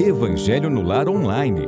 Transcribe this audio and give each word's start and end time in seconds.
Evangelho 0.00 0.68
no 0.68 0.82
Lar 0.82 1.08
Online. 1.08 1.66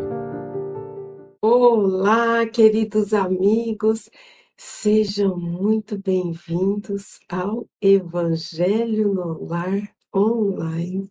Olá, 1.40 2.44
queridos 2.46 3.14
amigos, 3.14 4.10
sejam 4.56 5.38
muito 5.38 5.96
bem-vindos 5.96 7.20
ao 7.28 7.68
Evangelho 7.80 9.14
no 9.14 9.44
Lar 9.44 9.94
Online, 10.14 11.08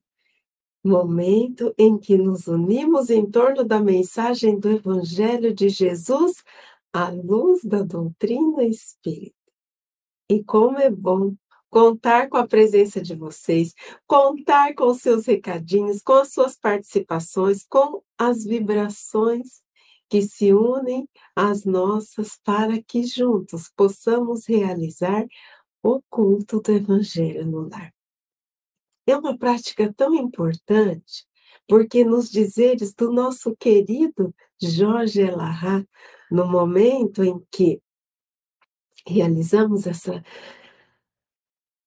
momento 0.84 1.74
em 1.78 1.98
que 1.98 2.18
nos 2.18 2.48
unimos 2.48 3.10
em 3.10 3.26
torno 3.26 3.64
da 3.64 3.80
mensagem 3.80 4.60
do 4.60 4.70
Evangelho 4.70 5.54
de 5.54 5.70
Jesus 5.70 6.44
à 6.92 7.10
luz 7.10 7.64
da 7.64 7.82
doutrina 7.82 8.64
espírita. 8.64 9.36
E 10.30 10.44
como 10.44 10.78
é 10.80 10.90
bom 10.90 11.34
contar 11.76 12.30
com 12.30 12.38
a 12.38 12.48
presença 12.48 13.02
de 13.02 13.14
vocês, 13.14 13.74
contar 14.08 14.74
com 14.76 14.86
os 14.86 15.02
seus 15.02 15.26
recadinhos, 15.26 16.02
com 16.02 16.14
as 16.14 16.32
suas 16.32 16.56
participações, 16.56 17.66
com 17.68 18.02
as 18.18 18.46
vibrações 18.46 19.62
que 20.08 20.22
se 20.22 20.54
unem 20.54 21.06
às 21.36 21.66
nossas 21.66 22.40
para 22.42 22.82
que 22.82 23.04
juntos 23.04 23.70
possamos 23.76 24.48
realizar 24.48 25.26
o 25.84 26.02
culto 26.10 26.62
do 26.62 26.72
Evangelho 26.72 27.46
no 27.46 27.68
lar. 27.68 27.94
É 29.06 29.18
uma 29.18 29.38
prática 29.38 29.94
tão 29.94 30.16
importante, 30.16 31.28
porque 31.68 32.06
nos 32.06 32.30
dizeres 32.30 32.94
do 32.94 33.12
nosso 33.12 33.54
querido 33.54 34.34
Jorge 34.62 35.24
Elahá, 35.24 35.86
no 36.32 36.48
momento 36.48 37.22
em 37.22 37.46
que 37.52 37.82
realizamos 39.06 39.86
essa 39.86 40.24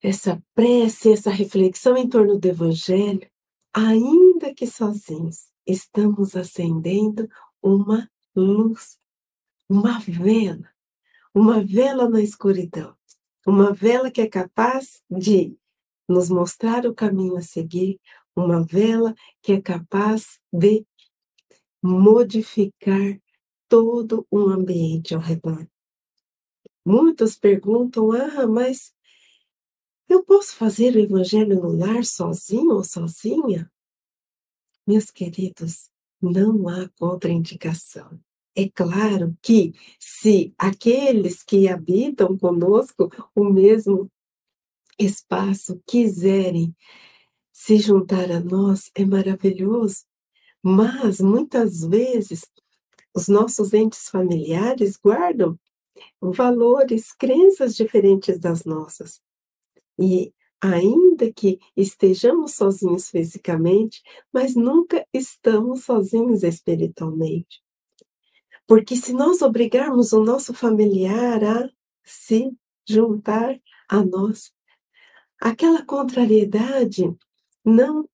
essa 0.02 0.42
prece, 0.54 1.12
essa 1.12 1.30
reflexão 1.30 1.96
em 1.96 2.08
torno 2.08 2.38
do 2.38 2.46
Evangelho, 2.46 3.28
ainda 3.72 4.54
que 4.54 4.66
sozinhos, 4.66 5.50
estamos 5.66 6.34
acendendo 6.36 7.28
uma 7.62 8.10
luz, 8.34 8.98
uma 9.68 9.98
vela, 9.98 10.70
uma 11.34 11.62
vela 11.62 12.08
na 12.08 12.22
escuridão, 12.22 12.96
uma 13.46 13.72
vela 13.72 14.10
que 14.10 14.20
é 14.20 14.28
capaz 14.28 15.02
de 15.10 15.56
nos 16.08 16.30
mostrar 16.30 16.86
o 16.86 16.94
caminho 16.94 17.36
a 17.36 17.42
seguir, 17.42 18.00
uma 18.34 18.64
vela 18.64 19.14
que 19.42 19.52
é 19.52 19.60
capaz 19.60 20.40
de 20.52 20.86
modificar 21.82 23.20
todo 23.68 24.26
o 24.30 24.48
ambiente 24.48 25.14
ao 25.14 25.20
redor. 25.20 25.68
Muitos 26.84 27.36
perguntam: 27.36 28.12
ah, 28.12 28.46
mas 28.46 28.94
eu 30.08 30.24
posso 30.24 30.54
fazer 30.56 30.94
o 30.94 31.00
evangelho 31.00 31.60
no 31.60 31.76
lar 31.76 32.04
sozinho 32.04 32.74
ou 32.74 32.84
sozinha? 32.84 33.70
Meus 34.86 35.10
queridos, 35.10 35.90
não 36.20 36.68
há 36.68 36.88
contraindicação. 36.98 38.18
É 38.56 38.68
claro 38.68 39.36
que 39.42 39.72
se 40.00 40.52
aqueles 40.58 41.42
que 41.42 41.68
habitam 41.68 42.36
conosco 42.36 43.10
o 43.34 43.44
mesmo 43.44 44.10
espaço 44.98 45.80
quiserem 45.86 46.74
se 47.52 47.78
juntar 47.78 48.30
a 48.30 48.40
nós, 48.40 48.90
é 48.94 49.04
maravilhoso. 49.04 50.04
Mas 50.62 51.20
muitas 51.20 51.82
vezes 51.82 52.50
os 53.14 53.28
nossos 53.28 53.72
entes 53.74 54.08
familiares 54.08 54.96
guardam 54.96 55.58
valores, 56.20 57.12
crenças 57.12 57.74
diferentes 57.74 58.38
das 58.38 58.64
nossas. 58.64 59.20
E 59.98 60.32
ainda 60.60 61.32
que 61.32 61.58
estejamos 61.76 62.54
sozinhos 62.54 63.08
fisicamente, 63.10 64.02
mas 64.32 64.54
nunca 64.54 65.06
estamos 65.12 65.84
sozinhos 65.84 66.42
espiritualmente. 66.42 67.62
Porque 68.66 68.96
se 68.96 69.12
nós 69.12 69.40
obrigarmos 69.40 70.12
o 70.12 70.22
nosso 70.22 70.52
familiar 70.52 71.42
a 71.42 71.70
se 72.04 72.52
juntar 72.86 73.58
a 73.88 74.04
nós, 74.04 74.52
aquela 75.40 75.84
contrariedade 75.84 77.16
não 77.64 78.08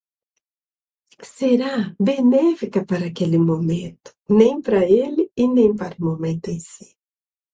será 1.21 1.95
benéfica 1.99 2.85
para 2.85 3.07
aquele 3.07 3.39
momento, 3.39 4.15
nem 4.29 4.61
para 4.61 4.85
ele 4.85 5.31
e 5.37 5.47
nem 5.47 5.75
para 5.75 5.97
o 5.99 6.05
momento 6.05 6.49
em 6.49 6.59
si. 6.59 6.95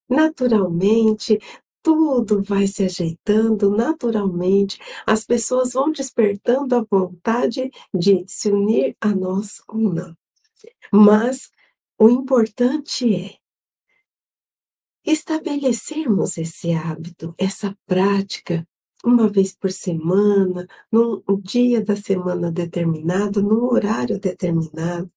Naturalmente, 0.09 1.39
tudo 1.83 2.43
vai 2.43 2.67
se 2.67 2.85
ajeitando 2.85 3.71
naturalmente, 3.71 4.79
as 5.07 5.25
pessoas 5.25 5.73
vão 5.73 5.91
despertando 5.91 6.75
a 6.75 6.85
vontade 6.89 7.71
de 7.93 8.25
se 8.27 8.51
unir 8.51 8.97
a 9.01 9.09
nós 9.09 9.63
ou 9.69 9.79
não. 9.79 10.17
Mas 10.93 11.51
o 11.99 12.09
importante 12.09 13.15
é 13.15 13.41
estabelecermos 15.05 16.37
esse 16.37 16.73
hábito, 16.73 17.35
essa 17.39 17.77
prática, 17.87 18.67
uma 19.05 19.29
vez 19.29 19.57
por 19.57 19.73
semana, 19.73 20.67
num 20.93 21.23
dia 21.43 21.83
da 21.83 21.97
semana 21.97 22.53
determinado, 22.53 23.43
num 23.43 23.65
horário 23.65 24.21
determinado. 24.21 25.11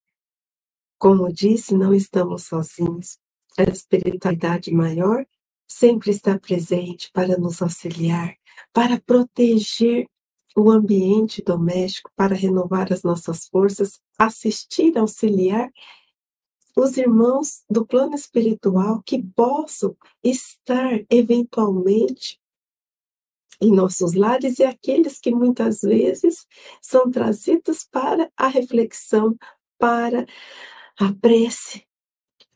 Como 0.97 1.31
disse, 1.31 1.75
não 1.75 1.93
estamos 1.93 2.45
sozinhos. 2.45 3.19
A 3.57 3.63
espiritualidade 3.63 4.71
maior 4.71 5.25
sempre 5.67 6.11
está 6.11 6.37
presente 6.37 7.09
para 7.11 7.37
nos 7.37 7.61
auxiliar, 7.61 8.35
para 8.71 8.99
proteger 8.99 10.07
o 10.55 10.69
ambiente 10.69 11.41
doméstico, 11.41 12.11
para 12.15 12.35
renovar 12.35 12.93
as 12.93 13.03
nossas 13.03 13.47
forças, 13.47 13.99
assistir, 14.17 14.97
auxiliar 14.97 15.71
os 16.75 16.97
irmãos 16.97 17.63
do 17.69 17.85
plano 17.85 18.15
espiritual 18.15 19.01
que 19.03 19.21
possam 19.21 19.95
estar 20.23 21.03
eventualmente 21.09 22.39
em 23.61 23.71
nossos 23.71 24.13
lares 24.13 24.59
e 24.59 24.63
aqueles 24.63 25.19
que 25.19 25.31
muitas 25.31 25.81
vezes 25.81 26.45
são 26.81 27.09
trazidos 27.09 27.87
para 27.89 28.31
a 28.35 28.47
reflexão, 28.47 29.37
para 29.77 30.25
a 30.99 31.13
prece. 31.13 31.85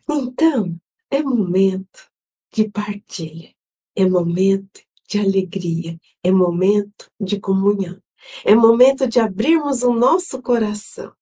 Então, 0.09 0.79
é 1.09 1.22
momento 1.22 2.12
de 2.52 2.69
partilha, 2.69 3.53
é 3.96 4.06
momento 4.08 4.81
de 5.08 5.19
alegria, 5.19 5.97
é 6.24 6.31
momento 6.31 7.09
de 7.19 7.40
comunhão, 7.40 8.02
é 8.44 8.56
momento 8.56 9.08
de 9.08 9.19
abrirmos 9.19 9.84
o 9.84 9.94
nosso 9.94 10.41
coração 10.41 11.13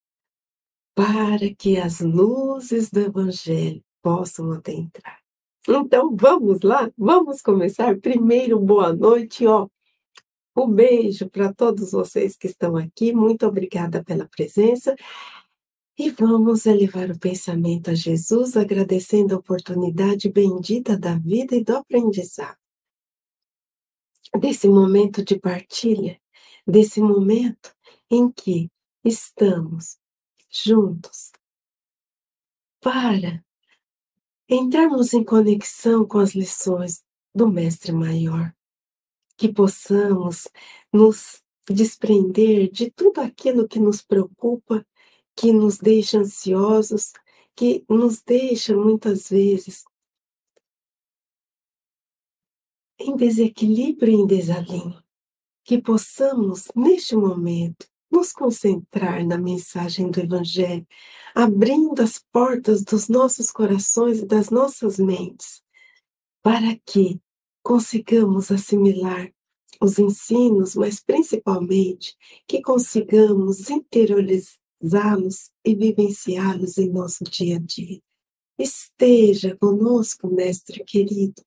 para 0.95 1.53
que 1.57 1.77
as 1.77 1.99
luzes 1.99 2.89
do 2.89 3.01
Evangelho 3.01 3.83
possam 4.01 4.51
adentrar. 4.53 5.19
Então 5.67 6.15
vamos 6.15 6.61
lá, 6.61 6.89
vamos 6.97 7.41
começar. 7.41 7.99
Primeiro, 7.99 8.59
boa 8.59 8.93
noite, 8.93 9.45
ó. 9.45 9.67
Um 10.55 10.69
beijo 10.69 11.29
para 11.29 11.53
todos 11.53 11.91
vocês 11.91 12.37
que 12.37 12.47
estão 12.47 12.77
aqui. 12.77 13.11
Muito 13.11 13.45
obrigada 13.45 14.03
pela 14.03 14.25
presença. 14.25 14.95
E 15.97 16.09
vamos 16.09 16.65
elevar 16.65 17.09
o 17.09 17.17
pensamento 17.17 17.89
a 17.89 17.93
Jesus, 17.93 18.57
agradecendo 18.57 19.33
a 19.33 19.37
oportunidade 19.37 20.29
bendita 20.29 20.97
da 20.97 21.17
vida 21.17 21.55
e 21.55 21.63
do 21.63 21.77
aprendizado. 21.77 22.57
Desse 24.37 24.67
momento 24.67 25.23
de 25.23 25.39
partilha, 25.39 26.19
desse 26.67 26.99
momento 26.99 27.73
em 28.11 28.29
que 28.29 28.69
estamos 29.05 29.97
juntos 30.51 31.31
para 32.81 33.43
entrarmos 34.49 35.13
em 35.13 35.23
conexão 35.23 36.05
com 36.05 36.19
as 36.19 36.35
lições 36.35 37.03
do 37.33 37.47
Mestre 37.47 37.93
Maior, 37.93 38.53
que 39.37 39.51
possamos 39.51 40.47
nos 40.91 41.41
desprender 41.69 42.69
de 42.69 42.91
tudo 42.91 43.21
aquilo 43.21 43.67
que 43.67 43.79
nos 43.79 44.01
preocupa 44.01 44.85
que 45.35 45.51
nos 45.51 45.77
deixa 45.77 46.19
ansiosos, 46.19 47.11
que 47.55 47.85
nos 47.89 48.21
deixa 48.21 48.75
muitas 48.75 49.29
vezes 49.29 49.83
em 52.99 53.15
desequilíbrio 53.15 54.13
e 54.13 54.15
em 54.15 54.27
desalinho. 54.27 55.03
Que 55.63 55.81
possamos, 55.81 56.67
neste 56.75 57.15
momento, 57.15 57.87
nos 58.09 58.31
concentrar 58.31 59.25
na 59.25 59.37
mensagem 59.37 60.09
do 60.09 60.19
Evangelho, 60.19 60.87
abrindo 61.33 62.01
as 62.01 62.19
portas 62.31 62.83
dos 62.83 63.09
nossos 63.09 63.51
corações 63.51 64.19
e 64.19 64.25
das 64.25 64.49
nossas 64.49 64.99
mentes, 64.99 65.61
para 66.41 66.77
que 66.85 67.19
consigamos 67.63 68.51
assimilar 68.51 69.33
os 69.81 69.99
ensinos, 69.99 70.75
mas 70.75 71.01
principalmente 71.03 72.15
que 72.47 72.61
consigamos 72.61 73.69
interiorizar 73.69 74.64
usá-los 74.85 75.51
e 75.65 75.73
vivenciá-los 75.73 76.77
em 76.77 76.89
nosso 76.89 77.23
dia 77.23 77.57
a 77.57 77.59
dia. 77.59 77.99
Esteja 78.57 79.57
conosco, 79.57 80.29
Mestre 80.29 80.83
querido, 80.83 81.43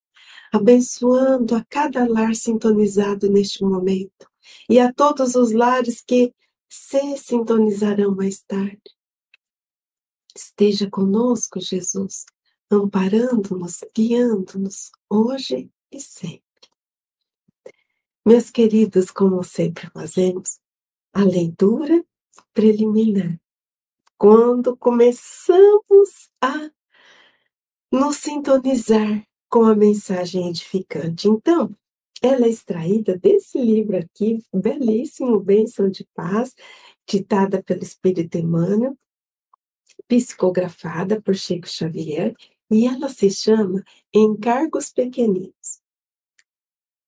abençoando 0.52 1.54
a 1.54 1.64
cada 1.64 2.06
lar 2.06 2.34
sintonizado 2.34 3.30
neste 3.30 3.62
momento 3.62 4.28
e 4.68 4.78
a 4.78 4.92
todos 4.92 5.34
os 5.36 5.52
lares 5.52 6.02
que 6.02 6.34
se 6.68 7.16
sintonizarão 7.16 8.14
mais 8.14 8.40
tarde. 8.40 8.82
Esteja 10.36 10.90
conosco, 10.90 11.60
Jesus, 11.60 12.26
amparando-nos, 12.70 13.80
guiando-nos, 13.96 14.90
hoje 15.08 15.70
e 15.90 16.00
sempre. 16.00 16.42
Meus 18.26 18.50
queridos, 18.50 19.10
como 19.10 19.42
sempre 19.42 19.88
fazemos, 19.90 20.60
a 21.14 21.24
leitura 21.24 22.04
preliminar. 22.52 23.38
Quando 24.16 24.76
começamos 24.76 26.30
a 26.40 26.70
nos 27.90 28.16
sintonizar 28.16 29.26
com 29.48 29.64
a 29.64 29.74
mensagem 29.74 30.48
edificante. 30.48 31.28
Então, 31.28 31.74
ela 32.20 32.46
é 32.46 32.48
extraída 32.48 33.16
desse 33.16 33.58
livro 33.58 33.96
aqui, 33.96 34.44
belíssimo, 34.52 35.40
Bênção 35.40 35.88
de 35.88 36.06
Paz, 36.14 36.54
ditada 37.06 37.62
pelo 37.62 37.82
Espírito 37.82 38.36
Emmanuel, 38.36 38.96
psicografada 40.06 41.20
por 41.22 41.34
Chico 41.34 41.68
Xavier, 41.68 42.34
e 42.70 42.86
ela 42.86 43.08
se 43.08 43.30
chama 43.30 43.82
Encargos 44.12 44.92
Pequeninos. 44.92 45.80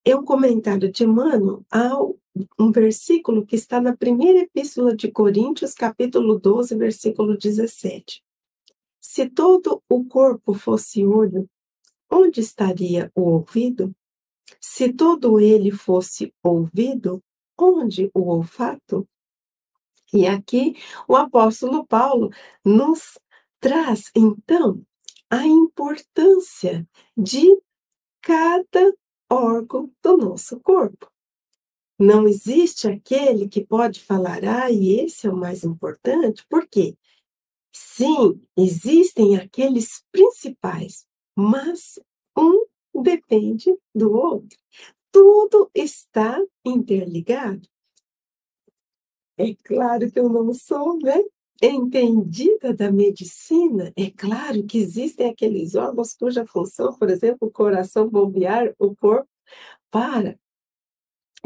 É 0.02 0.16
um 0.16 0.24
comentário 0.24 0.90
de 0.90 1.04
Emmanuel 1.04 1.64
ao 1.70 2.18
um 2.58 2.70
versículo 2.70 3.44
que 3.44 3.54
está 3.54 3.80
na 3.80 3.94
primeira 3.94 4.38
epístola 4.40 4.96
de 4.96 5.10
Coríntios, 5.10 5.74
capítulo 5.74 6.38
12, 6.38 6.74
versículo 6.76 7.36
17. 7.36 8.22
Se 8.98 9.28
todo 9.28 9.82
o 9.88 10.04
corpo 10.04 10.54
fosse 10.54 11.04
olho, 11.04 11.48
onde 12.10 12.40
estaria 12.40 13.10
o 13.14 13.22
ouvido? 13.22 13.94
Se 14.60 14.92
todo 14.92 15.38
ele 15.38 15.70
fosse 15.70 16.32
ouvido, 16.42 17.22
onde 17.58 18.10
o 18.14 18.28
olfato? 18.28 19.06
E 20.12 20.26
aqui 20.26 20.76
o 21.06 21.14
apóstolo 21.14 21.86
Paulo 21.86 22.30
nos 22.64 23.18
traz, 23.60 24.10
então, 24.16 24.82
a 25.28 25.46
importância 25.46 26.88
de 27.16 27.44
cada 28.22 28.94
órgão 29.30 29.90
do 30.02 30.16
nosso 30.16 30.58
corpo. 30.60 31.10
Não 31.98 32.26
existe 32.26 32.88
aquele 32.88 33.48
que 33.48 33.64
pode 33.64 34.00
falar, 34.00 34.42
ah, 34.44 34.70
e 34.70 35.00
esse 35.00 35.26
é 35.26 35.30
o 35.30 35.36
mais 35.36 35.64
importante, 35.64 36.44
por 36.48 36.66
quê? 36.66 36.96
Sim, 37.72 38.42
existem 38.56 39.36
aqueles 39.36 40.02
principais, 40.10 41.06
mas 41.36 41.98
um 42.36 42.66
depende 43.02 43.76
do 43.94 44.12
outro. 44.12 44.58
Tudo 45.12 45.70
está 45.74 46.42
interligado. 46.64 47.68
É 49.36 49.54
claro 49.64 50.10
que 50.10 50.18
eu 50.18 50.28
não 50.28 50.52
sou, 50.52 50.98
né? 50.98 51.18
Entendida 51.62 52.72
da 52.72 52.90
medicina, 52.90 53.92
é 53.94 54.10
claro 54.10 54.64
que 54.66 54.78
existem 54.78 55.28
aqueles 55.28 55.74
órgãos 55.74 56.14
cuja 56.14 56.46
função, 56.46 56.94
por 56.94 57.10
exemplo, 57.10 57.48
o 57.48 57.50
coração 57.50 58.08
bombear 58.08 58.74
o 58.78 58.96
corpo 58.96 59.28
para 59.90 60.38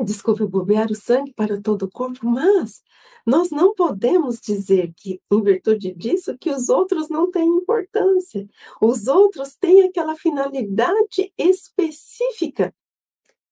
desculpe, 0.02 0.44
bombear 0.46 0.90
o 0.90 0.94
sangue 0.94 1.32
para 1.32 1.61
todo 1.61 1.84
o 1.84 1.90
corpo, 1.90 2.26
mas 2.26 2.82
nós 3.25 3.50
não 3.50 3.75
podemos 3.75 4.40
dizer 4.40 4.93
que, 4.96 5.20
em 5.31 5.43
virtude 5.43 5.94
disso, 5.94 6.37
que 6.37 6.50
os 6.50 6.69
outros 6.69 7.08
não 7.08 7.31
têm 7.31 7.46
importância. 7.46 8.49
Os 8.81 9.06
outros 9.06 9.55
têm 9.55 9.82
aquela 9.84 10.16
finalidade 10.16 11.32
específica 11.38 12.75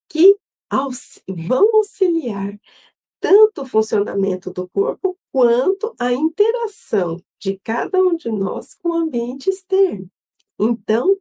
que 0.09 0.37
vão 1.29 1.77
auxiliar 1.77 2.59
tanto 3.21 3.63
o 3.63 3.67
funcionamento 3.67 4.51
do 4.53 4.69
corpo 4.69 5.17
quanto 5.33 5.95
a 5.99 6.13
interação 6.13 7.17
de 7.39 7.59
cada 7.59 7.99
um 8.01 8.15
de 8.15 8.31
nós 8.31 8.75
com 8.75 8.91
o 8.91 8.95
ambiente 8.95 9.51
externo. 9.51 10.09
Então, 10.61 11.19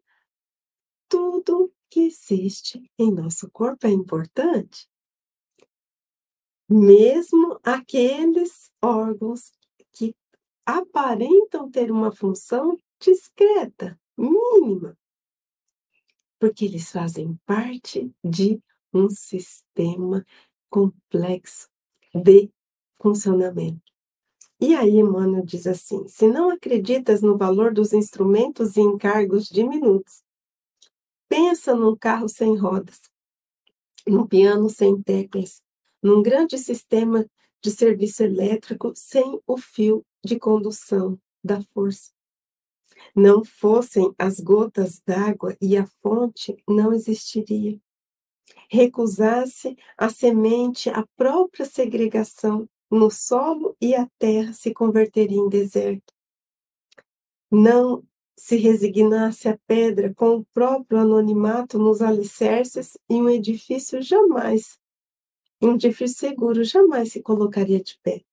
tudo 1.10 1.74
que 1.90 2.02
existe 2.02 2.82
em 3.00 3.12
nosso 3.12 3.50
corpo 3.50 3.88
é 3.88 3.90
importante 3.90 4.92
mesmo 6.72 7.60
aqueles 7.64 8.72
órgãos 8.82 9.52
que 9.92 10.16
aparentam 10.66 11.70
ter 11.70 11.92
uma 11.92 12.14
função 12.14 12.78
discreta, 12.98 14.00
mínima, 14.18 14.98
porque 16.40 16.64
eles 16.64 16.90
fazem 16.90 17.38
parte 17.46 18.10
de 18.24 18.62
um 18.94 19.10
sistema 19.10 20.26
complexo 20.70 21.70
de 22.16 22.50
funcionamento. 23.02 23.91
E 24.64 24.76
aí 24.76 24.98
Emmanuel 24.98 25.44
diz 25.44 25.66
assim: 25.66 26.08
se 26.08 26.28
não 26.28 26.52
acreditas 26.52 27.24
no 27.24 27.36
valor 27.36 27.74
dos 27.74 27.94
instrumentos 27.94 28.78
e 28.78 28.82
encargos 28.82 29.50
diminutos, 29.50 30.24
pensa 31.28 31.76
num 31.76 31.96
carro 31.96 32.30
sem 32.30 32.56
rodas, 32.56 33.02
num 34.06 34.28
piano 34.28 34.70
sem 34.70 35.02
teclas, 35.02 35.64
num 36.02 36.22
grande 36.22 36.60
sistema 36.60 37.26
de 37.60 37.72
serviço 37.72 38.22
elétrico 38.22 38.94
sem 38.96 39.42
o 39.48 39.58
fio 39.58 40.06
de 40.24 40.38
condução 40.38 41.20
da 41.44 41.60
força. 41.74 42.12
Não 43.16 43.44
fossem 43.44 44.14
as 44.16 44.40
gotas 44.40 45.02
d'água 45.04 45.58
e 45.60 45.76
a 45.76 45.88
fonte, 46.04 46.56
não 46.70 46.94
existiria. 46.94 47.82
Recusasse 48.70 49.76
a 49.98 50.08
semente 50.08 50.88
a 50.92 51.04
própria 51.18 51.66
segregação 51.66 52.70
no 52.92 53.10
solo 53.10 53.76
e 53.80 53.96
a 53.96 54.08
terra 54.20 54.54
se 54.54 54.74
converteria 54.74 55.40
em 55.40 55.50
deserto. 55.50 56.14
Não 57.50 58.04
se 58.38 58.58
resignasse 58.58 59.48
a 59.48 59.58
pedra 59.66 60.14
com 60.14 60.38
o 60.38 60.46
próprio 60.54 61.00
anonimato 61.00 61.80
nos 61.80 62.02
alicerces 62.02 62.98
e 63.10 63.16
um 63.16 63.30
edifício 63.30 64.02
jamais 64.02 64.80
um 65.62 65.76
edifício 65.76 66.18
seguro 66.18 66.64
jamais 66.64 67.12
se 67.12 67.22
colocaria 67.22 67.82
de 67.82 67.98
pé. 68.02 68.24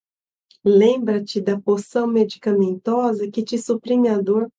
Lembra-te 0.64 1.40
da 1.40 1.60
poção 1.60 2.06
medicamentosa 2.06 3.31
que 3.31 3.43
te 3.44 3.58
suprime 3.58 4.08
a 4.08 4.19
dor, 4.19 4.50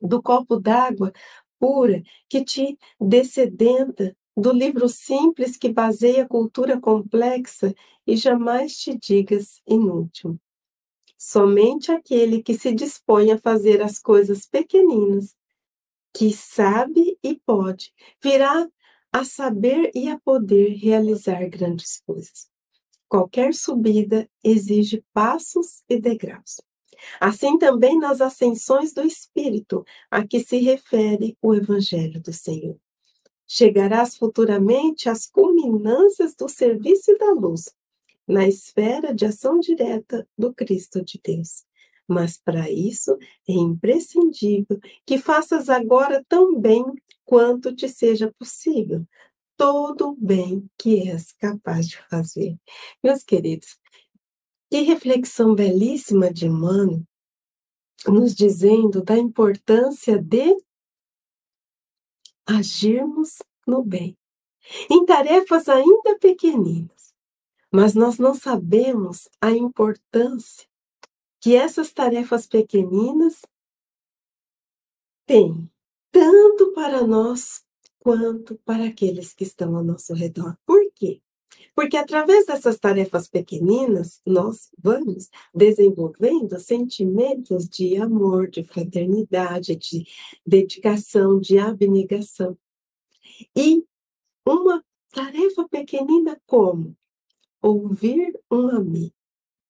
do 0.00 0.22
copo 0.22 0.58
d'água 0.58 1.12
pura 1.58 2.02
que 2.28 2.42
te 2.42 2.78
descedenta, 3.00 4.16
do 4.36 4.52
livro 4.52 4.88
simples 4.88 5.56
que 5.56 5.68
baseia 5.68 6.26
cultura 6.26 6.80
complexa 6.80 7.74
e 8.06 8.16
jamais 8.16 8.76
te 8.76 8.96
digas 8.96 9.60
inútil. 9.66 10.38
Somente 11.16 11.92
aquele 11.92 12.42
que 12.42 12.54
se 12.54 12.72
dispõe 12.74 13.30
a 13.30 13.38
fazer 13.38 13.80
as 13.80 13.98
coisas 13.98 14.46
pequeninas, 14.46 15.34
que 16.12 16.32
sabe 16.32 17.18
e 17.22 17.40
pode, 17.46 17.92
virá 18.22 18.68
a 19.12 19.24
saber 19.24 19.90
e 19.94 20.08
a 20.08 20.18
poder 20.18 20.74
realizar 20.74 21.48
grandes 21.48 22.00
coisas. 22.04 22.48
Qualquer 23.08 23.54
subida 23.54 24.28
exige 24.42 25.04
passos 25.12 25.84
e 25.88 26.00
degraus. 26.00 26.60
Assim 27.20 27.58
também 27.58 27.98
nas 27.98 28.20
ascensões 28.20 28.92
do 28.92 29.02
Espírito, 29.02 29.84
a 30.10 30.26
que 30.26 30.40
se 30.40 30.58
refere 30.58 31.36
o 31.40 31.54
Evangelho 31.54 32.20
do 32.20 32.32
Senhor. 32.32 32.76
Chegarás 33.46 34.16
futuramente 34.16 35.08
às 35.08 35.26
culminâncias 35.26 36.34
do 36.34 36.48
serviço 36.48 37.10
e 37.12 37.18
da 37.18 37.32
luz, 37.32 37.74
na 38.26 38.46
esfera 38.46 39.14
de 39.14 39.26
ação 39.26 39.60
direta 39.60 40.26
do 40.36 40.52
Cristo 40.52 41.04
de 41.04 41.20
Deus. 41.22 41.64
Mas 42.06 42.36
para 42.36 42.70
isso 42.70 43.16
é 43.48 43.52
imprescindível 43.52 44.78
que 45.06 45.18
faças 45.18 45.68
agora 45.68 46.24
tão 46.28 46.58
bem 46.58 46.84
quanto 47.24 47.74
te 47.74 47.88
seja 47.88 48.32
possível 48.38 49.06
todo 49.56 50.10
o 50.10 50.16
bem 50.16 50.68
que 50.78 51.08
és 51.08 51.32
capaz 51.32 51.88
de 51.88 51.98
fazer. 52.08 52.56
Meus 53.02 53.22
queridos, 53.22 53.78
que 54.70 54.80
reflexão 54.80 55.54
belíssima 55.54 56.32
de 56.32 56.46
Emmanuel, 56.46 57.02
nos 58.06 58.34
dizendo 58.34 59.02
da 59.02 59.16
importância 59.16 60.18
de 60.18 60.56
agirmos 62.46 63.38
no 63.66 63.82
bem, 63.82 64.16
em 64.90 65.04
tarefas 65.04 65.68
ainda 65.68 66.18
pequeninas, 66.18 67.14
mas 67.72 67.94
nós 67.94 68.18
não 68.18 68.34
sabemos 68.34 69.28
a 69.40 69.50
importância 69.50 70.68
que 71.40 71.54
essas 71.54 71.92
tarefas 71.92 72.46
pequeninas 72.46 73.42
têm 75.26 75.70
tanto 76.10 76.72
para 76.72 77.06
nós 77.06 77.64
quanto 77.98 78.56
para 78.64 78.86
aqueles 78.86 79.32
que 79.32 79.44
estão 79.44 79.76
ao 79.76 79.82
nosso 79.82 80.14
redor. 80.14 80.56
Por 80.66 80.92
quê? 80.94 81.20
Porque 81.74 81.96
através 81.96 82.46
dessas 82.46 82.78
tarefas 82.78 83.28
pequeninas, 83.28 84.20
nós 84.24 84.70
vamos 84.78 85.28
desenvolvendo 85.52 86.58
sentimentos 86.60 87.68
de 87.68 87.96
amor, 87.96 88.48
de 88.48 88.62
fraternidade, 88.62 89.74
de 89.74 90.06
dedicação, 90.46 91.40
de 91.40 91.58
abnegação. 91.58 92.56
E 93.56 93.84
uma 94.46 94.84
tarefa 95.10 95.66
pequenina 95.68 96.40
como 96.46 96.96
ouvir 97.60 98.38
um 98.50 98.68
amigo, 98.68 99.14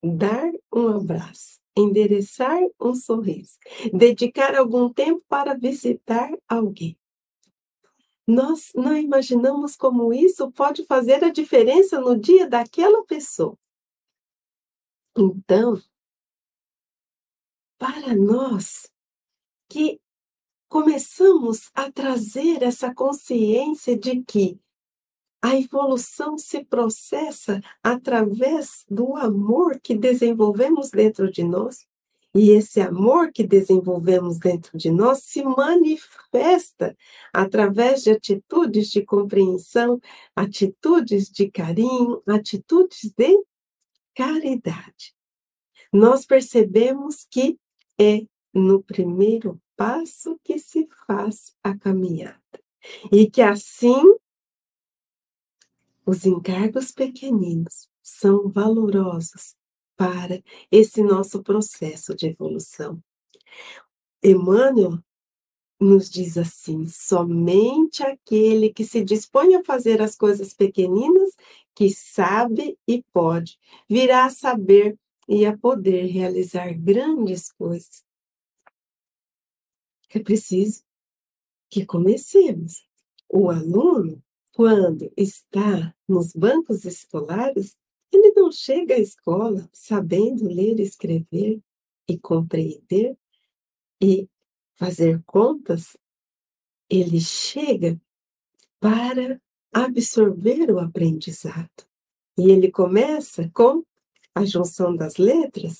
dar 0.02 0.50
um 0.74 0.88
abraço, 0.88 1.60
endereçar 1.76 2.60
um 2.80 2.94
sorriso, 2.94 3.56
dedicar 3.92 4.54
algum 4.54 4.92
tempo 4.92 5.22
para 5.28 5.54
visitar 5.54 6.30
alguém. 6.48 6.98
Nós 8.26 8.72
não 8.74 8.96
imaginamos 8.96 9.76
como 9.76 10.12
isso 10.12 10.50
pode 10.52 10.84
fazer 10.86 11.22
a 11.22 11.30
diferença 11.30 12.00
no 12.00 12.18
dia 12.18 12.48
daquela 12.48 13.04
pessoa. 13.04 13.58
Então, 15.16 15.80
para 17.78 18.14
nós 18.16 18.90
que 19.68 20.00
começamos 20.68 21.70
a 21.74 21.92
trazer 21.92 22.62
essa 22.62 22.92
consciência 22.94 23.96
de 23.96 24.22
que 24.22 24.58
a 25.42 25.56
evolução 25.56 26.38
se 26.38 26.64
processa 26.64 27.60
através 27.82 28.84
do 28.88 29.14
amor 29.14 29.78
que 29.78 29.94
desenvolvemos 29.94 30.90
dentro 30.90 31.30
de 31.30 31.44
nós, 31.44 31.86
e 32.34 32.50
esse 32.50 32.80
amor 32.80 33.30
que 33.30 33.46
desenvolvemos 33.46 34.38
dentro 34.38 34.76
de 34.76 34.90
nós 34.90 35.22
se 35.22 35.44
manifesta 35.44 36.96
através 37.32 38.02
de 38.02 38.10
atitudes 38.10 38.90
de 38.90 39.04
compreensão, 39.04 40.00
atitudes 40.34 41.30
de 41.30 41.48
carinho, 41.48 42.20
atitudes 42.26 43.12
de 43.16 43.40
caridade. 44.16 45.14
Nós 45.92 46.26
percebemos 46.26 47.24
que 47.30 47.56
é 48.00 48.26
no 48.52 48.82
primeiro 48.82 49.60
passo 49.76 50.38
que 50.42 50.58
se 50.58 50.88
faz 51.06 51.54
a 51.62 51.76
caminhada. 51.76 52.40
E 53.12 53.30
que 53.30 53.40
assim 53.40 54.02
os 56.04 56.26
encargos 56.26 56.90
pequeninos 56.90 57.88
são 58.02 58.48
valorosos 58.48 59.56
para 59.96 60.42
esse 60.70 61.02
nosso 61.02 61.42
processo 61.42 62.14
de 62.14 62.26
evolução. 62.26 63.02
Emmanuel 64.22 64.98
nos 65.80 66.08
diz 66.08 66.38
assim: 66.38 66.86
somente 66.86 68.02
aquele 68.02 68.72
que 68.72 68.84
se 68.84 69.04
dispõe 69.04 69.54
a 69.54 69.64
fazer 69.64 70.00
as 70.00 70.16
coisas 70.16 70.54
pequeninas, 70.54 71.30
que 71.74 71.90
sabe 71.90 72.78
e 72.86 73.02
pode, 73.12 73.58
virá 73.88 74.26
a 74.26 74.30
saber 74.30 74.98
e 75.28 75.44
a 75.46 75.56
poder 75.56 76.06
realizar 76.06 76.72
grandes 76.74 77.50
coisas. 77.52 78.04
É 80.10 80.20
preciso 80.20 80.84
que 81.68 81.84
comecemos. 81.84 82.86
O 83.28 83.50
aluno, 83.50 84.22
quando 84.52 85.12
está 85.16 85.92
nos 86.06 86.32
bancos 86.32 86.84
escolares, 86.84 87.76
ele 88.14 88.32
não 88.34 88.50
chega 88.50 88.94
à 88.94 88.98
escola 88.98 89.68
sabendo 89.72 90.46
ler, 90.48 90.78
escrever 90.80 91.60
e 92.08 92.18
compreender 92.18 93.16
e 94.00 94.28
fazer 94.76 95.22
contas. 95.24 95.96
Ele 96.88 97.20
chega 97.20 98.00
para 98.78 99.40
absorver 99.72 100.70
o 100.70 100.78
aprendizado. 100.78 101.86
E 102.36 102.50
ele 102.50 102.70
começa 102.70 103.50
com 103.54 103.84
a 104.34 104.44
junção 104.44 104.94
das 104.94 105.16
letras, 105.16 105.78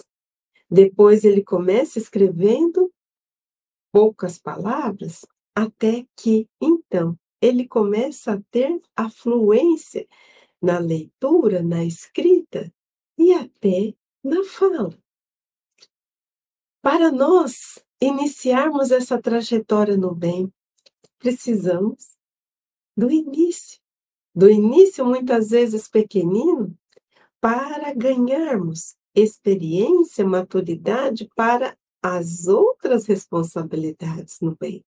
depois 0.71 1.25
ele 1.25 1.43
começa 1.43 1.99
escrevendo 1.99 2.93
poucas 3.93 4.39
palavras, 4.39 5.25
até 5.55 6.07
que, 6.17 6.49
então, 6.61 7.19
ele 7.41 7.67
começa 7.67 8.33
a 8.33 8.41
ter 8.51 8.81
a 8.97 9.11
fluência 9.11 10.07
na 10.65 10.79
leitura, 10.79 11.63
na 11.63 11.85
escrita 11.85 12.73
e 13.19 13.33
até 13.33 13.95
na 14.23 14.43
fala. 14.45 14.99
Para 16.81 17.13
nós 17.13 17.79
iniciarmos 18.01 18.91
essa 18.91 19.21
trajetória 19.21 19.97
no 19.97 20.15
bem, 20.15 20.53
precisamos 21.19 22.17
do 22.97 23.11
início. 23.11 23.79
Do 24.35 24.51
início, 24.51 25.05
muitas 25.05 25.51
vezes 25.51 25.87
pequenino, 25.87 26.77
para 27.41 27.95
ganharmos 27.95 28.97
experiência, 29.15 30.25
maturidade 30.25 31.29
para 31.37 31.77
as 32.03 32.49
outras 32.49 33.07
responsabilidades 33.07 34.41
no 34.41 34.57
bem. 34.57 34.85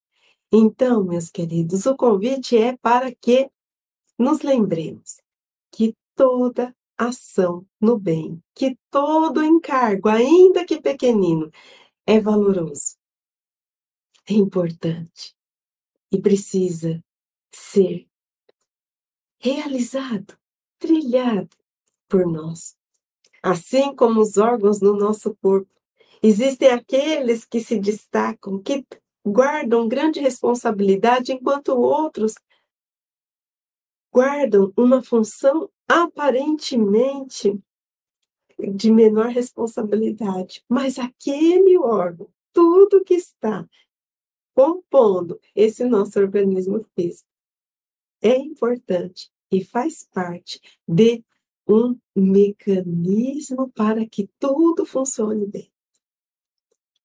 Então, 0.52 1.04
meus 1.04 1.30
queridos, 1.30 1.86
o 1.86 1.96
convite 1.96 2.58
é 2.58 2.76
para 2.78 3.14
que 3.14 3.50
nos 4.20 4.42
lembremos 4.42 5.22
que 5.72 5.96
toda 6.16 6.76
ação 6.98 7.66
no 7.80 7.98
bem, 7.98 8.42
que 8.56 8.78
todo 8.90 9.44
encargo, 9.44 10.10
ainda 10.10 10.66
que 10.66 10.82
pequenino, 10.82 11.52
é 12.06 12.20
valoroso, 12.20 12.96
é 14.28 14.34
importante 14.34 15.36
e 16.12 16.20
precisa 16.20 17.04
ser 17.52 18.08
realizado, 19.40 20.38
trilhado 20.80 21.56
por 22.08 22.26
nós. 22.26 22.76
Assim 23.44 23.96
como 23.96 24.22
os 24.22 24.38
órgãos 24.38 24.80
do 24.80 24.96
nosso 24.96 25.36
corpo, 25.36 25.70
existem 26.24 26.70
aqueles 26.70 27.46
que 27.46 27.60
se 27.60 27.80
destacam, 27.80 28.62
que 28.62 28.86
guardam 29.26 29.88
grande 29.88 30.20
responsabilidade, 30.20 31.32
enquanto 31.32 31.70
outros 31.70 32.34
guardam 34.18 34.74
uma 34.76 35.04
função 35.04 35.70
aparentemente 35.88 37.56
de 38.58 38.92
menor 38.92 39.28
responsabilidade. 39.28 40.66
Mas 40.68 40.98
aquele 40.98 41.78
órgão, 41.78 42.28
tudo 42.52 43.04
que 43.04 43.14
está 43.14 43.70
compondo 44.56 45.40
esse 45.54 45.86
nosso 45.86 46.20
organismo 46.20 46.84
físico, 46.96 47.30
é 48.20 48.36
importante 48.36 49.30
e 49.52 49.64
faz 49.64 50.08
parte 50.12 50.60
de 50.88 51.24
um 51.70 51.96
mecanismo 52.16 53.70
para 53.70 54.04
que 54.08 54.28
tudo 54.40 54.84
funcione 54.84 55.46
bem. 55.46 55.72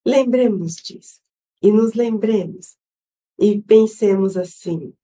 Lembremos 0.02 0.76
disso 0.76 1.20
e 1.60 1.70
nos 1.70 1.92
lembremos 1.92 2.78
e 3.38 3.60
pensemos 3.60 4.34
assim: 4.34 4.94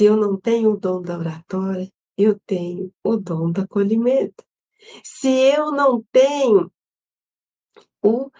se 0.00 0.06
eu 0.06 0.16
não 0.16 0.34
tenho 0.34 0.72
o 0.72 0.76
dom 0.78 1.02
da 1.02 1.18
oratória, 1.18 1.92
eu 2.16 2.40
tenho 2.46 2.90
o 3.04 3.18
dom 3.18 3.52
do 3.52 3.60
acolhimento. 3.60 4.42
Se 5.04 5.28
eu 5.28 5.70
não 5.72 6.02
tenho 6.10 6.72
o 8.02 8.30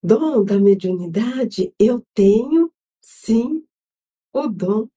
dom 0.00 0.44
da 0.44 0.60
mediunidade, 0.60 1.74
eu 1.80 2.06
tenho 2.14 2.72
sim 3.00 3.66
o 4.32 4.46
dom 4.46 4.88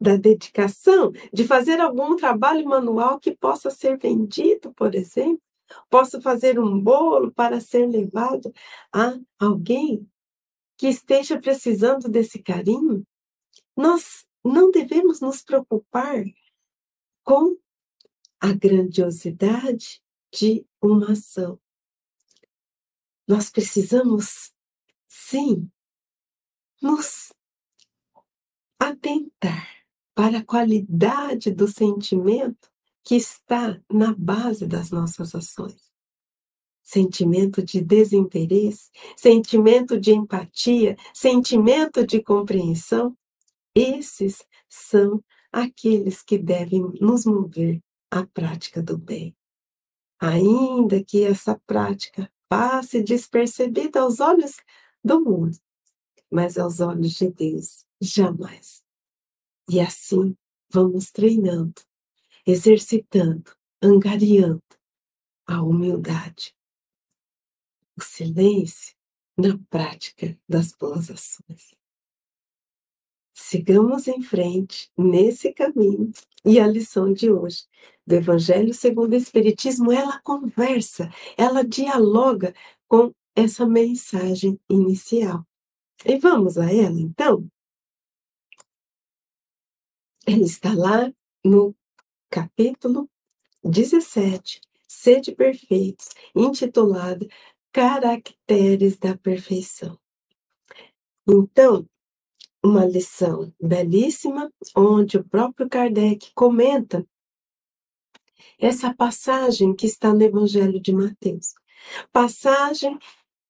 da 0.00 0.16
dedicação, 0.16 1.12
de 1.30 1.46
fazer 1.46 1.78
algum 1.78 2.16
trabalho 2.16 2.64
manual 2.64 3.20
que 3.20 3.36
possa 3.36 3.68
ser 3.68 3.98
vendido, 3.98 4.72
por 4.72 4.94
exemplo. 4.94 5.42
Posso 5.90 6.22
fazer 6.22 6.58
um 6.58 6.80
bolo 6.80 7.30
para 7.32 7.60
ser 7.60 7.86
levado 7.86 8.50
a 8.90 9.14
alguém 9.38 10.08
que 10.78 10.88
esteja 10.88 11.38
precisando 11.38 12.08
desse 12.08 12.42
carinho. 12.42 13.06
Nós 13.76 14.24
não 14.44 14.70
devemos 14.70 15.20
nos 15.20 15.42
preocupar 15.42 16.24
com 17.22 17.56
a 18.40 18.52
grandiosidade 18.52 20.02
de 20.32 20.66
uma 20.80 21.12
ação. 21.12 21.60
Nós 23.26 23.50
precisamos, 23.50 24.52
sim, 25.08 25.70
nos 26.80 27.32
atentar 28.78 29.68
para 30.14 30.38
a 30.38 30.44
qualidade 30.44 31.52
do 31.52 31.68
sentimento 31.68 32.70
que 33.04 33.14
está 33.14 33.80
na 33.90 34.14
base 34.14 34.66
das 34.66 34.90
nossas 34.90 35.34
ações. 35.34 35.92
Sentimento 36.82 37.62
de 37.62 37.80
desinteresse, 37.80 38.90
sentimento 39.16 39.98
de 39.98 40.12
empatia, 40.12 40.96
sentimento 41.14 42.04
de 42.04 42.20
compreensão, 42.20 43.16
esses 43.74 44.44
são 44.68 45.22
aqueles 45.50 46.22
que 46.22 46.38
devem 46.38 46.82
nos 47.00 47.24
mover 47.24 47.82
à 48.10 48.26
prática 48.26 48.82
do 48.82 48.98
bem. 48.98 49.36
Ainda 50.18 51.02
que 51.02 51.24
essa 51.24 51.60
prática 51.66 52.32
passe 52.48 53.02
despercebida 53.02 54.00
aos 54.00 54.20
olhos 54.20 54.56
do 55.02 55.20
mundo, 55.20 55.58
mas 56.30 56.58
aos 56.58 56.80
olhos 56.80 57.12
de 57.12 57.30
Deus 57.30 57.84
Jamais. 58.02 58.82
E 59.70 59.78
assim 59.78 60.36
vamos 60.68 61.12
treinando, 61.12 61.80
exercitando, 62.44 63.56
angariando 63.80 64.60
a 65.46 65.62
humildade, 65.62 66.52
o 67.96 68.02
silêncio 68.02 68.96
na 69.38 69.56
prática 69.70 70.36
das 70.48 70.72
boas 70.72 71.12
ações. 71.12 71.76
Sigamos 73.42 74.06
em 74.06 74.22
frente 74.22 74.88
nesse 74.96 75.52
caminho. 75.52 76.12
E 76.44 76.60
a 76.60 76.66
lição 76.66 77.12
de 77.12 77.30
hoje 77.30 77.64
do 78.06 78.14
Evangelho 78.14 78.72
segundo 78.72 79.12
o 79.12 79.16
Espiritismo, 79.16 79.90
ela 79.90 80.20
conversa, 80.20 81.10
ela 81.36 81.64
dialoga 81.64 82.54
com 82.86 83.12
essa 83.34 83.66
mensagem 83.66 84.58
inicial. 84.70 85.44
E 86.04 86.18
vamos 86.18 86.56
a 86.56 86.72
ela, 86.72 87.00
então? 87.00 87.44
Ela 90.24 90.44
está 90.44 90.72
lá 90.72 91.12
no 91.44 91.74
capítulo 92.30 93.10
17, 93.64 94.60
Sede 94.86 95.32
Perfeitos, 95.32 96.10
intitulado 96.34 97.28
Caracteres 97.72 98.96
da 98.98 99.16
Perfeição. 99.16 99.98
Então, 101.26 101.88
uma 102.62 102.84
lição 102.86 103.52
belíssima, 103.60 104.52
onde 104.76 105.18
o 105.18 105.24
próprio 105.24 105.68
Kardec 105.68 106.30
comenta 106.34 107.04
essa 108.58 108.94
passagem 108.94 109.74
que 109.74 109.86
está 109.86 110.12
no 110.14 110.22
Evangelho 110.22 110.80
de 110.80 110.92
Mateus. 110.92 111.54
Passagem 112.12 112.98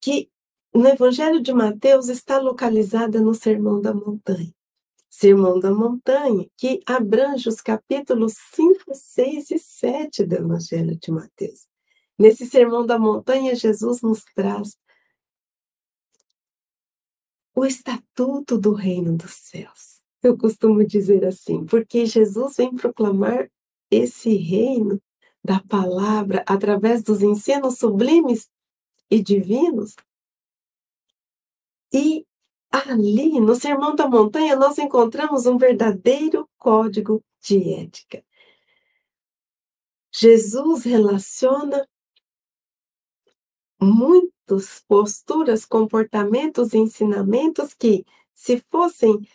que 0.01 0.29
no 0.73 0.87
Evangelho 0.87 1.41
de 1.41 1.53
Mateus 1.53 2.09
está 2.09 2.39
localizada 2.39 3.21
no 3.21 3.35
Sermão 3.35 3.79
da 3.79 3.93
Montanha. 3.93 4.53
Sermão 5.07 5.59
da 5.59 5.71
Montanha, 5.71 6.49
que 6.57 6.81
abrange 6.87 7.47
os 7.47 7.61
capítulos 7.61 8.33
5, 8.55 8.95
6 8.95 9.51
e 9.51 9.59
7 9.59 10.25
do 10.25 10.35
Evangelho 10.35 10.97
de 10.97 11.11
Mateus. 11.11 11.67
Nesse 12.17 12.47
Sermão 12.47 12.83
da 12.83 12.97
Montanha, 12.97 13.53
Jesus 13.53 14.01
nos 14.01 14.23
traz 14.35 14.75
o 17.55 17.65
estatuto 17.65 18.57
do 18.57 18.73
reino 18.73 19.15
dos 19.15 19.33
céus. 19.33 20.01
Eu 20.21 20.37
costumo 20.37 20.85
dizer 20.85 21.25
assim, 21.25 21.65
porque 21.65 22.05
Jesus 22.05 22.55
vem 22.55 22.75
proclamar 22.75 23.51
esse 23.91 24.35
reino 24.35 25.01
da 25.43 25.59
palavra 25.59 26.43
através 26.47 27.03
dos 27.03 27.21
ensinos 27.21 27.77
sublimes 27.77 28.49
e 29.11 29.21
divinos. 29.21 29.95
E 31.93 32.25
ali, 32.71 33.39
no 33.39 33.53
Sermão 33.53 33.95
da 33.95 34.07
Montanha, 34.07 34.55
nós 34.55 34.77
encontramos 34.77 35.45
um 35.45 35.57
verdadeiro 35.57 36.49
código 36.57 37.23
de 37.41 37.73
ética. 37.73 38.23
Jesus 40.11 40.83
relaciona 40.83 41.87
muitas 43.83 44.83
posturas, 44.87 45.65
comportamentos, 45.65 46.73
ensinamentos 46.73 47.73
que, 47.73 48.05
se 48.33 48.63
fossem 48.69 49.27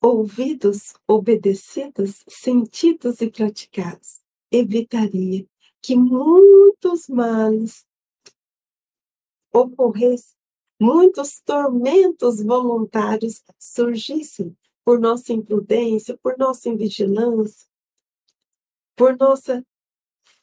ouvidos, 0.00 0.94
obedecidos, 1.06 2.24
sentidos 2.28 3.20
e 3.20 3.30
praticados, 3.30 4.22
evitaria 4.50 5.46
que 5.80 5.96
muitos 5.96 7.08
males 7.08 7.86
ocorressem, 9.52 10.36
muitos 10.80 11.40
tormentos 11.40 12.42
voluntários 12.42 13.42
surgissem 13.58 14.56
por 14.84 15.00
nossa 15.00 15.32
imprudência, 15.32 16.16
por 16.18 16.38
nossa 16.38 16.68
invigilância, 16.68 17.68
por 18.96 19.16
nossa 19.16 19.64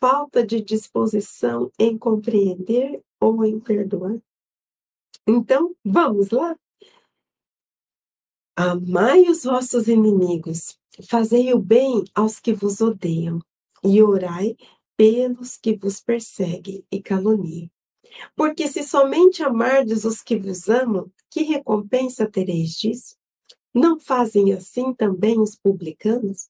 falta 0.06 0.46
de 0.46 0.62
disposição 0.62 1.72
em 1.80 1.98
compreender 1.98 3.02
ou 3.20 3.44
em 3.44 3.60
perdoar. 3.60 4.22
Então, 5.26 5.76
vamos 5.84 6.30
lá? 6.30 6.56
Amai 8.56 9.24
os 9.24 9.46
vossos 9.46 9.88
inimigos, 9.88 10.78
fazei 11.10 11.52
o 11.52 11.58
bem 11.58 12.04
aos 12.14 12.40
que 12.40 12.54
vos 12.54 12.82
odeiam, 12.82 13.40
e 13.84 14.00
orai 14.04 14.56
pelos 14.96 15.58
que 15.58 15.76
vos 15.76 16.00
perseguem 16.00 16.86
e 16.92 17.02
caluniam. 17.02 17.68
Porque 18.36 18.68
se 18.68 18.84
somente 18.84 19.42
amardes 19.42 20.06
os 20.06 20.22
que 20.22 20.38
vos 20.38 20.70
amam, 20.70 21.12
que 21.32 21.42
recompensa 21.42 22.30
tereis 22.30 22.76
disso? 22.76 23.16
Não 23.74 24.00
fazem 24.00 24.54
assim 24.54 24.94
também 24.94 25.42
os 25.42 25.56
publicanos? 25.56 26.48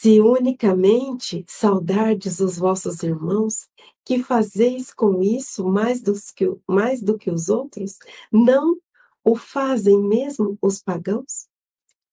Se 0.00 0.20
unicamente 0.20 1.44
saudardes 1.48 2.38
os 2.38 2.56
vossos 2.56 3.02
irmãos, 3.02 3.68
que 4.04 4.22
fazeis 4.22 4.94
com 4.94 5.20
isso 5.20 5.64
mais, 5.64 6.00
dos 6.00 6.30
que, 6.30 6.46
mais 6.68 7.02
do 7.02 7.18
que 7.18 7.28
os 7.32 7.48
outros, 7.48 7.98
não 8.30 8.78
o 9.24 9.34
fazem 9.34 10.00
mesmo 10.00 10.56
os 10.62 10.80
pagãos? 10.80 11.48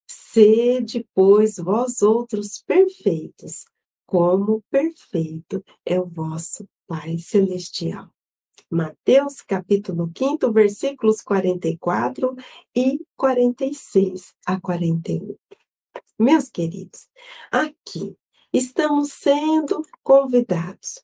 Sede, 0.10 1.08
pois, 1.14 1.58
vós 1.58 2.02
outros 2.02 2.58
perfeitos, 2.66 3.66
como 4.08 4.64
perfeito 4.72 5.64
é 5.86 6.00
o 6.00 6.08
vosso 6.08 6.68
Pai 6.88 7.20
Celestial. 7.20 8.10
Mateus 8.68 9.44
capítulo 9.44 10.12
5, 10.18 10.52
versículos 10.52 11.22
44 11.22 12.36
e 12.76 13.00
46 13.16 14.34
a 14.44 14.60
48. 14.60 15.65
Meus 16.18 16.50
queridos, 16.50 17.10
aqui 17.52 18.18
estamos 18.54 19.12
sendo 19.12 19.82
convidados 20.02 21.04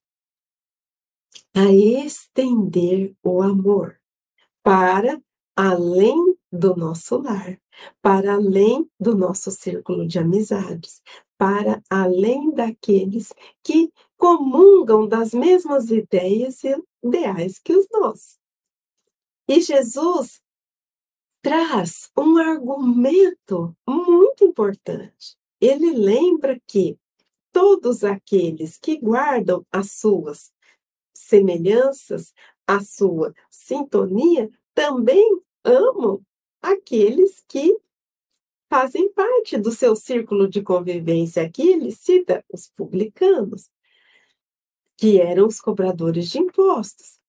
a 1.53 1.69
estender 1.69 3.13
o 3.21 3.41
amor 3.41 3.99
para 4.63 5.21
além 5.53 6.37
do 6.49 6.77
nosso 6.77 7.17
lar, 7.17 7.59
para 8.01 8.35
além 8.35 8.89
do 8.97 9.13
nosso 9.13 9.51
círculo 9.51 10.07
de 10.07 10.17
amizades, 10.17 11.01
para 11.37 11.83
além 11.89 12.51
daqueles 12.53 13.33
que 13.61 13.91
comungam 14.15 15.05
das 15.05 15.33
mesmas 15.33 15.91
ideias 15.91 16.63
e 16.63 16.73
ideais 17.03 17.59
que 17.59 17.75
os 17.75 17.85
nossos. 17.91 18.39
E 19.45 19.59
Jesus 19.59 20.41
traz 21.41 22.11
um 22.17 22.37
argumento 22.37 23.75
muito 23.87 24.43
importante. 24.43 25.35
Ele 25.59 25.91
lembra 25.91 26.59
que 26.67 26.97
todos 27.51 28.03
aqueles 28.03 28.77
que 28.77 28.97
guardam 28.97 29.65
as 29.71 29.91
suas 29.91 30.51
semelhanças, 31.13 32.33
a 32.65 32.79
sua 32.81 33.33
sintonia, 33.49 34.49
também 34.73 35.41
amam 35.63 36.23
aqueles 36.61 37.43
que 37.47 37.77
fazem 38.69 39.11
parte 39.11 39.57
do 39.57 39.71
seu 39.71 39.95
círculo 39.95 40.47
de 40.47 40.61
convivência. 40.61 41.43
Aqui 41.43 41.69
ele 41.69 41.91
cita 41.91 42.45
os 42.51 42.69
publicanos, 42.69 43.69
que 44.97 45.19
eram 45.19 45.47
os 45.47 45.59
cobradores 45.59 46.29
de 46.29 46.39
impostos. 46.39 47.19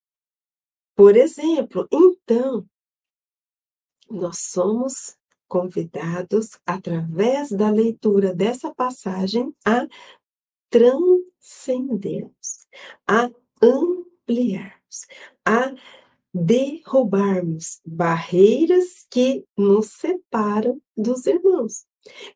Por 0.95 1.17
exemplo, 1.17 1.89
então, 1.91 2.69
nós 4.13 4.39
somos 4.39 5.17
convidados, 5.49 6.59
através 6.67 7.51
da 7.51 7.71
leitura 7.71 8.35
dessa 8.35 8.75
passagem, 8.75 9.55
a 9.67 9.87
transcendermos, 10.71 12.67
a 13.07 13.31
ampliarmos, 13.63 15.07
a 15.45 15.75
derrubarmos 16.33 17.81
barreiras 17.85 19.07
que 19.11 19.45
nos 19.57 19.89
separam 19.89 20.81
dos 20.97 21.27
irmãos. 21.27 21.85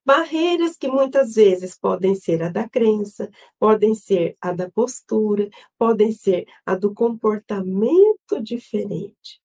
Barreiras 0.05 0.77
que 0.77 0.87
muitas 0.87 1.35
vezes 1.35 1.77
podem 1.77 2.15
ser 2.15 2.43
a 2.43 2.51
da 2.51 2.69
crença, 2.69 3.31
podem 3.59 3.95
ser 3.95 4.37
a 4.41 4.53
da 4.53 4.71
postura, 4.71 5.49
podem 5.79 6.13
ser 6.13 6.47
a 6.65 6.77
do 6.77 6.95
comportamento 6.95 8.41
diferente. 8.43 9.41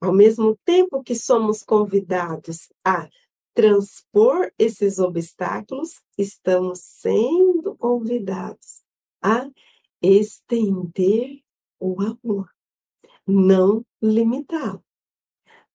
Ao 0.00 0.12
mesmo 0.12 0.56
tempo 0.64 1.02
que 1.02 1.16
somos 1.16 1.64
convidados 1.64 2.72
a 2.84 3.08
transpor 3.52 4.52
esses 4.56 5.00
obstáculos, 5.00 6.00
estamos 6.16 6.78
sendo 6.80 7.74
convidados 7.76 8.84
a 9.20 9.50
estender 10.00 11.42
o 11.80 12.00
amor, 12.00 12.48
não 13.26 13.84
limitá-lo. 14.00 14.84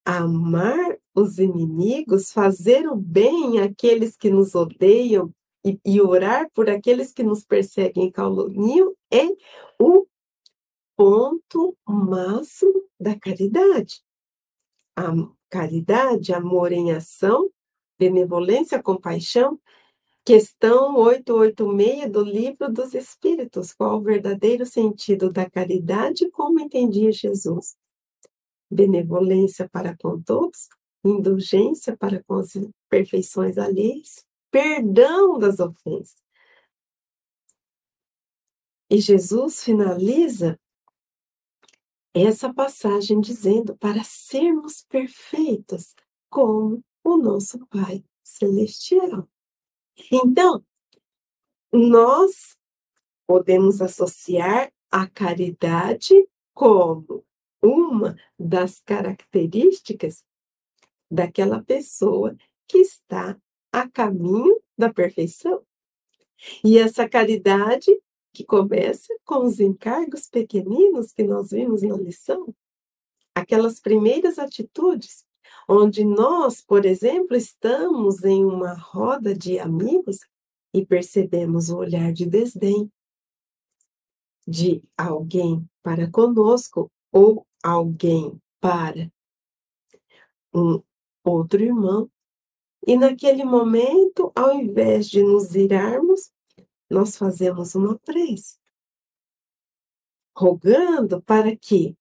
Amar 0.06 0.98
os 1.14 1.38
inimigos, 1.38 2.32
fazer 2.32 2.88
o 2.88 2.96
bem 2.96 3.60
àqueles 3.60 4.16
que 4.16 4.30
nos 4.30 4.56
odeiam 4.56 5.34
e, 5.66 5.78
e 5.86 6.00
orar 6.00 6.50
por 6.54 6.70
aqueles 6.70 7.12
que 7.12 7.24
nos 7.24 7.44
perseguem 7.44 8.08
e 8.08 8.12
caluniam 8.12 8.96
é 9.12 9.28
o 9.78 10.08
ponto 10.96 11.76
máximo 11.86 12.86
da 12.98 13.20
caridade 13.20 14.02
a 14.96 15.12
caridade, 15.50 16.34
amor 16.34 16.72
em 16.72 16.92
ação, 16.92 17.50
benevolência, 17.98 18.82
compaixão. 18.82 19.60
Questão 20.26 20.96
886 20.96 22.12
do 22.12 22.24
Livro 22.24 22.72
dos 22.72 22.94
Espíritos. 22.94 23.74
Qual 23.74 23.98
o 23.98 24.02
verdadeiro 24.02 24.66
sentido 24.66 25.32
da 25.32 25.50
caridade 25.50 26.30
como 26.32 26.60
entendia 26.60 27.12
Jesus? 27.12 27.76
Benevolência 28.72 29.68
para 29.70 29.98
com 29.98 30.22
todos, 30.22 30.70
indulgência 31.04 31.98
para 31.98 32.24
com 32.24 32.36
as 32.36 32.54
perfeições 32.90 33.58
alheias, 33.58 34.26
perdão 34.50 35.38
das 35.38 35.60
ofensas. 35.60 36.16
E 38.90 39.00
Jesus 39.00 39.64
finaliza 39.64 40.58
essa 42.14 42.54
passagem 42.54 43.20
dizendo 43.20 43.76
para 43.78 44.04
sermos 44.04 44.84
perfeitos 44.88 45.96
como 46.30 46.84
o 47.04 47.18
nosso 47.18 47.66
Pai 47.68 48.04
Celestial. 48.24 49.28
Então, 50.12 50.64
nós 51.72 52.58
podemos 53.26 53.82
associar 53.82 54.72
a 54.92 55.08
caridade 55.08 56.28
como 56.54 57.26
uma 57.62 58.16
das 58.38 58.80
características 58.80 60.24
daquela 61.10 61.64
pessoa 61.64 62.36
que 62.68 62.78
está 62.78 63.40
a 63.72 63.90
caminho 63.90 64.62
da 64.78 64.94
perfeição. 64.94 65.66
E 66.64 66.78
essa 66.78 67.08
caridade 67.08 67.92
que 68.34 68.44
começa 68.44 69.14
com 69.24 69.46
os 69.46 69.60
encargos 69.60 70.28
pequeninos 70.28 71.12
que 71.12 71.24
nós 71.24 71.52
vimos 71.52 71.84
na 71.84 71.96
lição, 71.96 72.54
aquelas 73.36 73.80
primeiras 73.80 74.40
atitudes, 74.40 75.26
onde 75.70 76.04
nós, 76.04 76.62
por 76.62 76.86
exemplo, 76.86 77.36
estamos 77.38 78.24
em 78.24 78.44
uma 78.44 78.74
roda 78.74 79.36
de 79.36 79.60
amigos 79.60 80.20
e 80.74 80.86
percebemos 80.86 81.70
o 81.70 81.78
olhar 81.78 82.12
de 82.12 82.26
desdém 82.26 82.92
de 84.48 84.84
alguém 84.98 85.66
para 85.82 86.10
conosco 86.10 86.92
ou 87.12 87.46
alguém 87.64 88.42
para 88.60 89.12
um 90.54 90.82
outro 91.24 91.62
irmão. 91.62 92.10
E 92.86 92.98
naquele 92.98 93.46
momento, 93.46 94.32
ao 94.36 94.54
invés 94.54 95.08
de 95.08 95.24
nos 95.24 95.56
irarmos, 95.56 96.32
nós 96.90 97.18
fazemos 97.18 97.76
uma 97.76 97.98
prece, 98.00 98.58
rogando 100.36 101.22
para 101.22 101.56
que 101.56 101.98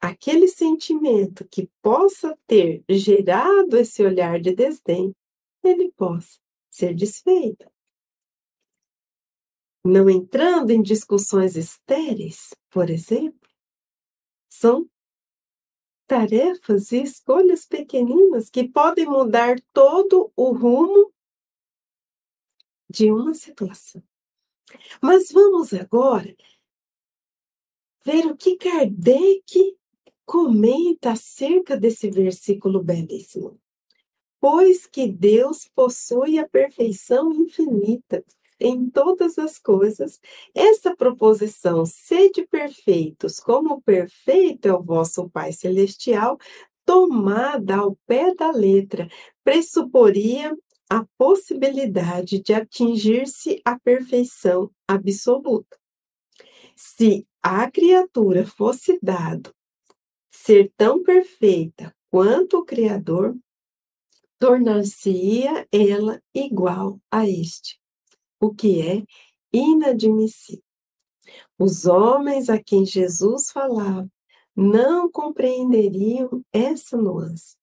aquele 0.00 0.48
sentimento 0.48 1.46
que 1.48 1.70
possa 1.80 2.36
ter 2.46 2.84
gerado 2.88 3.76
esse 3.76 4.02
olhar 4.04 4.40
de 4.40 4.54
desdém, 4.54 5.14
ele 5.62 5.92
possa 5.92 6.40
ser 6.68 6.94
desfeito. 6.94 7.70
Não 9.84 10.08
entrando 10.08 10.70
em 10.70 10.82
discussões 10.82 11.56
estéreis, 11.56 12.50
por 12.70 12.90
exemplo, 12.90 13.48
são 14.48 14.88
tarefas 16.06 16.92
e 16.92 17.02
escolhas 17.02 17.64
pequeninas 17.64 18.50
que 18.50 18.68
podem 18.68 19.06
mudar 19.06 19.56
todo 19.72 20.32
o 20.36 20.52
rumo 20.52 21.12
de 22.88 23.10
uma 23.10 23.34
situação. 23.34 24.02
Mas 25.00 25.30
vamos 25.30 25.72
agora 25.72 26.34
ver 28.04 28.26
o 28.26 28.36
que 28.36 28.56
Kardec 28.56 29.76
comenta 30.24 31.12
acerca 31.12 31.76
desse 31.76 32.10
versículo 32.10 32.82
belíssimo. 32.82 33.58
Pois 34.40 34.86
que 34.86 35.06
Deus 35.06 35.68
possui 35.74 36.38
a 36.38 36.48
perfeição 36.48 37.32
infinita 37.32 38.24
em 38.58 38.88
todas 38.88 39.38
as 39.38 39.58
coisas, 39.58 40.20
essa 40.54 40.94
proposição, 40.94 41.84
sede 41.84 42.46
perfeitos, 42.46 43.40
como 43.40 43.82
perfeito 43.82 44.68
é 44.68 44.72
o 44.72 44.82
vosso 44.82 45.28
Pai 45.28 45.52
Celestial, 45.52 46.38
tomada 46.84 47.76
ao 47.76 47.96
pé 48.06 48.34
da 48.34 48.50
letra, 48.52 49.08
pressuporia 49.42 50.56
a 50.92 51.06
possibilidade 51.16 52.42
de 52.42 52.52
atingir-se 52.52 53.62
a 53.64 53.80
perfeição 53.80 54.70
absoluta. 54.86 55.78
Se 56.76 57.26
a 57.42 57.70
criatura 57.70 58.46
fosse 58.46 58.98
dado 59.02 59.54
ser 60.30 60.70
tão 60.76 61.02
perfeita 61.02 61.96
quanto 62.10 62.58
o 62.58 62.64
Criador, 62.66 63.34
tornar-se-ia 64.38 65.66
ela 65.72 66.22
igual 66.34 67.00
a 67.10 67.26
este, 67.26 67.80
o 68.38 68.54
que 68.54 68.82
é 68.82 69.02
inadmissível. 69.50 70.62
Os 71.58 71.86
homens 71.86 72.50
a 72.50 72.62
quem 72.62 72.84
Jesus 72.84 73.50
falava 73.50 74.06
não 74.54 75.10
compreenderiam 75.10 76.44
essa 76.52 76.98
nuance 76.98 77.56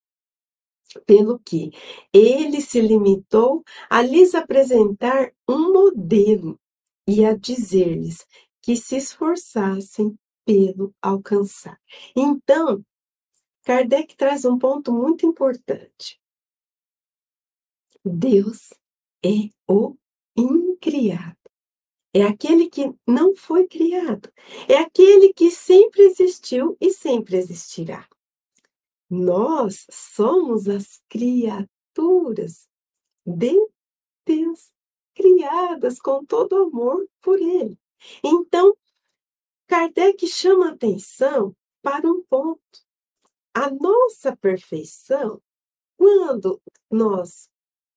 pelo 1.06 1.39
que 1.39 1.71
ele 2.13 2.62
se 2.62 2.82
limitou 2.82 3.63
a 3.89 4.02
lhes 4.02 4.34
apresentar 4.34 5.32
um 5.47 5.71
modelo 5.71 6.60
e 7.08 7.25
a 7.25 7.36
dizer-lhes 7.36 8.25
que 8.62 8.75
se 8.75 8.97
esforçassem 8.97 10.17
pelo 10.45 10.93
alcançar. 11.02 11.80
Então, 12.15 12.84
Kardec 13.63 14.15
traz 14.15 14.45
um 14.45 14.58
ponto 14.58 14.91
muito 14.91 15.25
importante. 15.25 16.19
Deus 18.04 18.73
é 19.23 19.49
o 19.67 19.95
incriado. 20.36 21.38
É 22.13 22.23
aquele 22.23 22.69
que 22.69 22.91
não 23.06 23.36
foi 23.36 23.67
criado. 23.67 24.32
É 24.67 24.78
aquele 24.78 25.32
que 25.34 25.52
sempre 25.52 26.02
existiu 26.02 26.75
e 26.82 26.91
sempre 26.91 27.38
existirá. 27.38 28.08
Nós 29.10 29.88
somos 29.89 30.67
as 30.67 31.02
criaturas 31.10 32.69
de 33.26 33.56
Deus, 34.26 34.72
criadas 35.15 36.00
com 36.00 36.24
todo 36.24 36.56
amor 36.56 37.08
por 37.22 37.39
Ele. 37.39 37.78
Então, 38.24 38.76
Kardec 39.67 40.28
chama 40.28 40.69
atenção 40.69 41.56
para 41.82 42.08
um 42.08 42.24
ponto. 42.24 42.62
A 43.54 43.69
nossa 43.72 44.36
perfeição, 44.38 45.41
quando 45.98 46.62
nós 46.89 47.50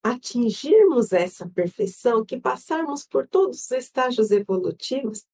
atingirmos 0.03 1.13
essa 1.13 1.49
perfeição, 1.49 2.25
que 2.25 2.41
passarmos 2.41 3.07
por 3.07 3.29
todos 3.29 3.61
os 3.61 3.71
estágios 3.71 4.31
evolutivos, 4.31 5.25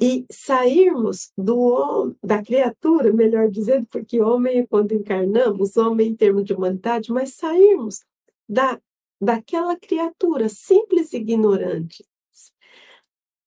e 0.00 0.26
sairmos 0.30 1.30
do 1.36 2.14
da 2.22 2.42
criatura, 2.42 3.12
melhor 3.12 3.48
dizendo, 3.50 3.86
porque 3.86 4.20
homem 4.20 4.66
quando 4.66 4.92
encarnamos, 4.92 5.76
homem 5.76 6.08
em 6.08 6.16
termos 6.16 6.44
de 6.44 6.52
humanidade, 6.52 7.12
mas 7.12 7.34
sairmos 7.34 8.00
da 8.48 8.80
daquela 9.20 9.76
criatura 9.76 10.48
simples 10.48 11.12
e 11.12 11.16
ignorante 11.18 12.04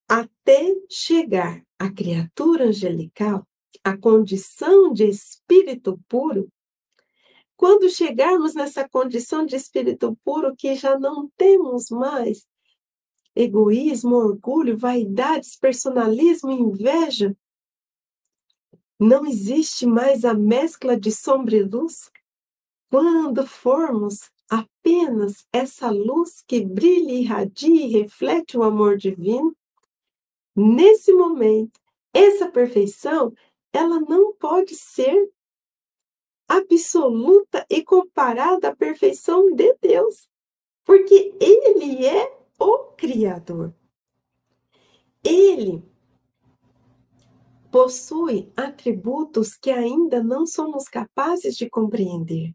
até 0.07 0.73
chegar 0.89 1.62
à 1.77 1.91
criatura 1.91 2.65
angelical, 2.65 3.45
a 3.83 3.97
condição 3.97 4.93
de 4.93 5.03
espírito 5.03 5.99
puro, 6.07 6.47
quando 7.57 7.89
chegarmos 7.89 8.53
nessa 8.53 8.88
condição 8.88 9.45
de 9.45 9.55
espírito 9.55 10.17
puro 10.23 10.55
que 10.55 10.75
já 10.75 10.97
não 10.97 11.29
temos 11.36 11.89
mais 11.89 12.45
egoísmo, 13.38 14.15
orgulho, 14.15 14.76
vaidades, 14.76 15.56
personalismo, 15.56 16.52
inveja. 16.52 17.38
Não 19.00 19.26
existe 19.26 19.86
mais 19.86 20.26
a 20.26 20.34
mescla 20.34 21.00
de 21.00 21.12
sombra 21.12 21.56
e 21.56 21.63
luz? 21.63 22.12
Quando 22.89 23.45
formos 23.45 24.32
apenas 24.50 25.45
essa 25.54 25.91
luz 25.91 26.43
que 26.47 26.65
brilha, 26.65 27.13
irradia 27.13 27.86
e 27.86 27.91
reflete 27.91 28.58
o 28.58 28.63
amor 28.63 28.97
divino, 28.97 29.56
nesse 30.56 31.13
momento, 31.13 31.80
essa 32.12 32.50
perfeição, 32.50 33.32
ela 33.71 34.00
não 34.00 34.34
pode 34.34 34.73
ser 34.73 35.30
absoluta 36.47 37.65
e 37.69 37.84
comparada 37.84 38.69
à 38.69 38.76
perfeição 38.76 39.54
de 39.54 39.76
Deus, 39.80 40.28
porque 40.86 41.36
Ele 41.39 42.06
é 42.08 42.37
o 42.60 42.78
Criador. 42.96 43.74
Ele 45.24 45.84
possui 47.72 48.52
atributos 48.56 49.56
que 49.56 49.70
ainda 49.70 50.24
não 50.24 50.46
somos 50.46 50.86
capazes 50.86 51.56
de 51.56 51.70
compreender. 51.70 52.54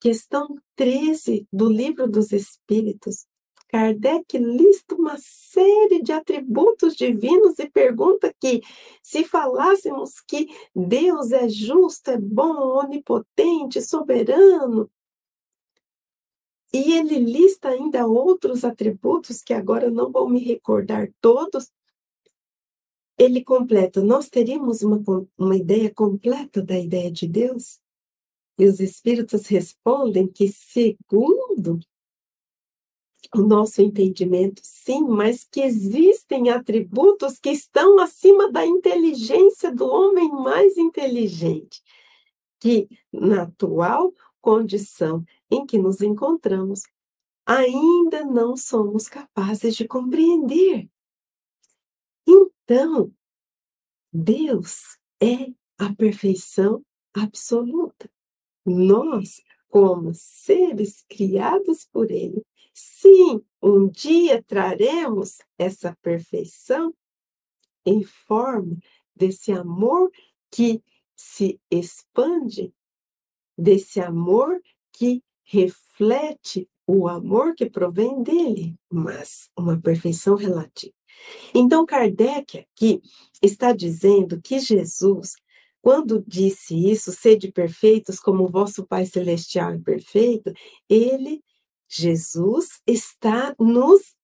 Questão 0.00 0.58
13 0.76 1.46
do 1.52 1.68
Livro 1.68 2.08
dos 2.08 2.32
Espíritos. 2.32 3.26
Kardec 3.68 4.38
lista 4.38 4.94
uma 4.94 5.16
série 5.18 6.00
de 6.00 6.12
atributos 6.12 6.94
divinos 6.94 7.58
e 7.58 7.68
pergunta 7.68 8.32
que, 8.40 8.62
se 9.02 9.24
falássemos 9.24 10.20
que 10.20 10.46
Deus 10.74 11.32
é 11.32 11.48
justo, 11.48 12.12
é 12.12 12.18
bom, 12.18 12.78
onipotente, 12.78 13.82
soberano, 13.82 14.88
e 16.74 16.94
ele 16.94 17.20
lista 17.20 17.68
ainda 17.68 18.04
outros 18.04 18.64
atributos 18.64 19.40
que 19.40 19.54
agora 19.54 19.92
não 19.92 20.10
vou 20.10 20.28
me 20.28 20.40
recordar 20.40 21.08
todos. 21.20 21.70
Ele 23.16 23.44
completa: 23.44 24.02
nós 24.02 24.28
teríamos 24.28 24.82
uma, 24.82 25.00
uma 25.38 25.56
ideia 25.56 25.88
completa 25.94 26.60
da 26.60 26.76
ideia 26.76 27.12
de 27.12 27.28
Deus? 27.28 27.78
E 28.58 28.66
os 28.66 28.80
espíritos 28.80 29.46
respondem 29.46 30.26
que, 30.26 30.48
segundo 30.48 31.78
o 33.32 33.40
nosso 33.40 33.80
entendimento, 33.80 34.60
sim, 34.64 35.02
mas 35.02 35.44
que 35.44 35.60
existem 35.60 36.50
atributos 36.50 37.38
que 37.38 37.50
estão 37.50 38.00
acima 38.00 38.50
da 38.50 38.66
inteligência 38.66 39.72
do 39.72 39.86
homem 39.86 40.28
mais 40.28 40.76
inteligente, 40.76 41.80
que 42.58 42.88
na 43.12 43.42
atual 43.42 44.12
condição 44.40 45.24
em 45.54 45.64
que 45.64 45.78
nos 45.78 46.00
encontramos, 46.00 46.82
ainda 47.46 48.24
não 48.24 48.56
somos 48.56 49.08
capazes 49.08 49.76
de 49.76 49.86
compreender. 49.86 50.90
Então, 52.26 53.14
Deus 54.12 54.98
é 55.22 55.52
a 55.78 55.94
perfeição 55.94 56.84
absoluta. 57.12 58.10
Nós, 58.66 59.42
como 59.68 60.12
seres 60.14 61.04
criados 61.08 61.84
por 61.84 62.10
Ele, 62.10 62.44
sim, 62.72 63.44
um 63.62 63.88
dia 63.88 64.42
traremos 64.42 65.38
essa 65.56 65.96
perfeição 66.02 66.92
em 67.86 68.02
forma 68.02 68.76
desse 69.14 69.52
amor 69.52 70.10
que 70.50 70.82
se 71.14 71.60
expande, 71.70 72.74
desse 73.56 74.00
amor 74.00 74.60
que 74.92 75.22
reflete 75.44 76.68
o 76.86 77.08
amor 77.08 77.54
que 77.54 77.68
provém 77.68 78.22
dele, 78.22 78.76
mas 78.90 79.50
uma 79.56 79.80
perfeição 79.80 80.34
relativa. 80.34 80.94
Então, 81.54 81.86
Kardec 81.86 82.58
aqui 82.58 83.00
está 83.42 83.72
dizendo 83.72 84.40
que 84.42 84.58
Jesus, 84.58 85.34
quando 85.80 86.22
disse 86.26 86.74
isso, 86.90 87.12
sede 87.12 87.52
perfeitos 87.52 88.18
como 88.18 88.44
o 88.44 88.50
vosso 88.50 88.86
Pai 88.86 89.06
Celestial 89.06 89.72
é 89.72 89.78
perfeito, 89.78 90.52
ele, 90.88 91.42
Jesus, 91.88 92.80
está 92.86 93.54
nos 93.58 94.14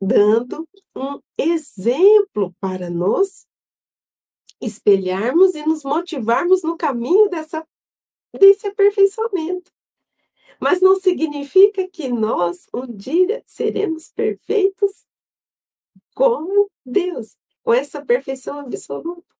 dando 0.00 0.68
um 0.96 1.20
exemplo 1.38 2.54
para 2.60 2.90
nos 2.90 3.46
espelharmos 4.60 5.54
e 5.54 5.64
nos 5.64 5.84
motivarmos 5.84 6.62
no 6.62 6.76
caminho 6.76 7.28
dessa, 7.28 7.66
desse 8.38 8.66
aperfeiçoamento. 8.66 9.70
Mas 10.60 10.82
não 10.82 11.00
significa 11.00 11.88
que 11.88 12.08
nós 12.08 12.68
um 12.72 12.86
dia 12.86 13.42
seremos 13.46 14.12
perfeitos 14.12 15.06
como 16.14 16.70
Deus, 16.84 17.38
com 17.62 17.72
essa 17.72 18.04
perfeição 18.04 18.60
absoluta. 18.60 19.34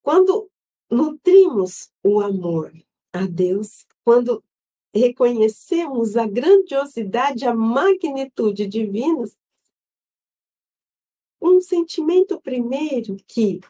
Quando 0.00 0.48
nutrimos 0.88 1.90
o 2.04 2.20
amor 2.20 2.72
a 3.12 3.26
Deus, 3.26 3.84
quando 4.04 4.44
reconhecemos 4.94 6.16
a 6.16 6.26
grandiosidade, 6.26 7.44
a 7.44 7.54
magnitude 7.54 8.66
divinas, 8.68 9.36
um 11.40 11.60
sentimento 11.60 12.40
primeiro 12.40 13.16
que 13.26 13.60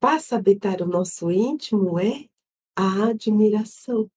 passa 0.00 0.36
a 0.36 0.38
habitar 0.38 0.80
o 0.80 0.86
nosso 0.86 1.30
íntimo 1.30 1.98
é 1.98 2.28
a 2.74 3.08
admiração. 3.08 4.10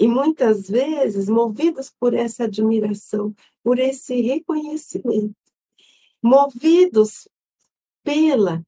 E 0.00 0.08
muitas 0.08 0.66
vezes, 0.66 1.28
movidos 1.28 1.90
por 1.90 2.14
essa 2.14 2.44
admiração, 2.44 3.34
por 3.62 3.78
esse 3.78 4.18
reconhecimento, 4.22 5.36
movidos 6.22 7.28
pela 8.02 8.64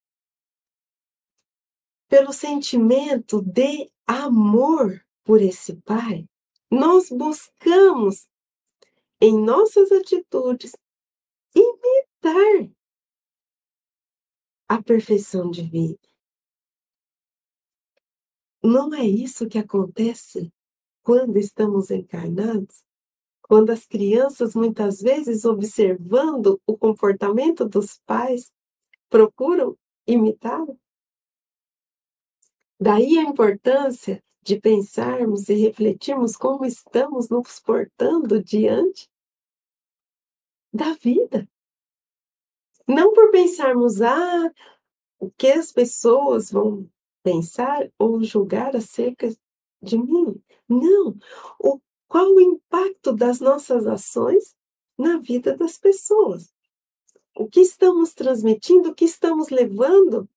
pelo 2.06 2.34
sentimento 2.34 3.40
de 3.40 3.90
amor 4.06 5.02
por 5.24 5.40
esse 5.40 5.76
Pai, 5.76 6.28
nós 6.70 7.08
buscamos 7.08 8.28
em 9.18 9.34
nossas 9.42 9.90
atitudes 9.90 10.76
imitar 11.54 12.70
a 14.68 14.82
perfeição 14.82 15.50
divina. 15.50 15.96
Não 18.62 18.92
é 18.92 19.06
isso 19.06 19.48
que 19.48 19.56
acontece 19.56 20.52
quando 21.02 21.36
estamos 21.36 21.90
encarnados? 21.90 22.84
Quando 23.42 23.70
as 23.70 23.84
crianças, 23.84 24.54
muitas 24.54 25.00
vezes, 25.00 25.44
observando 25.44 26.60
o 26.66 26.76
comportamento 26.76 27.68
dos 27.68 27.98
pais, 28.06 28.52
procuram 29.10 29.76
imitá-lo? 30.06 30.78
Daí 32.80 33.18
a 33.18 33.22
importância 33.22 34.22
de 34.42 34.60
pensarmos 34.60 35.48
e 35.48 35.54
refletirmos 35.54 36.36
como 36.36 36.64
estamos 36.64 37.28
nos 37.28 37.60
portando 37.60 38.42
diante 38.42 39.08
da 40.72 40.94
vida. 40.94 41.48
Não 42.88 43.12
por 43.12 43.30
pensarmos, 43.30 44.00
ah, 44.02 44.50
o 45.20 45.30
que 45.30 45.48
as 45.48 45.70
pessoas 45.70 46.50
vão 46.50 46.90
pensar 47.22 47.88
ou 47.96 48.22
julgar 48.24 48.74
acerca 48.74 49.28
de 49.82 49.98
mim. 49.98 50.40
Não. 50.68 51.16
O, 51.58 51.80
qual 52.08 52.26
o 52.26 52.40
impacto 52.40 53.12
das 53.12 53.40
nossas 53.40 53.86
ações 53.86 54.54
na 54.96 55.18
vida 55.18 55.56
das 55.56 55.76
pessoas? 55.76 56.52
O 57.34 57.48
que 57.48 57.60
estamos 57.60 58.12
transmitindo, 58.12 58.90
o 58.90 58.94
que 58.94 59.04
estamos 59.04 59.48
levando? 59.48 60.28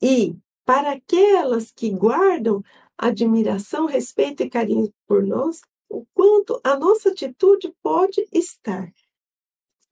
E 0.00 0.36
para 0.64 0.92
aquelas 0.92 1.70
que 1.70 1.90
guardam 1.90 2.62
admiração, 2.98 3.86
respeito 3.86 4.42
e 4.42 4.50
carinho 4.50 4.92
por 5.06 5.22
nós, 5.22 5.60
o 5.88 6.04
quanto 6.12 6.60
a 6.64 6.76
nossa 6.78 7.10
atitude 7.10 7.74
pode 7.82 8.26
estar, 8.32 8.92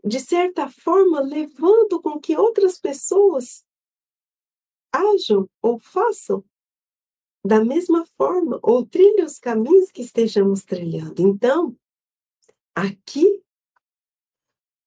de 0.04 0.20
certa 0.20 0.68
forma, 0.68 1.20
levando 1.20 2.00
com 2.02 2.20
que 2.20 2.37
outras 2.37 2.78
pessoas 2.78 3.64
ajam 4.92 5.48
ou 5.62 5.78
façam 5.78 6.44
da 7.44 7.62
mesma 7.62 8.07
forma, 8.16 8.59
ou 8.62 8.87
trilhe 8.87 9.22
os 9.22 9.38
caminhos 9.38 9.90
que 9.90 10.00
estejamos 10.00 10.64
trilhando. 10.64 11.20
Então, 11.20 11.76
aqui 12.74 13.42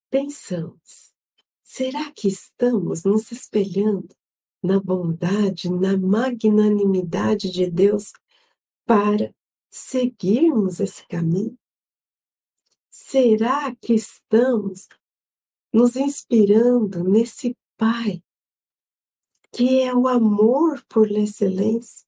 pensamos, 0.10 1.14
será 1.64 2.12
que 2.12 2.28
estamos 2.28 3.04
nos 3.04 3.32
espelhando 3.32 4.10
na 4.64 4.80
bondade, 4.80 5.70
na 5.70 5.96
magnanimidade 5.96 7.52
de 7.52 7.70
Deus 7.70 8.12
para 8.86 9.32
seguirmos 9.70 10.80
esse 10.80 11.06
caminho? 11.08 11.58
Será 12.90 13.76
que 13.76 13.94
estamos 13.94 14.88
nos 15.72 15.96
inspirando 15.96 17.04
nesse 17.04 17.56
Pai, 17.78 18.24
que 19.52 19.82
é 19.82 19.94
o 19.94 20.08
amor 20.08 20.84
por 20.90 21.12
excelência? 21.12 22.07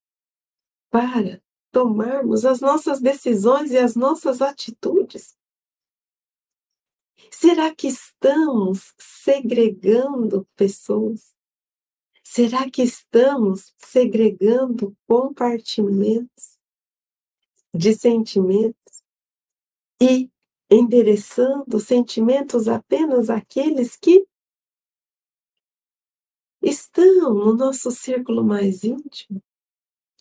Para 0.90 1.42
tomarmos 1.72 2.46
as 2.46 2.62
nossas 2.62 3.00
decisões 3.00 3.72
e 3.72 3.78
as 3.78 3.96
nossas 3.96 4.42
atitudes? 4.42 5.38
Será 7.32 7.74
que 7.74 7.88
estamos 7.88 8.94
segregando 8.98 10.48
pessoas? 10.56 11.36
Será 12.24 12.70
que 12.70 12.82
estamos 12.82 13.74
segregando 13.78 14.96
compartimentos 15.08 16.58
de 17.74 17.94
sentimentos 17.94 19.04
e 20.02 20.30
endereçando 20.70 21.80
sentimentos 21.80 22.68
apenas 22.68 23.30
àqueles 23.30 23.96
que 23.96 24.26
estão 26.62 27.34
no 27.34 27.54
nosso 27.56 27.92
círculo 27.92 28.44
mais 28.44 28.84
íntimo? 28.84 29.42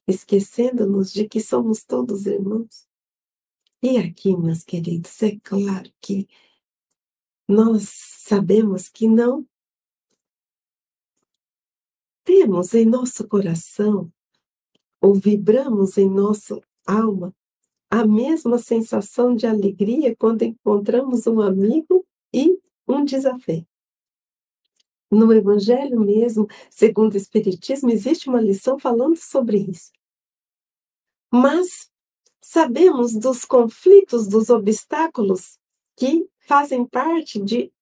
Esquecendo-nos 0.08 1.12
de 1.12 1.28
que 1.28 1.38
somos 1.38 1.84
todos 1.84 2.26
irmãos. 2.26 2.88
E 3.82 3.98
aqui, 3.98 4.34
meus 4.36 4.64
queridos, 4.64 5.22
é 5.22 5.38
claro 5.38 5.92
que 6.00 6.26
nós 7.46 7.88
sabemos 7.88 8.88
que 8.88 9.06
não 9.06 9.46
temos 12.24 12.74
em 12.74 12.84
nosso 12.84 13.28
coração 13.28 14.12
ou 15.00 15.14
vibramos 15.14 15.96
em 15.96 16.10
nossa 16.10 16.60
alma 16.86 17.34
a 17.90 18.06
mesma 18.06 18.58
sensação 18.58 19.34
de 19.34 19.46
alegria 19.46 20.14
quando 20.16 20.42
encontramos 20.42 21.26
um 21.26 21.40
amigo 21.40 22.04
e 22.32 22.58
um 22.86 23.04
desafio. 23.04 23.66
No 25.10 25.32
Evangelho 25.32 26.00
mesmo, 26.00 26.46
segundo 26.68 27.14
o 27.14 27.16
Espiritismo, 27.16 27.90
existe 27.90 28.28
uma 28.28 28.42
lição 28.42 28.78
falando 28.78 29.16
sobre 29.16 29.58
isso. 29.58 29.90
Mas 31.30 31.90
sabemos 32.40 33.14
dos 33.14 33.44
conflitos, 33.44 34.26
dos 34.26 34.50
obstáculos 34.50 35.58
que 35.96 36.28
fazem 36.46 36.86
parte 36.86 37.40
de 37.40 37.72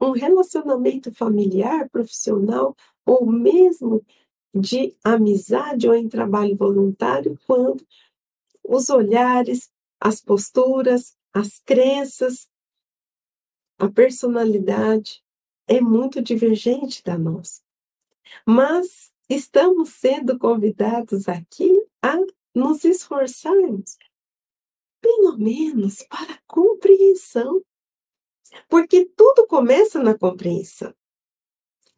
um 0.00 0.12
relacionamento 0.12 1.12
familiar, 1.12 1.88
profissional 1.90 2.74
ou 3.04 3.26
mesmo 3.26 4.04
de 4.54 4.94
amizade 5.02 5.88
ou 5.88 5.94
em 5.94 6.08
trabalho 6.08 6.56
voluntário, 6.56 7.38
quando 7.46 7.84
os 8.62 8.88
olhares, 8.88 9.70
as 10.00 10.20
posturas, 10.20 11.16
as 11.32 11.58
crenças 11.58 12.48
a 13.78 13.88
personalidade 13.88 15.22
é 15.66 15.80
muito 15.80 16.22
divergente 16.22 17.02
da 17.02 17.18
nossa. 17.18 17.60
Mas 18.46 19.12
estamos 19.28 19.90
sendo 19.90 20.38
convidados 20.38 21.28
aqui 21.28 21.70
a 22.00 22.16
nos 22.54 22.84
esforçarmos, 22.84 23.96
pelo 25.00 25.36
menos 25.36 26.02
para 26.08 26.34
a 26.34 26.40
compreensão. 26.46 27.62
Porque 28.68 29.04
tudo 29.16 29.46
começa 29.46 30.02
na 30.02 30.16
compreensão. 30.16 30.94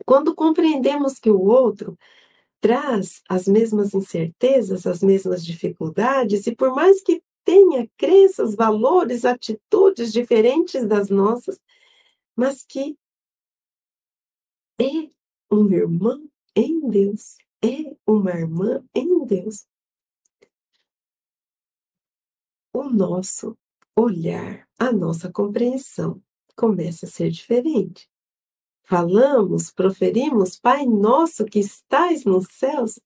Quando 0.05 0.35
compreendemos 0.35 1.19
que 1.19 1.31
o 1.31 1.41
outro 1.41 1.99
traz 2.61 3.23
as 3.29 3.47
mesmas 3.47 3.95
incertezas, 3.95 4.87
as 4.87 5.03
mesmas 5.03 5.45
dificuldades, 5.45 6.47
e 6.47 6.55
por 6.55 6.75
mais 6.75 7.03
que 7.03 7.23
tenha 7.45 7.89
crenças, 7.97 8.55
valores, 8.55 9.25
atitudes 9.25 10.13
diferentes 10.13 10.87
das 10.87 11.09
nossas, 11.11 11.61
mas 12.35 12.65
que 12.65 12.99
é 14.81 15.11
um 15.51 15.71
irmão 15.71 16.29
em 16.55 16.89
Deus, 16.89 17.37
é 17.63 17.97
uma 18.07 18.33
irmã 18.33 18.85
em 18.95 19.25
Deus. 19.25 19.67
O 22.77 22.91
nosso 22.91 23.57
olhar, 23.99 24.69
a 24.79 24.93
nossa 24.93 25.33
compreensão 25.33 26.23
começa 26.55 27.07
a 27.07 27.09
ser 27.09 27.31
diferente. 27.31 28.07
Falamos, 28.85 29.71
proferimos, 29.71 30.59
Pai 30.59 30.85
nosso 30.85 31.47
que 31.47 31.59
estais 31.59 32.27
nos 32.27 32.47
céus. 32.51 33.01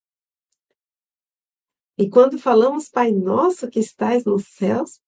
E 1.97 2.11
quando 2.11 2.37
falamos 2.37 2.89
Pai 2.89 3.13
nosso 3.13 3.71
que 3.71 3.79
estais 3.79 4.25
nos 4.25 4.45
céus, 4.49 5.01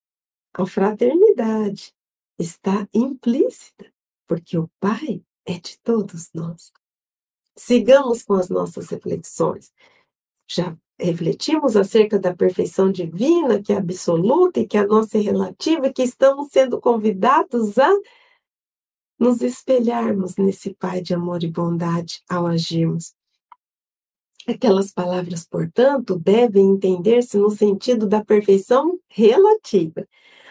a 0.55 0.65
fraternidade 0.65 1.93
está 2.39 2.89
implícita, 2.95 3.93
porque 4.29 4.57
o 4.57 4.71
Pai 4.79 5.25
é 5.45 5.59
de 5.59 5.77
todos 5.81 6.33
nós. 6.33 6.73
Sigamos 7.57 8.23
com 8.23 8.35
as 8.35 8.49
nossas 8.49 8.91
reflexões. 8.91 9.73
Já 10.49 10.79
refletimos 10.99 11.77
acerca 11.77 12.19
da 12.19 12.35
perfeição 12.35 12.91
divina, 12.91 13.63
que 13.63 13.73
é 13.73 13.77
absoluta 13.77 14.61
e 14.61 14.67
que 14.67 14.77
a 14.77 14.87
nossa 14.87 15.19
é 15.19 15.21
relativa, 15.21 15.87
e 15.87 15.93
que 15.93 16.03
estamos 16.03 16.49
sendo 16.51 16.81
convidados 16.81 17.79
a 17.79 17.91
nos 19.19 19.41
espelharmos 19.41 20.37
nesse 20.37 20.75
Pai 20.75 21.01
de 21.01 21.15
amor 21.15 21.43
e 21.43 21.49
bondade 21.49 22.23
ao 22.29 22.47
agirmos. 22.47 23.15
Aquelas 24.49 24.91
palavras, 24.91 25.47
portanto, 25.47 26.19
devem 26.19 26.71
entender-se 26.71 27.39
no 27.39 27.51
sentido 27.51 28.09
da 28.09 28.25
perfeição 28.25 28.99
relativa, 29.09 30.07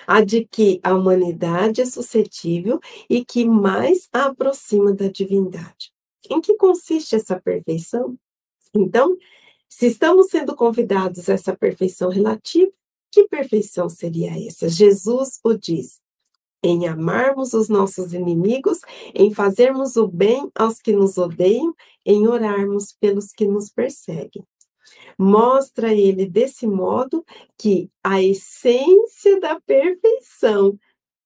a 0.08 0.22
de 0.22 0.46
que 0.46 0.80
a 0.82 0.94
humanidade 0.94 1.82
é 1.82 1.86
suscetível 1.86 2.80
e 3.10 3.26
que 3.26 3.44
mais 3.46 4.08
a 4.14 4.26
aproxima 4.28 4.94
da 4.94 5.10
divindade. 5.10 5.92
Em 6.30 6.40
que 6.40 6.56
consiste 6.56 7.16
essa 7.16 7.40
perfeição? 7.40 8.18
Então, 8.74 9.18
se 9.72 9.88
estamos 9.88 10.28
sendo 10.28 10.54
convidados 10.54 11.30
a 11.30 11.34
essa 11.34 11.56
perfeição 11.56 12.10
relativa, 12.10 12.70
que 13.10 13.26
perfeição 13.30 13.88
seria 13.88 14.32
essa? 14.46 14.68
Jesus 14.68 15.40
o 15.46 15.54
diz: 15.54 16.02
em 16.62 16.88
amarmos 16.88 17.54
os 17.54 17.70
nossos 17.70 18.14
inimigos, 18.14 18.82
em 19.16 19.34
fazermos 19.34 19.96
o 19.96 20.06
bem 20.06 20.52
aos 20.54 20.80
que 20.80 20.92
nos 20.92 21.18
odeiam, 21.18 21.74
em 22.06 22.28
orarmos 22.28 22.94
pelos 23.00 23.32
que 23.32 23.46
nos 23.46 23.70
perseguem. 23.70 24.46
Mostra 25.18 25.94
ele 25.94 26.26
desse 26.26 26.68
modo 26.68 27.26
que 27.58 27.90
a 28.04 28.22
essência 28.22 29.40
da 29.40 29.58
perfeição 29.62 30.78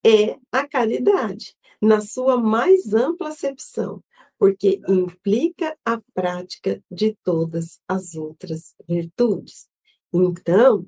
é 0.06 0.38
a 0.52 0.68
caridade, 0.68 1.56
na 1.82 2.00
sua 2.00 2.38
mais 2.38 2.94
ampla 2.94 3.30
acepção, 3.30 4.04
porque 4.38 4.82
implica 4.88 5.78
a 5.86 6.00
prática 6.14 6.84
de 6.92 7.16
todas 7.24 7.80
as 7.88 8.16
outras 8.16 8.76
virtudes. 8.88 9.68
Então, 10.14 10.86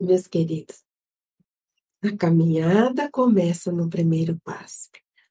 meus 0.00 0.26
queridos, 0.26 0.84
a 2.02 2.16
caminhada 2.16 3.10
começa 3.10 3.72
no 3.72 3.88
primeiro 3.88 4.38
passo. 4.44 4.88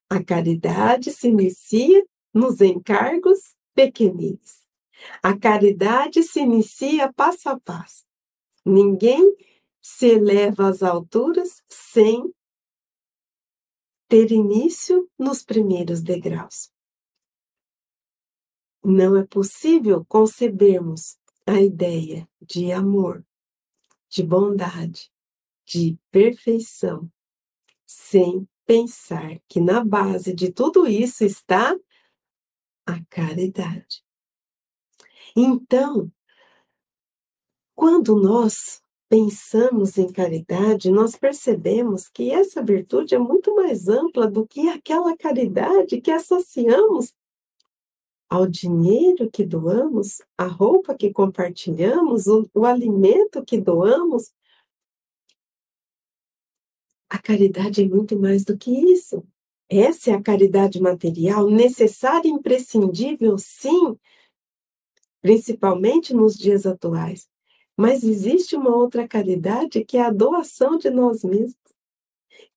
A 0.10 0.24
caridade 0.24 1.12
se 1.12 1.30
inicia 1.30 2.06
nos 2.34 2.62
encargos 2.62 3.56
pequeninos. 3.74 4.66
A 5.22 5.38
caridade 5.38 6.24
se 6.24 6.42
inicia 6.42 7.12
passo 7.14 7.50
a 7.50 7.60
passo. 7.60 8.04
Ninguém 8.66 9.36
se 9.82 10.08
eleva 10.08 10.68
às 10.68 10.84
alturas 10.84 11.64
sem 11.68 12.34
ter 14.08 14.32
início 14.32 15.10
nos 15.18 15.44
primeiros 15.44 16.02
degraus. 16.02 16.72
Não 18.84 19.18
é 19.18 19.26
possível 19.26 20.06
concebermos 20.06 21.18
a 21.46 21.62
ideia 21.62 22.28
de 22.42 22.72
amor, 22.72 23.26
de 24.10 24.24
bondade, 24.24 25.12
de 25.66 25.98
perfeição, 26.10 27.12
sem 27.86 28.48
pensar 28.66 29.40
que 29.48 29.60
na 29.60 29.84
base 29.84 30.34
de 30.34 30.52
tudo 30.52 30.88
isso 30.88 31.24
está 31.24 31.78
a 32.86 33.04
caridade. 33.10 34.04
Então, 35.36 36.12
quando 37.76 38.16
nós 38.16 38.82
pensamos 39.10 39.98
em 39.98 40.12
caridade, 40.12 40.92
nós 40.92 41.16
percebemos 41.16 42.08
que 42.08 42.32
essa 42.32 42.62
virtude 42.62 43.16
é 43.16 43.20
muito 43.20 43.56
mais 43.56 43.88
ampla 43.88 44.30
do 44.30 44.46
que 44.46 44.68
aquela 44.68 45.16
caridade 45.16 46.02
que 46.02 46.12
associamos 46.12 47.14
ao 48.30 48.46
dinheiro 48.46 49.30
que 49.32 49.46
doamos, 49.46 50.22
à 50.38 50.46
roupa 50.46 50.94
que 50.94 51.12
compartilhamos, 51.14 52.28
o, 52.28 52.50
o 52.54 52.66
alimento 52.66 53.44
que 53.46 53.60
doamos, 53.60 54.34
a 57.10 57.18
caridade 57.18 57.82
é 57.82 57.88
muito 57.88 58.20
mais 58.20 58.44
do 58.44 58.58
que 58.58 58.70
isso. 58.70 59.26
Essa 59.70 60.12
é 60.12 60.14
a 60.14 60.22
caridade 60.22 60.82
material, 60.82 61.50
necessária 61.50 62.28
e 62.28 62.32
imprescindível, 62.32 63.38
sim, 63.38 63.98
principalmente 65.22 66.14
nos 66.14 66.38
dias 66.38 66.66
atuais. 66.66 67.30
Mas 67.78 68.04
existe 68.04 68.56
uma 68.56 68.76
outra 68.76 69.08
caridade 69.08 69.86
que 69.86 69.98
é 69.98 70.02
a 70.02 70.10
doação 70.10 70.78
de 70.78 70.90
nós 70.90 71.24
mesmos, 71.24 71.56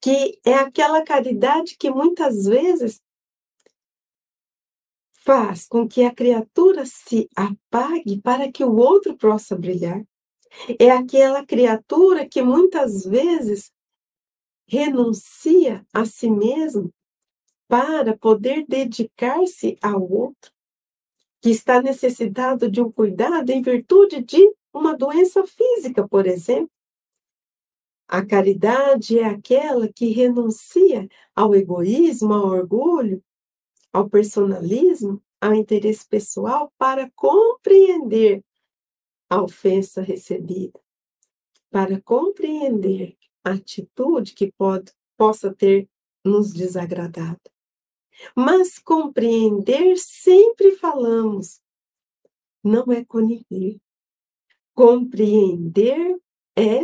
que 0.00 0.40
é 0.44 0.54
aquela 0.54 1.04
caridade 1.04 1.76
que 1.76 1.90
muitas 1.90 2.46
vezes 2.46 3.02
faz 5.12 5.68
com 5.68 5.86
que 5.86 6.02
a 6.02 6.14
criatura 6.14 6.86
se 6.86 7.28
apague 7.36 8.20
para 8.22 8.50
que 8.50 8.64
o 8.64 8.74
outro 8.74 9.14
possa 9.16 9.54
brilhar. 9.54 10.02
É 10.78 10.90
aquela 10.90 11.44
criatura 11.44 12.26
que 12.26 12.42
muitas 12.42 13.04
vezes 13.04 13.70
renuncia 14.66 15.86
a 15.92 16.04
si 16.06 16.30
mesmo 16.30 16.92
para 17.68 18.16
poder 18.16 18.64
dedicar-se 18.66 19.76
ao 19.82 20.02
outro, 20.10 20.50
que 21.40 21.50
está 21.50 21.82
necessitado 21.82 22.70
de 22.70 22.80
um 22.80 22.90
cuidado 22.90 23.50
em 23.50 23.62
virtude 23.62 24.22
de 24.22 24.54
uma 24.72 24.96
doença 24.96 25.46
física, 25.46 26.06
por 26.06 26.26
exemplo. 26.26 26.70
A 28.06 28.24
caridade 28.24 29.18
é 29.18 29.24
aquela 29.24 29.88
que 29.88 30.06
renuncia 30.06 31.08
ao 31.34 31.54
egoísmo, 31.54 32.34
ao 32.34 32.46
orgulho, 32.46 33.22
ao 33.92 34.08
personalismo, 34.08 35.22
ao 35.40 35.54
interesse 35.54 36.06
pessoal 36.06 36.72
para 36.76 37.10
compreender 37.14 38.44
a 39.28 39.40
ofensa 39.42 40.02
recebida, 40.02 40.78
para 41.70 42.00
compreender 42.02 43.16
atitude 43.44 44.34
que 44.34 44.52
pode, 44.52 44.92
possa 45.16 45.54
ter 45.54 45.88
nos 46.24 46.52
desagradado. 46.52 47.40
Mas 48.34 48.78
compreender 48.78 49.96
sempre 49.96 50.72
falamos, 50.76 51.60
não 52.62 52.92
é 52.92 53.04
conivir. 53.04 53.80
Compreender 54.74 56.20
é 56.56 56.80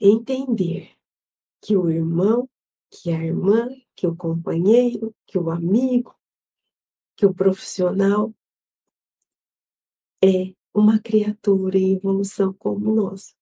entender 0.00 0.96
que 1.60 1.76
o 1.76 1.90
irmão, 1.90 2.48
que 2.90 3.10
a 3.10 3.24
irmã, 3.24 3.68
que 3.94 4.06
o 4.06 4.16
companheiro, 4.16 5.14
que 5.26 5.38
o 5.38 5.50
amigo, 5.50 6.14
que 7.16 7.26
o 7.26 7.34
profissional 7.34 8.34
é 10.22 10.54
uma 10.74 10.98
criatura 10.98 11.78
em 11.78 11.94
evolução 11.94 12.52
como 12.52 12.94
nós 12.94 13.34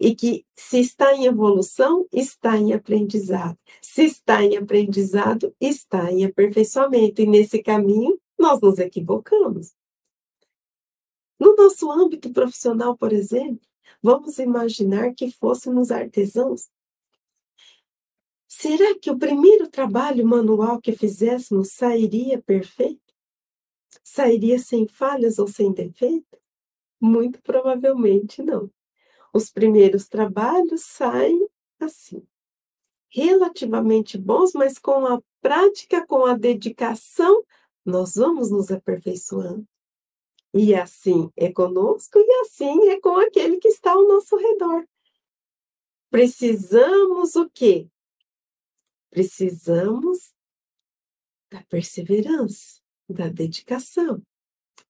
e 0.00 0.14
que 0.14 0.46
se 0.54 0.78
está 0.80 1.14
em 1.14 1.26
evolução, 1.26 2.06
está 2.12 2.56
em 2.56 2.72
aprendizado. 2.72 3.58
Se 3.82 4.04
está 4.04 4.42
em 4.44 4.56
aprendizado, 4.56 5.54
está 5.60 6.12
em 6.12 6.24
aperfeiçoamento. 6.24 7.20
E 7.20 7.26
nesse 7.26 7.62
caminho, 7.62 8.18
nós 8.38 8.60
nos 8.60 8.78
equivocamos. 8.78 9.74
No 11.38 11.54
nosso 11.56 11.90
âmbito 11.90 12.30
profissional, 12.30 12.96
por 12.96 13.12
exemplo, 13.12 13.66
vamos 14.02 14.38
imaginar 14.38 15.14
que 15.14 15.30
fôssemos 15.30 15.90
artesãos. 15.90 16.68
Será 18.46 18.98
que 18.98 19.10
o 19.10 19.18
primeiro 19.18 19.68
trabalho 19.68 20.26
manual 20.26 20.80
que 20.80 20.92
fizéssemos 20.92 21.72
sairia 21.72 22.40
perfeito? 22.42 23.14
Sairia 24.02 24.58
sem 24.58 24.88
falhas 24.88 25.38
ou 25.38 25.46
sem 25.46 25.72
defeito? 25.72 26.38
Muito 27.00 27.40
provavelmente 27.42 28.42
não. 28.42 28.70
Os 29.38 29.52
primeiros 29.52 30.08
trabalhos 30.08 30.82
saem 30.82 31.48
assim, 31.78 32.26
relativamente 33.08 34.18
bons, 34.18 34.52
mas 34.52 34.80
com 34.80 35.06
a 35.06 35.22
prática, 35.40 36.04
com 36.04 36.26
a 36.26 36.34
dedicação, 36.34 37.44
nós 37.84 38.16
vamos 38.16 38.50
nos 38.50 38.72
aperfeiçoando. 38.72 39.64
E 40.52 40.74
assim 40.74 41.30
é 41.36 41.52
conosco 41.52 42.18
e 42.18 42.40
assim 42.40 42.88
é 42.88 43.00
com 43.00 43.16
aquele 43.16 43.58
que 43.58 43.68
está 43.68 43.92
ao 43.92 44.08
nosso 44.08 44.34
redor. 44.36 44.84
Precisamos 46.10 47.36
o 47.36 47.48
quê? 47.48 47.88
Precisamos 49.08 50.34
da 51.48 51.62
perseverança, 51.62 52.80
da 53.08 53.28
dedicação. 53.28 54.20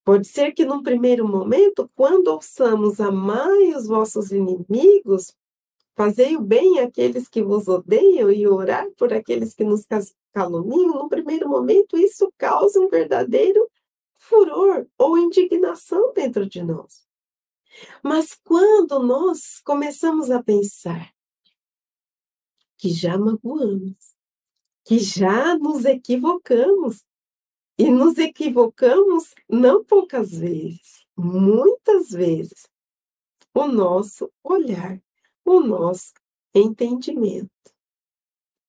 Pode 0.08 0.26
ser 0.26 0.52
que 0.52 0.64
num 0.64 0.82
primeiro 0.82 1.28
momento, 1.28 1.86
quando 1.94 2.28
ouçamos 2.28 2.98
amai 2.98 3.74
os 3.74 3.86
vossos 3.86 4.32
inimigos, 4.32 5.36
fazei 5.94 6.34
o 6.34 6.40
bem 6.40 6.78
àqueles 6.80 7.28
que 7.28 7.42
vos 7.42 7.68
odeiam 7.68 8.30
e 8.30 8.48
orar 8.48 8.90
por 8.92 9.12
aqueles 9.12 9.52
que 9.52 9.64
nos 9.64 9.84
caluniam, 10.32 10.94
num 10.94 11.10
primeiro 11.10 11.46
momento 11.46 11.98
isso 11.98 12.32
causa 12.38 12.80
um 12.80 12.88
verdadeiro 12.88 13.70
furor 14.16 14.86
ou 14.96 15.18
indignação 15.18 16.14
dentro 16.14 16.48
de 16.48 16.62
nós. 16.62 17.06
Mas 18.02 18.32
quando 18.32 19.00
nós 19.00 19.60
começamos 19.60 20.30
a 20.30 20.42
pensar 20.42 21.12
que 22.78 22.88
já 22.88 23.18
magoamos, 23.18 24.16
que 24.86 24.98
já 24.98 25.54
nos 25.58 25.84
equivocamos. 25.84 27.04
E 27.78 27.90
nos 27.90 28.18
equivocamos 28.18 29.34
não 29.48 29.84
poucas 29.84 30.32
vezes, 30.32 31.06
muitas 31.16 32.10
vezes. 32.10 32.68
O 33.54 33.66
nosso 33.68 34.30
olhar, 34.42 35.00
o 35.44 35.60
nosso 35.60 36.12
entendimento 36.54 37.50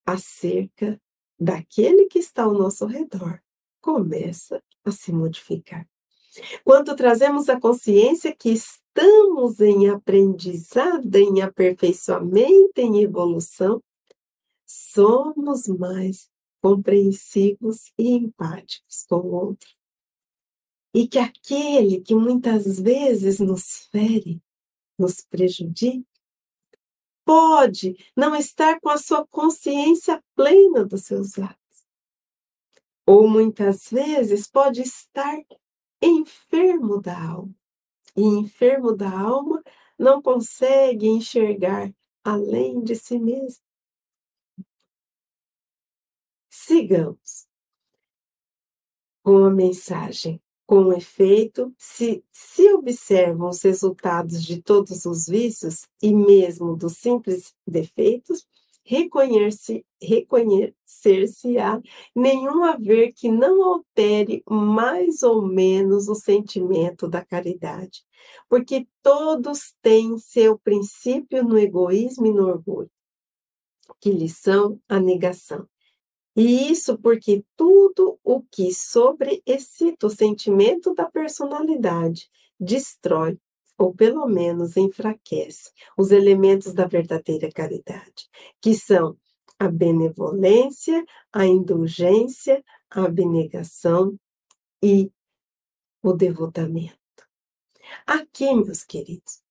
acerca 0.05 1.01
daquele 1.39 2.05
que 2.05 2.19
está 2.19 2.43
ao 2.43 2.53
nosso 2.53 2.85
redor 2.85 3.41
começa 3.81 4.63
a 4.83 4.91
se 4.91 5.11
modificar. 5.11 5.87
Quando 6.63 6.95
trazemos 6.95 7.49
a 7.49 7.59
consciência 7.59 8.35
que 8.35 8.49
estamos 8.49 9.59
em 9.59 9.89
aprendizado, 9.89 11.15
em 11.15 11.41
aperfeiçoamento, 11.41 12.79
em 12.79 13.01
evolução, 13.01 13.81
somos 14.65 15.67
mais 15.67 16.29
compreensivos 16.61 17.91
e 17.97 18.09
empáticos 18.11 19.05
com 19.07 19.17
o 19.17 19.33
outro. 19.33 19.69
E 20.93 21.07
que 21.07 21.19
aquele 21.19 22.01
que 22.01 22.15
muitas 22.15 22.79
vezes 22.79 23.39
nos 23.39 23.87
fere, 23.91 24.41
nos 24.97 25.21
prejudica, 25.21 26.05
pode 27.23 27.95
não 28.15 28.35
estar 28.35 28.79
com 28.79 28.89
a 28.89 28.97
sua 28.97 29.25
consciência 29.27 30.23
plena 30.35 30.83
dos 30.83 31.03
seus 31.03 31.37
atos. 31.37 31.85
Ou 33.05 33.27
muitas 33.27 33.89
vezes 33.91 34.47
pode 34.47 34.81
estar 34.81 35.37
enfermo 36.01 36.99
da 37.01 37.19
alma. 37.19 37.53
E 38.17 38.21
enfermo 38.21 38.95
da 38.95 39.11
alma 39.11 39.61
não 39.97 40.21
consegue 40.21 41.07
enxergar 41.07 41.93
além 42.23 42.81
de 42.83 42.95
si 42.95 43.19
mesmo. 43.19 43.63
Sigamos 46.69 47.47
com 49.23 49.43
a 49.43 49.49
mensagem. 49.49 50.39
Com 50.67 50.93
efeito, 50.93 51.73
se, 51.79 52.23
se 52.29 52.71
observam 52.73 53.49
os 53.49 53.63
resultados 53.63 54.43
de 54.43 54.61
todos 54.61 55.03
os 55.07 55.25
vícios 55.25 55.87
e 55.99 56.13
mesmo 56.13 56.75
dos 56.75 56.97
simples 56.97 57.55
defeitos, 57.65 58.45
reconhecer-se-á 58.83 59.83
reconhecer 59.99 61.25
nenhum 62.15 62.63
haver 62.63 63.13
que 63.13 63.31
não 63.31 63.63
altere 63.63 64.43
mais 64.47 65.23
ou 65.23 65.41
menos 65.41 66.07
o 66.07 66.13
sentimento 66.13 67.07
da 67.07 67.25
caridade, 67.25 68.03
porque 68.47 68.87
todos 69.01 69.73
têm 69.81 70.19
seu 70.19 70.59
princípio 70.59 71.43
no 71.43 71.57
egoísmo 71.57 72.27
e 72.27 72.31
no 72.31 72.47
orgulho, 72.47 72.91
que 73.99 74.11
lhes 74.11 74.37
são 74.37 74.79
a 74.87 74.99
negação. 74.99 75.67
E 76.39 76.71
isso 76.71 76.97
porque 76.97 77.43
tudo 77.57 78.17
o 78.23 78.41
que 78.41 78.73
sobreexcita 78.73 80.07
o 80.07 80.09
sentimento 80.09 80.93
da 80.93 81.03
personalidade 81.03 82.31
destrói, 82.57 83.37
ou 83.77 83.93
pelo 83.93 84.25
menos 84.25 84.77
enfraquece, 84.77 85.69
os 85.97 86.11
elementos 86.11 86.73
da 86.73 86.87
verdadeira 86.87 87.51
caridade, 87.51 88.29
que 88.61 88.73
são 88.73 89.17
a 89.59 89.67
benevolência, 89.67 91.05
a 91.33 91.45
indulgência, 91.45 92.63
a 92.89 93.03
abnegação 93.03 94.17
e 94.81 95.11
o 96.01 96.13
devotamento. 96.13 96.95
Aqui, 98.07 98.55
meus 98.55 98.85
queridos, 98.85 99.43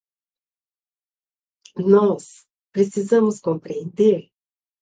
nós 1.77 2.47
precisamos 2.73 3.41
compreender 3.41 4.31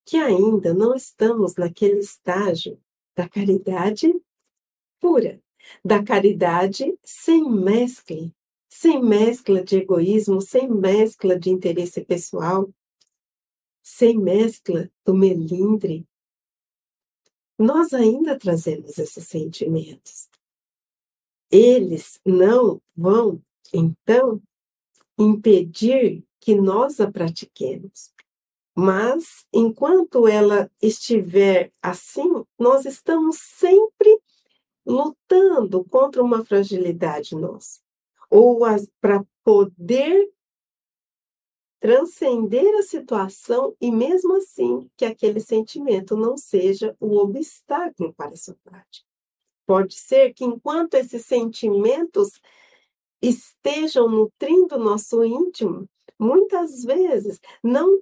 que 0.07 0.17
ainda 0.17 0.73
não 0.73 0.95
estamos 0.95 1.57
naquele 1.57 1.99
estágio 1.99 2.81
da 3.17 3.29
caridade 3.29 4.15
pura, 5.01 5.43
da 5.85 6.03
caridade 6.03 6.97
sem 7.03 7.51
mescla, 7.51 8.33
sem 8.69 9.03
mescla 9.03 9.65
de 9.65 9.79
egoísmo, 9.79 10.41
sem 10.41 10.71
mescla 10.71 11.37
de 11.37 11.51
interesse 11.51 12.05
pessoal, 12.05 12.73
sem 13.83 14.17
mescla 14.17 14.89
do 15.05 15.13
melindre. 15.13 16.07
Nós 17.59 17.93
ainda 17.93 18.39
trazemos 18.39 18.99
esses 18.99 19.27
sentimentos. 19.27 20.29
Eles 21.51 22.21
não 22.25 22.81
vão, 22.95 23.43
então, 23.73 24.41
impedir 25.19 26.25
que 26.39 26.55
nós 26.55 27.01
a 27.01 27.11
pratiquemos. 27.11 28.13
Mas, 28.79 29.47
enquanto 29.51 30.29
ela 30.29 30.71
estiver 30.83 31.73
assim, 31.81 32.45
nós 32.59 32.85
estamos 32.85 33.39
sempre 33.39 34.21
lutando 34.85 35.83
contra 35.85 36.23
uma 36.23 36.45
fragilidade 36.45 37.35
nossa. 37.35 37.81
Ou 38.29 38.61
para 39.01 39.25
poder 39.43 40.31
transcender 41.81 42.75
a 42.79 42.83
situação 42.83 43.75
e, 43.81 43.91
mesmo 43.91 44.37
assim, 44.37 44.91
que 44.95 45.07
aquele 45.07 45.41
sentimento 45.41 46.15
não 46.15 46.37
seja 46.37 46.95
o 47.01 47.17
obstáculo 47.17 48.13
para 48.13 48.35
a 48.35 48.37
sua 48.37 48.57
prática. 48.63 49.07
Pode 49.67 49.95
ser 49.95 50.35
que, 50.35 50.45
enquanto 50.45 50.95
esses 50.95 51.25
sentimentos 51.25 52.41
estejam 53.23 54.09
nutrindo 54.09 54.79
nosso 54.79 55.25
íntimo, 55.25 55.89
muitas 56.19 56.85
vezes 56.85 57.41
não 57.63 58.01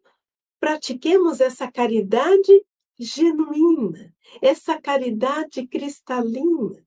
pratiquemos 0.61 1.41
essa 1.41 1.71
caridade 1.71 2.65
genuína, 2.99 4.15
essa 4.41 4.81
caridade 4.81 5.67
cristalina. 5.67 6.85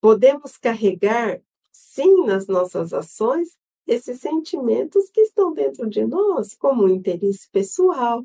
Podemos 0.00 0.56
carregar, 0.56 1.42
sim, 1.70 2.24
nas 2.24 2.46
nossas 2.46 2.92
ações, 2.92 3.58
esses 3.86 4.20
sentimentos 4.20 5.10
que 5.10 5.22
estão 5.22 5.52
dentro 5.52 5.88
de 5.88 6.04
nós, 6.04 6.54
como 6.54 6.88
interesse 6.88 7.48
pessoal, 7.50 8.24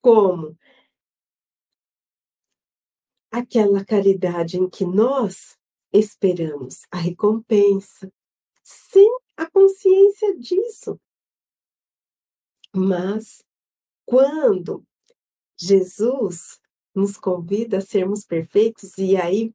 como 0.00 0.56
aquela 3.30 3.84
caridade 3.84 4.58
em 4.58 4.68
que 4.68 4.84
nós 4.84 5.56
esperamos 5.92 6.86
a 6.90 6.98
recompensa, 6.98 8.12
sem 8.62 9.08
a 9.36 9.50
consciência 9.50 10.36
disso. 10.38 11.00
Mas 12.74 13.42
quando 14.08 14.82
Jesus 15.54 16.58
nos 16.94 17.18
convida 17.18 17.76
a 17.76 17.82
sermos 17.82 18.24
perfeitos 18.24 18.96
e 18.96 19.18
aí 19.18 19.52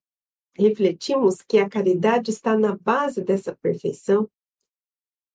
refletimos 0.55 1.41
que 1.41 1.57
a 1.57 1.67
caridade 1.67 2.29
está 2.29 2.55
na 2.55 2.77
base 2.77 3.23
dessa 3.23 3.55
perfeição, 3.55 4.29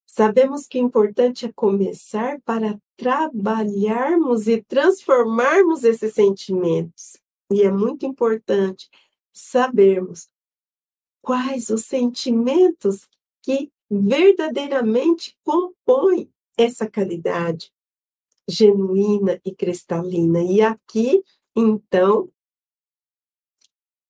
sabemos 0.07 0.69
que 0.69 0.79
o 0.79 0.85
importante 0.85 1.47
é 1.47 1.53
começar 1.53 2.41
para 2.43 2.81
trabalharmos 2.97 4.47
e 4.47 4.63
transformarmos 4.63 5.83
esses 5.83 6.15
sentimentos. 6.15 7.17
E 7.51 7.63
é 7.63 7.73
muito 7.73 8.07
importante 8.07 8.89
sabermos 9.33 10.29
quais 11.21 11.71
os 11.71 11.85
sentimentos 11.85 13.09
que 13.43 13.73
verdadeiramente 13.91 15.37
compõem 15.43 16.33
essa 16.57 16.89
caridade, 16.89 17.73
genuína 18.49 19.41
e 19.45 19.55
cristalina. 19.55 20.43
E 20.43 20.63
aqui, 20.63 21.23
então, 21.55 22.31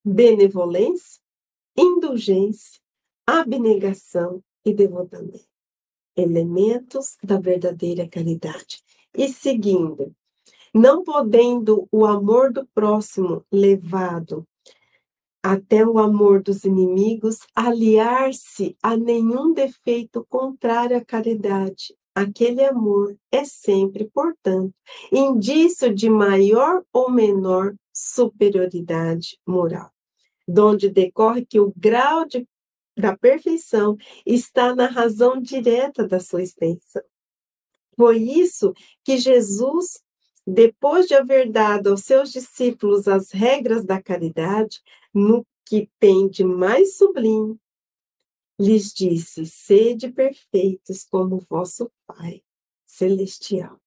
benevolência, 0.05 1.21
indulgência, 1.77 2.81
abnegação 3.27 4.43
e 4.65 4.73
devotamento. 4.73 5.49
Elementos 6.17 7.17
da 7.23 7.39
verdadeira 7.39 8.09
caridade. 8.09 8.83
E 9.15 9.29
seguindo, 9.29 10.15
não 10.75 11.03
podendo 11.03 11.89
o 11.91 12.07
amor 12.07 12.53
do 12.53 12.67
próximo 12.69 13.45
levado 13.51 14.47
até 15.43 15.87
o 15.87 15.99
amor 15.99 16.43
dos 16.43 16.65
inimigos, 16.65 17.39
aliar-se 17.55 18.77
a 18.83 18.97
nenhum 18.97 19.53
defeito 19.53 20.27
contrário 20.29 20.97
à 20.97 21.05
caridade. 21.05 21.98
Aquele 22.19 22.65
amor 22.65 23.17
é 23.31 23.45
sempre, 23.45 24.11
portanto, 24.13 24.75
indício 25.13 25.95
de 25.95 26.11
maior 26.11 26.83
ou 26.93 27.09
menor 27.09 27.77
superioridade 27.93 29.39
moral, 29.47 29.89
donde 30.47 30.89
decorre 30.89 31.47
que 31.47 31.61
o 31.61 31.73
grau 31.77 32.27
de, 32.27 32.45
da 32.97 33.17
perfeição 33.17 33.97
está 34.27 34.75
na 34.75 34.87
razão 34.87 35.41
direta 35.41 36.09
da 36.09 36.19
sua 36.19 36.43
extensão. 36.43 37.05
Foi 37.97 38.19
isso 38.19 38.73
que 39.05 39.17
Jesus 39.17 40.03
depois 40.45 41.07
de 41.07 41.15
haver 41.15 41.49
dado 41.49 41.91
aos 41.91 42.01
seus 42.01 42.33
discípulos 42.33 43.07
as 43.07 43.31
regras 43.31 43.85
da 43.85 44.03
caridade, 44.03 44.81
no 45.15 45.47
que 45.65 45.89
tem 46.01 46.27
de 46.27 46.43
mais 46.43 46.97
sublime, 46.97 47.57
lhes 48.59 48.93
disse: 48.93 49.47
sede 49.47 50.11
perfeitos 50.11 51.05
como 51.05 51.41
vosso 51.49 51.91
Pai 52.07 52.43
celestial. 52.85 53.81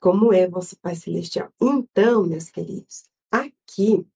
Como 0.00 0.32
é 0.32 0.48
vosso 0.48 0.78
Pai 0.80 0.96
celestial? 0.96 1.52
Então, 1.60 2.26
meus 2.26 2.50
queridos, 2.50 3.04
aqui 3.30 4.06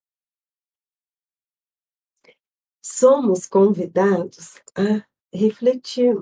somos 2.81 3.45
convidados 3.45 4.55
a 4.75 5.05
refletir 5.33 6.15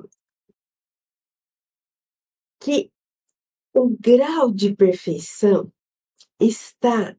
que 2.59 2.91
o 3.73 3.89
grau 3.99 4.51
de 4.51 4.75
perfeição 4.75 5.71
está 6.39 7.17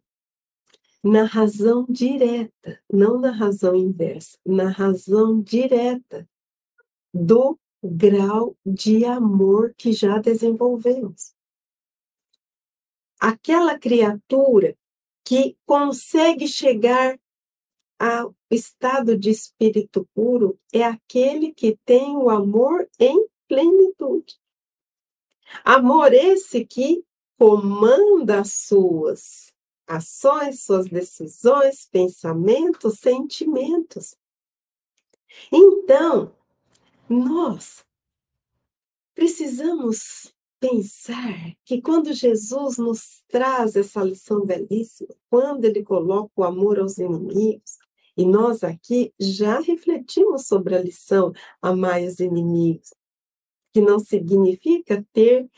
na 1.02 1.24
razão 1.24 1.84
direta, 1.88 2.80
não 2.92 3.18
na 3.18 3.32
razão 3.32 3.74
inversa, 3.74 4.38
na 4.46 4.68
razão 4.68 5.42
direta 5.42 6.28
do 7.12 7.58
grau 7.82 8.56
de 8.64 9.04
amor 9.04 9.74
que 9.76 9.92
já 9.92 10.18
desenvolvemos. 10.18 11.34
Aquela 13.20 13.78
criatura 13.78 14.76
que 15.24 15.56
consegue 15.64 16.48
chegar 16.48 17.18
ao 17.98 18.34
estado 18.50 19.16
de 19.16 19.30
espírito 19.30 20.08
puro 20.12 20.58
é 20.72 20.82
aquele 20.82 21.52
que 21.52 21.78
tem 21.84 22.16
o 22.16 22.28
amor 22.28 22.88
em 22.98 23.28
plenitude. 23.46 24.40
Amor 25.64 26.12
esse 26.12 26.64
que 26.64 27.04
comanda 27.38 28.44
suas 28.44 29.52
ações, 29.86 30.64
suas 30.64 30.86
decisões, 30.86 31.86
pensamentos, 31.86 32.98
sentimentos. 32.98 34.16
Então, 35.52 36.34
nós 37.12 37.84
precisamos 39.14 40.34
pensar 40.58 41.56
que 41.64 41.82
quando 41.82 42.12
Jesus 42.12 42.78
nos 42.78 43.22
traz 43.28 43.74
essa 43.76 44.02
lição 44.02 44.46
belíssima, 44.46 45.14
quando 45.28 45.64
ele 45.64 45.82
coloca 45.82 46.30
o 46.36 46.44
amor 46.44 46.78
aos 46.78 46.98
inimigos, 46.98 47.78
e 48.16 48.24
nós 48.24 48.62
aqui 48.62 49.12
já 49.18 49.58
refletimos 49.60 50.46
sobre 50.46 50.76
a 50.76 50.82
lição 50.82 51.32
amar 51.60 52.02
os 52.02 52.20
inimigos, 52.20 52.92
que 53.72 53.80
não 53.80 53.98
significa 53.98 55.04
ter 55.12 55.50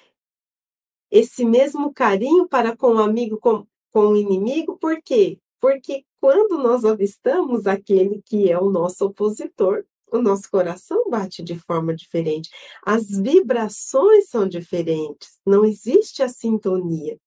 esse 1.11 1.44
mesmo 1.44 1.92
carinho 1.92 2.48
para 2.48 2.76
com 2.76 2.94
o 2.94 2.98
amigo, 2.98 3.38
com, 3.38 3.66
com 3.92 4.09
o 4.09 4.16
inimigo, 4.16 4.78
por 4.78 5.00
quê? 5.02 5.38
Porque 5.61 6.05
quando 6.20 6.57
nós 6.57 6.84
avistamos 6.84 7.66
aquele 7.66 8.22
que 8.22 8.50
é 8.50 8.59
o 8.59 8.70
nosso 8.70 9.05
opositor, 9.07 9.84
o 10.19 10.23
nosso 10.23 10.51
coração 10.51 11.09
bate 11.11 11.43
de 11.43 11.59
forma 11.59 11.95
diferente, 11.95 12.49
as 12.85 13.09
vibrações 13.09 14.29
são 14.29 14.49
diferentes, 14.49 15.39
não 15.45 15.65
existe 15.65 16.23
a 16.23 16.29
sintonia. 16.29 17.19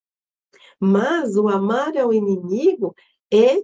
Mas 0.80 1.36
o 1.36 1.48
amar 1.48 1.98
ao 1.98 2.14
inimigo 2.14 2.96
é 3.32 3.58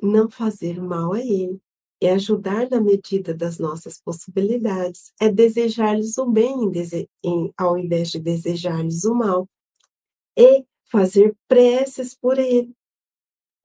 não 0.00 0.30
fazer 0.30 0.80
mal 0.80 1.12
a 1.12 1.20
ele, 1.20 1.60
é 2.00 2.12
ajudar 2.12 2.68
na 2.68 2.80
medida 2.80 3.32
das 3.32 3.58
nossas 3.58 4.00
possibilidades, 4.00 5.12
é 5.20 5.28
desejar-lhes 5.28 6.18
o 6.18 6.26
bem 6.26 6.70
em, 7.22 7.52
ao 7.56 7.78
invés 7.78 8.10
de 8.10 8.18
desejar-lhes 8.18 9.04
o 9.04 9.14
mal, 9.14 9.48
é 10.36 10.64
fazer 10.90 11.34
preces 11.48 12.14
por 12.14 12.38
ele. 12.38 12.74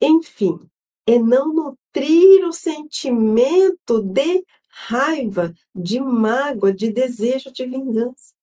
Enfim, 0.02 0.60
é 1.08 1.18
não 1.18 1.54
nutrir 1.54 2.46
o 2.46 2.52
sentimento 2.52 4.02
de 4.04 4.46
raiva, 4.86 5.54
de 5.74 6.00
mágoa, 6.00 6.72
de 6.72 6.92
desejo 6.92 7.52
de 7.52 7.66
vingança. 7.66 8.34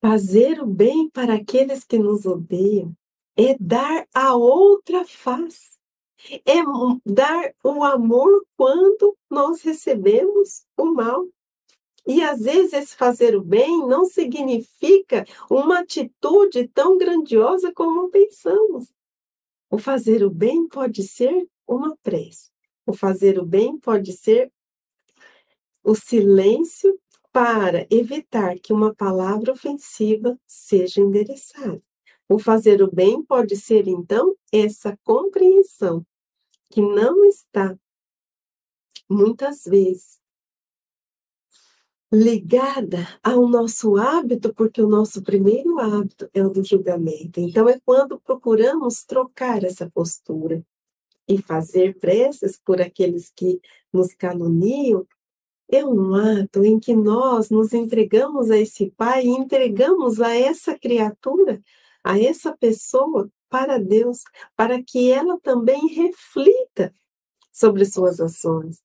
Fazer 0.00 0.62
o 0.62 0.66
bem 0.66 1.10
para 1.10 1.34
aqueles 1.34 1.84
que 1.84 1.98
nos 1.98 2.24
odeiam 2.24 2.96
é 3.36 3.56
dar 3.58 4.06
a 4.14 4.34
outra 4.34 5.04
face 5.04 5.78
é 6.44 6.62
dar 7.06 7.54
o 7.64 7.84
amor 7.84 8.44
quando 8.56 9.16
nós 9.30 9.62
recebemos 9.62 10.64
o 10.76 10.86
mal. 10.86 11.26
E 12.06 12.22
às 12.22 12.40
vezes 12.40 12.72
esse 12.72 12.96
fazer 12.96 13.36
o 13.36 13.42
bem 13.42 13.86
não 13.86 14.04
significa 14.04 15.26
uma 15.50 15.80
atitude 15.80 16.66
tão 16.68 16.96
grandiosa 16.96 17.72
como 17.72 18.08
pensamos. 18.08 18.92
O 19.70 19.78
fazer 19.78 20.24
o 20.24 20.30
bem 20.30 20.66
pode 20.66 21.02
ser 21.02 21.46
uma 21.66 21.96
prece. 22.02 22.50
O 22.88 22.94
fazer 22.94 23.38
o 23.38 23.44
bem 23.44 23.78
pode 23.78 24.14
ser 24.14 24.50
o 25.84 25.94
silêncio 25.94 26.98
para 27.30 27.86
evitar 27.90 28.58
que 28.58 28.72
uma 28.72 28.94
palavra 28.94 29.52
ofensiva 29.52 30.40
seja 30.46 31.02
endereçada. 31.02 31.82
O 32.26 32.38
fazer 32.38 32.80
o 32.80 32.90
bem 32.90 33.22
pode 33.22 33.56
ser, 33.56 33.86
então, 33.86 34.34
essa 34.50 34.98
compreensão 35.04 36.02
que 36.70 36.80
não 36.80 37.26
está, 37.26 37.78
muitas 39.06 39.64
vezes, 39.64 40.18
ligada 42.10 43.06
ao 43.22 43.46
nosso 43.46 43.98
hábito, 43.98 44.54
porque 44.54 44.80
o 44.80 44.88
nosso 44.88 45.22
primeiro 45.22 45.78
hábito 45.78 46.26
é 46.32 46.42
o 46.42 46.48
do 46.48 46.64
julgamento. 46.64 47.38
Então, 47.38 47.68
é 47.68 47.78
quando 47.80 48.18
procuramos 48.18 49.04
trocar 49.04 49.62
essa 49.62 49.90
postura 49.90 50.64
e 51.28 51.42
fazer 51.42 51.98
preces 51.98 52.58
por 52.64 52.80
aqueles 52.80 53.30
que 53.30 53.60
nos 53.92 54.14
caluniam, 54.14 55.06
é 55.70 55.84
um 55.84 56.14
ato 56.14 56.64
em 56.64 56.80
que 56.80 56.96
nós 56.96 57.50
nos 57.50 57.74
entregamos 57.74 58.50
a 58.50 58.56
esse 58.56 58.90
Pai 58.96 59.26
entregamos 59.26 60.20
a 60.20 60.34
essa 60.34 60.78
criatura 60.78 61.62
a 62.08 62.18
essa 62.18 62.56
pessoa 62.56 63.30
para 63.50 63.78
Deus, 63.78 64.22
para 64.56 64.82
que 64.82 65.10
ela 65.10 65.38
também 65.40 65.88
reflita 65.88 66.94
sobre 67.52 67.84
suas 67.84 68.20
ações. 68.20 68.82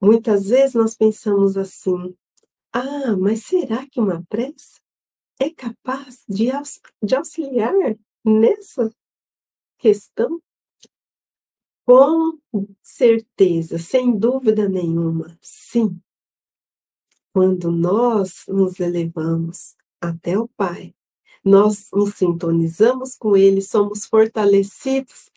Muitas 0.00 0.48
vezes 0.48 0.74
nós 0.74 0.94
pensamos 0.94 1.56
assim: 1.56 2.16
ah, 2.72 3.16
mas 3.18 3.44
será 3.44 3.86
que 3.86 4.00
uma 4.00 4.24
prece 4.30 4.80
é 5.38 5.50
capaz 5.50 6.24
de, 6.28 6.48
de 7.02 7.14
auxiliar 7.14 7.74
nessa 8.24 8.90
questão? 9.78 10.40
Com 11.84 12.38
certeza, 12.80 13.76
sem 13.76 14.16
dúvida 14.16 14.68
nenhuma, 14.68 15.36
sim. 15.40 16.00
Quando 17.32 17.72
nós 17.72 18.44
nos 18.46 18.78
elevamos 18.78 19.74
até 20.00 20.38
o 20.38 20.46
Pai, 20.46 20.94
nós 21.44 21.88
nos 21.92 22.14
sintonizamos 22.14 23.16
com 23.16 23.36
Ele, 23.36 23.60
somos 23.60 24.06
fortalecidos, 24.06 25.30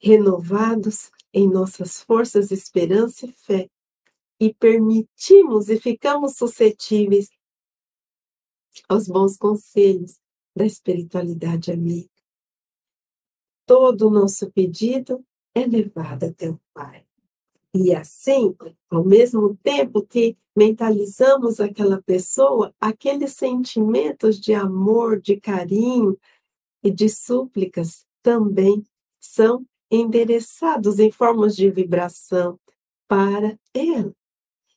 renovados 0.00 1.10
em 1.30 1.46
nossas 1.46 2.00
forças, 2.00 2.50
esperança 2.50 3.26
e 3.26 3.32
fé, 3.32 3.70
e 4.40 4.54
permitimos 4.54 5.68
e 5.68 5.78
ficamos 5.78 6.36
suscetíveis 6.36 7.28
aos 8.88 9.08
bons 9.08 9.36
conselhos 9.36 10.18
da 10.54 10.64
espiritualidade 10.64 11.70
amiga. 11.70 12.08
Todo 13.66 14.08
o 14.08 14.10
nosso 14.10 14.50
pedido 14.52 15.25
é 15.56 15.66
levado 15.66 16.24
até 16.24 16.50
o 16.50 16.60
Pai. 16.74 17.02
E 17.74 17.94
assim, 17.94 18.54
ao 18.90 19.02
mesmo 19.02 19.56
tempo 19.62 20.02
que 20.02 20.36
mentalizamos 20.54 21.60
aquela 21.60 22.00
pessoa, 22.02 22.74
aqueles 22.78 23.32
sentimentos 23.32 24.38
de 24.38 24.52
amor, 24.52 25.18
de 25.20 25.40
carinho 25.40 26.18
e 26.82 26.90
de 26.90 27.08
súplicas 27.08 28.06
também 28.22 28.84
são 29.18 29.64
endereçados 29.90 30.98
em 30.98 31.10
formas 31.10 31.56
de 31.56 31.70
vibração 31.70 32.58
para 33.08 33.58
ela. 33.72 34.14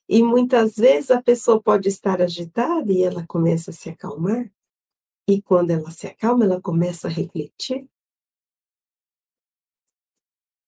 E 0.08 0.24
muitas 0.24 0.76
vezes 0.78 1.12
a 1.12 1.22
pessoa 1.22 1.62
pode 1.62 1.90
estar 1.90 2.22
agitada 2.22 2.92
e 2.92 3.04
ela 3.04 3.26
começa 3.28 3.72
a 3.72 3.74
se 3.74 3.90
acalmar. 3.90 4.50
E 5.28 5.42
quando 5.42 5.72
ela 5.72 5.92
se 5.92 6.08
acalma, 6.08 6.46
ela 6.46 6.62
começa 6.62 7.08
a 7.08 7.12
refletir. 7.12 7.88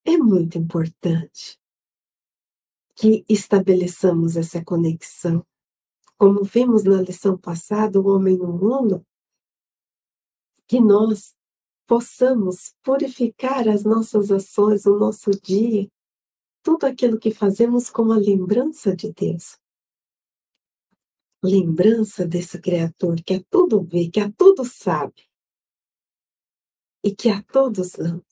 É 0.04 0.16
muito 0.16 0.58
importante 0.58 1.60
que 2.94 3.24
estabeleçamos 3.28 4.36
essa 4.36 4.64
conexão. 4.64 5.46
Como 6.18 6.44
vimos 6.44 6.84
na 6.84 7.00
lição 7.00 7.38
passada, 7.38 8.00
o 8.00 8.08
homem 8.08 8.36
no 8.36 8.52
mundo, 8.52 9.06
que 10.66 10.80
nós 10.80 11.36
possamos 11.86 12.74
purificar 12.82 13.68
as 13.68 13.84
nossas 13.84 14.30
ações, 14.30 14.86
o 14.86 14.98
nosso 14.98 15.30
dia, 15.30 15.88
tudo 16.62 16.86
aquilo 16.86 17.18
que 17.18 17.30
fazemos 17.30 17.90
como 17.90 18.12
a 18.12 18.16
lembrança 18.16 18.94
de 18.94 19.12
Deus. 19.12 19.58
Lembrança 21.42 22.26
desse 22.26 22.60
Criador 22.60 23.16
que 23.22 23.34
a 23.34 23.44
tudo 23.50 23.82
vê, 23.82 24.08
que 24.08 24.20
a 24.20 24.30
tudo 24.32 24.64
sabe 24.64 25.28
e 27.04 27.14
que 27.14 27.28
a 27.28 27.42
todos 27.42 27.98
ama, 27.98 28.24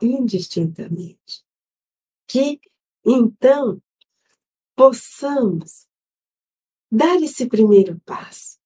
indistintamente. 0.00 1.44
Que, 2.26 2.60
então, 3.04 3.80
possamos 4.74 5.86
dar 6.90 7.16
esse 7.22 7.46
primeiro 7.46 8.00
passo, 8.04 8.58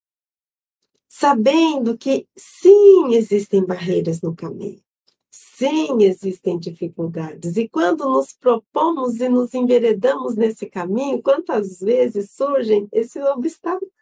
sabendo 1.08 1.96
que 1.96 2.28
sim, 2.36 3.14
existem 3.14 3.64
barreiras 3.64 4.20
no 4.20 4.34
caminho, 4.34 4.82
sim, 5.30 6.02
existem 6.02 6.58
dificuldades, 6.58 7.56
e 7.56 7.68
quando 7.68 8.08
nos 8.08 8.32
propomos 8.32 9.20
e 9.20 9.28
nos 9.28 9.54
enveredamos 9.54 10.34
nesse 10.34 10.66
caminho, 10.66 11.22
quantas 11.22 11.80
vezes 11.80 12.30
surgem 12.32 12.88
esses 12.92 13.22
obstáculos 13.22 13.92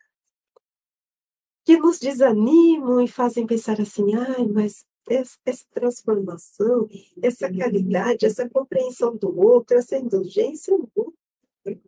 que 1.65 1.77
nos 1.77 1.99
desanimam 1.99 2.99
e 3.03 3.07
fazem 3.07 3.47
pensar 3.47 3.79
assim, 3.79 4.15
ai, 4.15 4.47
mas 4.47 4.87
essa 5.11 5.65
transformação, 5.73 6.89
essa 7.23 7.53
caridade, 7.53 8.27
essa 8.27 8.49
compreensão 8.49 9.17
do 9.17 9.39
outro, 9.39 9.77
essa 9.77 9.97
indulgência, 9.97 10.77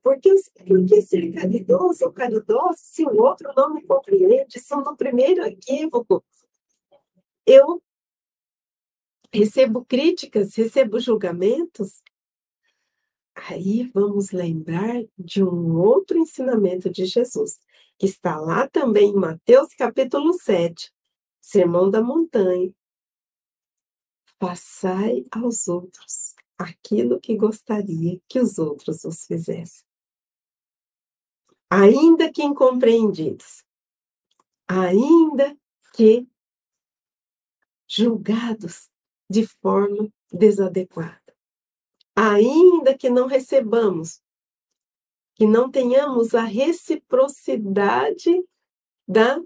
porque, 0.02 0.36
porque 0.62 1.02
ser 1.02 1.32
caridoso 1.32 2.04
ou 2.04 2.12
caridoso, 2.12 2.76
se 2.76 3.04
o 3.04 3.22
outro 3.22 3.52
não 3.56 3.74
me 3.74 3.82
compreende, 3.82 4.58
se 4.58 4.74
no 4.74 4.96
primeiro 4.96 5.44
equívoco 5.44 6.24
eu 7.46 7.82
recebo 9.32 9.84
críticas, 9.84 10.54
recebo 10.54 10.98
julgamentos, 10.98 12.02
aí 13.34 13.84
vamos 13.94 14.30
lembrar 14.32 15.02
de 15.18 15.42
um 15.42 15.78
outro 15.78 16.18
ensinamento 16.18 16.90
de 16.90 17.06
Jesus, 17.06 17.58
que 17.98 18.06
está 18.06 18.38
lá 18.38 18.68
também 18.68 19.10
em 19.10 19.14
Mateus 19.14 19.72
capítulo 19.74 20.32
7, 20.32 20.92
Sermão 21.40 21.90
da 21.90 22.02
Montanha. 22.02 22.72
Passai 24.40 25.22
aos 25.30 25.68
outros 25.68 26.34
aquilo 26.56 27.20
que 27.20 27.36
gostaria 27.36 28.18
que 28.26 28.40
os 28.40 28.58
outros 28.58 29.04
os 29.04 29.26
fizessem. 29.26 29.86
Ainda 31.68 32.32
que 32.32 32.42
incompreendidos, 32.42 33.62
ainda 34.66 35.54
que 35.92 36.26
julgados 37.86 38.90
de 39.28 39.46
forma 39.46 40.10
desadequada, 40.32 41.36
ainda 42.16 42.96
que 42.96 43.10
não 43.10 43.26
recebamos, 43.26 44.22
que 45.34 45.46
não 45.46 45.70
tenhamos 45.70 46.34
a 46.34 46.44
reciprocidade 46.44 48.42
da 49.06 49.38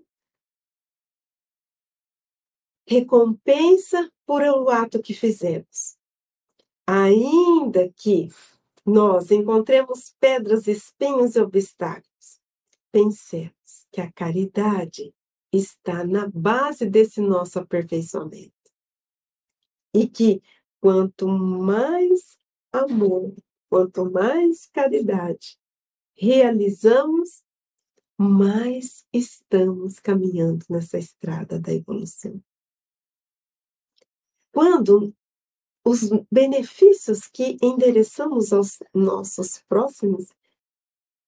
recompensa 2.87 4.11
por 4.27 4.43
o 4.43 4.69
ato 4.69 5.03
que 5.03 5.15
fizemos. 5.15 5.97
Ainda 6.87 7.91
que 7.97 8.29
nós 8.85 9.31
encontremos 9.31 10.15
pedras, 10.21 10.67
espinhos 10.67 11.37
e 11.37 11.41
obstáculos, 11.41 12.41
pensemos 12.93 13.87
que 13.91 14.01
a 14.01 14.13
caridade 14.13 15.15
está 15.53 16.05
na 16.05 16.29
base 16.29 16.85
desse 16.87 17.21
nosso 17.21 17.59
aperfeiçoamento. 17.59 18.53
E 19.95 20.07
que 20.07 20.43
quanto 20.81 21.27
mais 21.29 22.39
amor, 22.73 23.35
quanto 23.71 24.11
mais 24.11 24.67
caridade 24.67 25.57
realizamos, 26.17 27.43
mais 28.19 29.05
estamos 29.13 29.99
caminhando 29.99 30.65
nessa 30.69 30.99
estrada 30.99 31.59
da 31.59 31.73
evolução. 31.73 32.41
Quando 34.55 35.13
os 35.85 36.09
benefícios 36.31 37.27
que 37.27 37.59
endereçamos 37.61 38.53
aos 38.53 38.79
nossos 38.95 39.63
próximos 39.69 40.29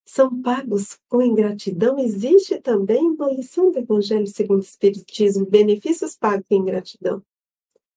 são 0.06 0.40
pagos 0.40 0.98
com 1.08 1.20
ingratidão. 1.20 1.98
Existe 1.98 2.60
também 2.60 3.02
uma 3.02 3.30
lição 3.30 3.72
do 3.72 3.78
Evangelho 3.80 4.28
segundo 4.28 4.60
o 4.60 4.64
Espiritismo, 4.64 5.44
benefícios 5.44 6.16
pagos 6.16 6.46
com 6.48 6.54
ingratidão. 6.54 7.22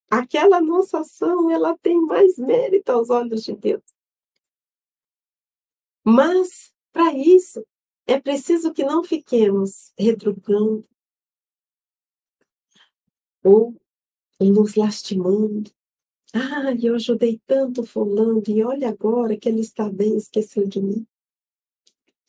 Aquela 0.09 0.59
nossa 0.59 1.01
ação, 1.01 1.51
ela 1.51 1.77
tem 1.77 2.01
mais 2.01 2.37
mérito 2.39 2.91
aos 2.91 3.11
olhos 3.11 3.43
de 3.43 3.55
Deus. 3.55 3.83
Mas, 6.03 6.73
para 6.91 7.13
isso, 7.13 7.63
é 8.07 8.19
preciso 8.19 8.73
que 8.73 8.83
não 8.83 9.03
fiquemos 9.03 9.93
retrucando 9.95 10.83
ou 13.43 13.79
nos 14.39 14.75
lastimando, 14.75 15.71
ah, 16.33 16.73
eu 16.79 16.95
ajudei 16.95 17.41
tanto 17.47 17.83
fulano 17.83 18.43
e 18.47 18.63
olha 18.63 18.89
agora 18.89 19.35
que 19.35 19.49
ele 19.49 19.61
está 19.61 19.89
bem, 19.89 20.15
esqueceu 20.15 20.67
de 20.67 20.81
mim. 20.81 21.07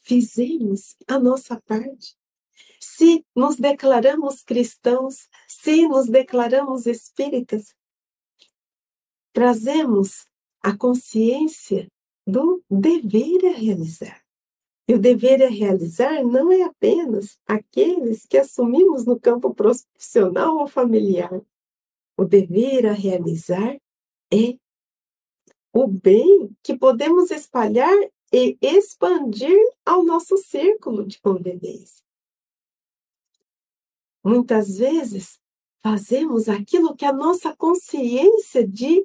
Fizemos 0.01 0.97
a 1.07 1.19
nossa 1.19 1.61
parte. 1.61 2.17
Se 2.81 3.25
nos 3.37 3.57
declaramos 3.57 4.43
cristãos, 4.43 5.29
se 5.47 5.87
nos 5.87 6.07
declaramos 6.09 6.87
espíritas, 6.87 7.75
trazemos 9.33 10.27
a 10.63 10.77
consciência 10.77 11.91
do 12.27 12.63
dever 12.71 13.47
a 13.47 13.57
realizar. 13.57 14.23
E 14.89 14.95
o 14.95 14.99
dever 14.99 15.43
a 15.43 15.49
realizar 15.49 16.25
não 16.25 16.51
é 16.51 16.63
apenas 16.63 17.39
aqueles 17.47 18.27
que 18.27 18.39
assumimos 18.39 19.05
no 19.05 19.21
campo 19.21 19.55
profissional 19.55 20.57
ou 20.57 20.67
familiar. 20.67 21.41
O 22.21 22.27
dever 22.27 22.87
a 22.87 22.93
realizar 22.93 23.81
é 24.31 24.59
o 25.73 25.87
bem 25.87 26.55
que 26.63 26.77
podemos 26.77 27.31
espalhar 27.31 27.97
e 28.31 28.59
expandir 28.61 29.59
ao 29.87 30.05
nosso 30.05 30.37
círculo 30.37 31.07
de 31.07 31.19
convivência. 31.19 32.05
Muitas 34.23 34.77
vezes 34.77 35.41
fazemos 35.83 36.47
aquilo 36.47 36.95
que 36.95 37.07
a 37.07 37.13
nossa 37.13 37.57
consciência 37.57 38.69
de 38.69 39.03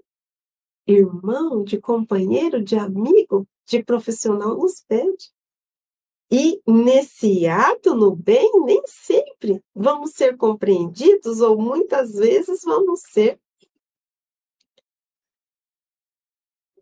irmão, 0.85 1.63
de 1.63 1.79
companheiro, 1.79 2.61
de 2.61 2.75
amigo, 2.75 3.47
de 3.65 3.81
profissional 3.81 4.57
nos 4.57 4.83
pede. 4.83 5.31
E 6.31 6.59
nesse 6.67 7.47
ato 7.47 7.93
no 7.93 8.15
bem, 8.15 8.51
nem 8.65 8.81
sempre 8.85 9.63
vamos 9.73 10.11
ser 10.11 10.35
compreendidos, 10.37 11.39
ou 11.39 11.59
muitas 11.61 12.13
vezes 12.13 12.61
vamos 12.63 13.01
ser 13.01 13.39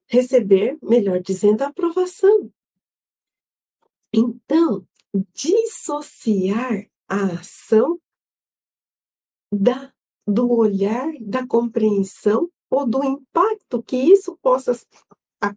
receber, 0.08 0.78
melhor 0.82 1.20
dizendo, 1.20 1.64
a 1.64 1.68
aprovação. 1.68 2.52
Então, 4.14 4.88
dissociar 5.34 6.88
a 7.08 7.40
ação 7.40 8.00
da, 9.52 9.92
do 10.26 10.52
olhar, 10.52 11.12
da 11.20 11.46
compreensão 11.46 12.50
ou 12.70 12.88
do 12.88 13.04
impacto 13.04 13.82
que 13.84 13.96
isso 13.96 14.38
possa, 14.38 14.74
a, 15.42 15.56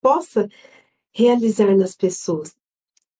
possa 0.00 0.48
realizar 1.12 1.76
nas 1.76 1.94
pessoas. 1.94 2.56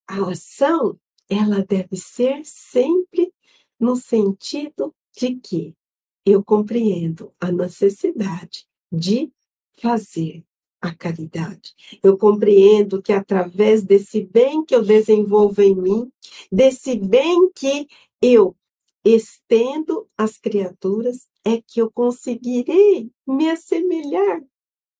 A 0.09 0.31
ação, 0.31 0.99
ela 1.29 1.63
deve 1.63 1.97
ser 1.97 2.41
sempre 2.45 3.31
no 3.79 3.95
sentido 3.95 4.95
de 5.15 5.37
que 5.37 5.77
eu 6.25 6.43
compreendo 6.43 7.33
a 7.39 7.53
necessidade 7.53 8.67
de 8.91 9.31
fazer 9.79 10.45
a 10.81 10.95
caridade. 10.95 11.75
Eu 12.03 12.17
compreendo 12.17 13.03
que 13.03 13.13
através 13.13 13.83
desse 13.83 14.23
bem 14.23 14.65
que 14.65 14.75
eu 14.75 14.83
desenvolvo 14.83 15.61
em 15.61 15.75
mim, 15.75 16.11
desse 16.51 16.97
bem 16.97 17.51
que 17.53 17.87
eu 18.23 18.57
estendo 19.05 20.09
às 20.17 20.39
criaturas, 20.39 21.29
é 21.45 21.61
que 21.61 21.81
eu 21.81 21.91
conseguirei 21.91 23.11
me 23.27 23.51
assemelhar 23.51 24.43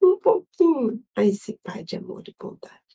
um 0.03 0.19
pouquinho 0.19 1.03
a 1.17 1.25
esse 1.25 1.59
Pai 1.63 1.83
de 1.83 1.97
amor 1.97 2.23
e 2.27 2.35
bondade. 2.39 2.88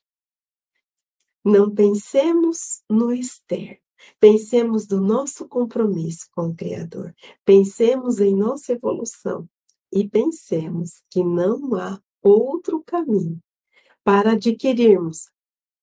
Não 1.44 1.74
pensemos 1.74 2.82
no 2.89 3.12
externo, 3.12 3.78
pensemos 4.20 4.86
do 4.86 5.02
nosso 5.02 5.48
compromisso 5.48 6.28
com 6.32 6.50
o 6.50 6.56
Criador, 6.56 7.14
pensemos 7.44 8.20
em 8.20 8.36
nossa 8.36 8.72
evolução 8.72 9.48
e 9.91 10.08
pensemos 10.08 11.04
que 11.10 11.24
não 11.24 11.76
há 11.76 12.00
outro 12.22 12.82
caminho. 12.86 13.39
Para 14.04 14.32
adquirirmos 14.34 15.30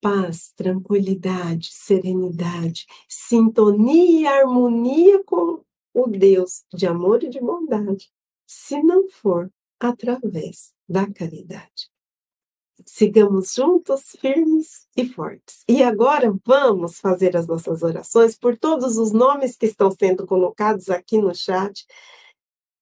paz, 0.01 0.51
tranquilidade, 0.55 1.69
serenidade, 1.71 2.87
sintonia 3.07 4.21
e 4.21 4.27
harmonia 4.27 5.23
com 5.23 5.63
o 5.93 6.07
Deus 6.07 6.63
de 6.73 6.87
amor 6.87 7.23
e 7.23 7.29
de 7.29 7.39
bondade, 7.39 8.09
se 8.47 8.81
não 8.81 9.07
for 9.09 9.51
através 9.79 10.73
da 10.89 11.11
caridade. 11.11 11.90
Sigamos 12.85 13.53
juntos, 13.53 14.15
firmes 14.19 14.87
e 14.95 15.07
fortes. 15.07 15.63
E 15.67 15.83
agora 15.83 16.33
vamos 16.45 16.99
fazer 16.99 17.35
as 17.35 17.47
nossas 17.47 17.83
orações 17.83 18.37
por 18.37 18.57
todos 18.57 18.97
os 18.97 19.11
nomes 19.11 19.55
que 19.55 19.65
estão 19.65 19.91
sendo 19.91 20.25
colocados 20.25 20.89
aqui 20.89 21.17
no 21.19 21.33
chat. 21.33 21.85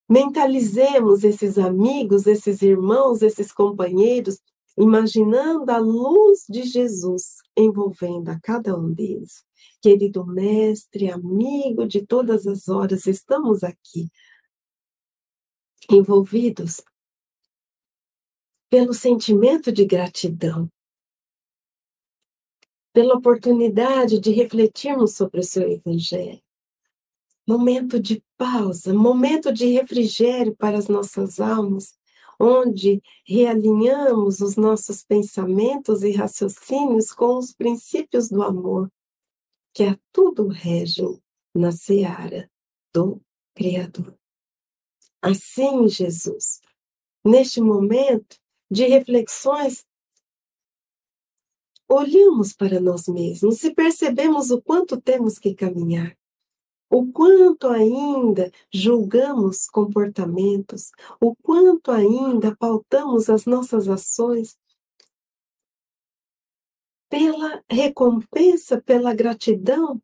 Mentalizemos 0.08 1.24
esses 1.24 1.58
amigos, 1.58 2.26
esses 2.28 2.62
irmãos, 2.62 3.22
esses 3.22 3.52
companheiros, 3.52 4.40
imaginando 4.78 5.72
a 5.72 5.78
luz 5.78 6.46
de 6.50 6.64
Jesus 6.64 7.38
envolvendo 7.56 8.30
a 8.30 8.40
cada 8.40 8.78
um 8.78 8.92
deles. 8.92 9.44
Querido 9.82 10.26
mestre, 10.26 11.12
amigo 11.12 11.86
de 11.86 12.06
todas 12.06 12.48
as 12.48 12.68
horas, 12.68 13.06
estamos 13.06 13.64
aqui 13.64 14.10
envolvidos 15.90 16.82
pelo 18.70 18.94
sentimento 18.94 19.72
de 19.72 19.84
gratidão, 19.84 20.72
pela 22.94 23.16
oportunidade 23.16 24.20
de 24.20 24.32
refletirmos 24.32 25.16
sobre 25.16 25.40
o 25.40 25.44
seu 25.44 25.68
Evangelho. 25.70 26.42
Momento 27.48 28.00
de 28.00 28.24
pausa, 28.38 28.94
momento 28.94 29.52
de 29.52 29.66
refrigério 29.66 30.56
para 30.56 30.78
as 30.78 30.88
nossas 30.88 31.40
almas, 31.40 31.98
onde 32.40 33.02
realinhamos 33.26 34.40
os 34.40 34.56
nossos 34.56 35.04
pensamentos 35.04 36.04
e 36.04 36.12
raciocínios 36.12 37.12
com 37.12 37.38
os 37.38 37.54
princípios 37.54 38.30
do 38.30 38.44
amor, 38.44 38.92
que 39.74 39.84
a 39.84 40.00
tudo 40.12 40.48
regem 40.48 41.22
na 41.56 41.72
seara 41.72 42.50
do 42.94 43.20
Criador. 43.56 44.18
Assim, 45.22 45.88
Jesus, 45.88 46.62
neste 47.26 47.60
momento, 47.60 48.40
de 48.70 48.86
reflexões, 48.86 49.86
olhamos 51.88 52.54
para 52.54 52.80
nós 52.80 53.08
mesmos 53.08 53.64
e 53.64 53.74
percebemos 53.74 54.52
o 54.52 54.62
quanto 54.62 55.02
temos 55.02 55.40
que 55.40 55.56
caminhar, 55.56 56.16
o 56.90 57.12
quanto 57.12 57.68
ainda 57.68 58.52
julgamos 58.72 59.66
comportamentos, 59.68 60.92
o 61.20 61.36
quanto 61.36 61.92
ainda 61.92 62.56
pautamos 62.56 63.30
as 63.30 63.46
nossas 63.46 63.88
ações 63.88 64.58
pela 67.10 67.64
recompensa, 67.68 68.80
pela 68.80 69.16
gratidão 69.16 70.00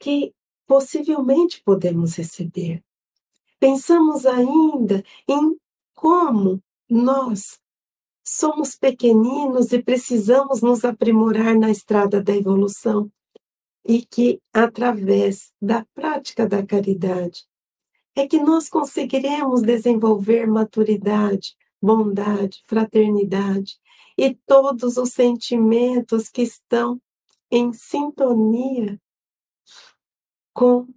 que 0.00 0.34
possivelmente 0.66 1.62
podemos 1.62 2.16
receber. 2.16 2.82
Pensamos 3.62 4.26
ainda 4.26 5.04
em 5.28 5.56
como 5.94 6.60
nós 6.90 7.60
somos 8.24 8.74
pequeninos 8.74 9.72
e 9.72 9.80
precisamos 9.80 10.62
nos 10.62 10.84
aprimorar 10.84 11.56
na 11.56 11.70
estrada 11.70 12.20
da 12.20 12.34
evolução 12.34 13.08
e 13.86 14.04
que 14.04 14.40
através 14.52 15.52
da 15.62 15.86
prática 15.94 16.44
da 16.44 16.66
caridade 16.66 17.44
é 18.16 18.26
que 18.26 18.40
nós 18.40 18.68
conseguiremos 18.68 19.62
desenvolver 19.62 20.44
maturidade, 20.48 21.54
bondade, 21.80 22.64
fraternidade 22.66 23.78
e 24.18 24.34
todos 24.44 24.96
os 24.96 25.10
sentimentos 25.10 26.28
que 26.28 26.42
estão 26.42 27.00
em 27.48 27.72
sintonia 27.72 29.00
com 30.52 30.88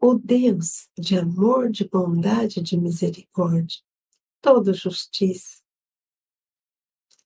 o 0.00 0.14
Deus 0.14 0.88
de 0.98 1.18
amor, 1.18 1.70
de 1.70 1.86
bondade, 1.86 2.62
de 2.62 2.76
misericórdia, 2.76 3.80
todo 4.40 4.72
justiça. 4.72 5.60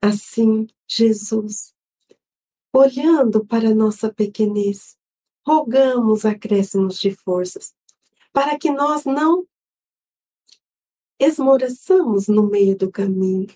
Assim, 0.03 0.67
Jesus, 0.89 1.73
olhando 2.73 3.47
para 3.47 3.75
nossa 3.75 4.13
pequenez, 4.13 4.99
rogamos 5.47 6.25
acréscimos 6.25 6.99
de 6.99 7.13
forças, 7.13 7.75
para 8.33 8.59
que 8.59 8.71
nós 8.71 9.05
não 9.05 9.47
esmoreçamos 11.19 12.27
no 12.27 12.51
meio 12.51 12.77
do 12.77 12.91
caminho, 12.91 13.55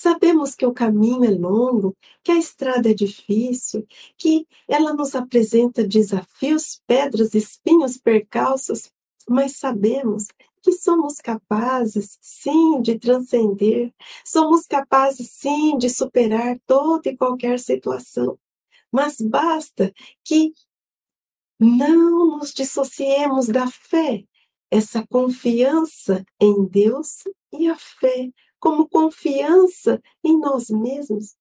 Sabemos 0.00 0.54
que 0.54 0.64
o 0.64 0.72
caminho 0.72 1.24
é 1.24 1.30
longo, 1.30 1.96
que 2.22 2.30
a 2.30 2.36
estrada 2.36 2.88
é 2.88 2.94
difícil, 2.94 3.84
que 4.16 4.46
ela 4.68 4.94
nos 4.94 5.16
apresenta 5.16 5.82
desafios, 5.82 6.80
pedras, 6.86 7.34
espinhos, 7.34 7.98
percalços, 7.98 8.92
mas 9.28 9.56
sabemos 9.56 10.28
que 10.62 10.70
somos 10.70 11.16
capazes, 11.16 12.16
sim, 12.20 12.80
de 12.80 12.96
transcender, 12.96 13.92
somos 14.24 14.68
capazes, 14.68 15.32
sim, 15.32 15.76
de 15.76 15.90
superar 15.90 16.60
toda 16.64 17.08
e 17.08 17.16
qualquer 17.16 17.58
situação. 17.58 18.38
Mas 18.92 19.20
basta 19.20 19.92
que 20.22 20.52
não 21.58 22.38
nos 22.38 22.54
dissociemos 22.54 23.48
da 23.48 23.66
fé, 23.66 24.22
essa 24.70 25.04
confiança 25.08 26.24
em 26.40 26.64
Deus 26.66 27.24
e 27.52 27.66
a 27.66 27.74
fé 27.74 28.30
como 28.58 28.88
confiança 28.88 30.00
em 30.22 30.38
nós 30.38 30.70
mesmos. 30.70 31.36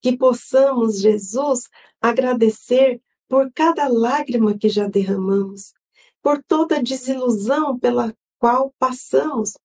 Que 0.00 0.16
possamos, 0.16 1.00
Jesus, 1.00 1.68
agradecer 2.00 3.00
por 3.28 3.50
cada 3.52 3.88
lágrima 3.88 4.58
que 4.58 4.68
já 4.68 4.88
derramamos, 4.88 5.72
por 6.20 6.42
toda 6.42 6.82
desilusão 6.82 7.78
pela 7.78 8.14
qual 8.38 8.74
passamos. 8.78 9.56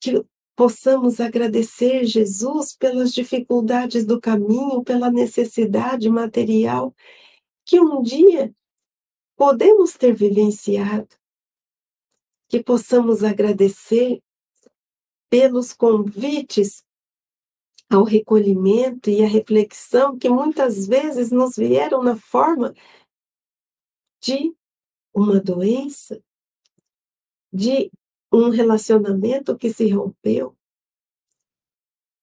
Que 0.00 0.24
possamos 0.54 1.20
agradecer, 1.20 2.04
Jesus, 2.04 2.76
pelas 2.76 3.12
dificuldades 3.12 4.06
do 4.06 4.20
caminho, 4.20 4.84
pela 4.84 5.10
necessidade 5.10 6.08
material 6.08 6.94
que 7.64 7.80
um 7.80 8.02
dia 8.02 8.52
podemos 9.36 9.92
ter 9.92 10.12
vivenciado. 10.12 11.08
Que 12.48 12.62
possamos 12.62 13.22
agradecer 13.22 14.20
pelos 15.30 15.72
convites 15.72 16.84
ao 17.88 18.04
recolhimento 18.04 19.08
e 19.08 19.24
à 19.24 19.26
reflexão 19.26 20.18
que 20.18 20.28
muitas 20.28 20.86
vezes 20.86 21.30
nos 21.30 21.56
vieram 21.56 22.02
na 22.02 22.16
forma 22.16 22.74
de 24.20 24.54
uma 25.14 25.40
doença, 25.40 26.22
de 27.52 27.90
um 28.32 28.48
relacionamento 28.50 29.56
que 29.56 29.72
se 29.72 29.88
rompeu 29.90 30.56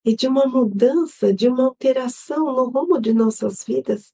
e 0.05 0.16
de 0.16 0.28
uma 0.28 0.45
mudança, 0.45 1.34
de 1.34 1.49
uma 1.49 1.66
alteração 1.66 2.53
no 2.55 2.70
rumo 2.70 2.99
de 2.99 3.14
nossas 3.14 3.64
vidas. 3.64 4.14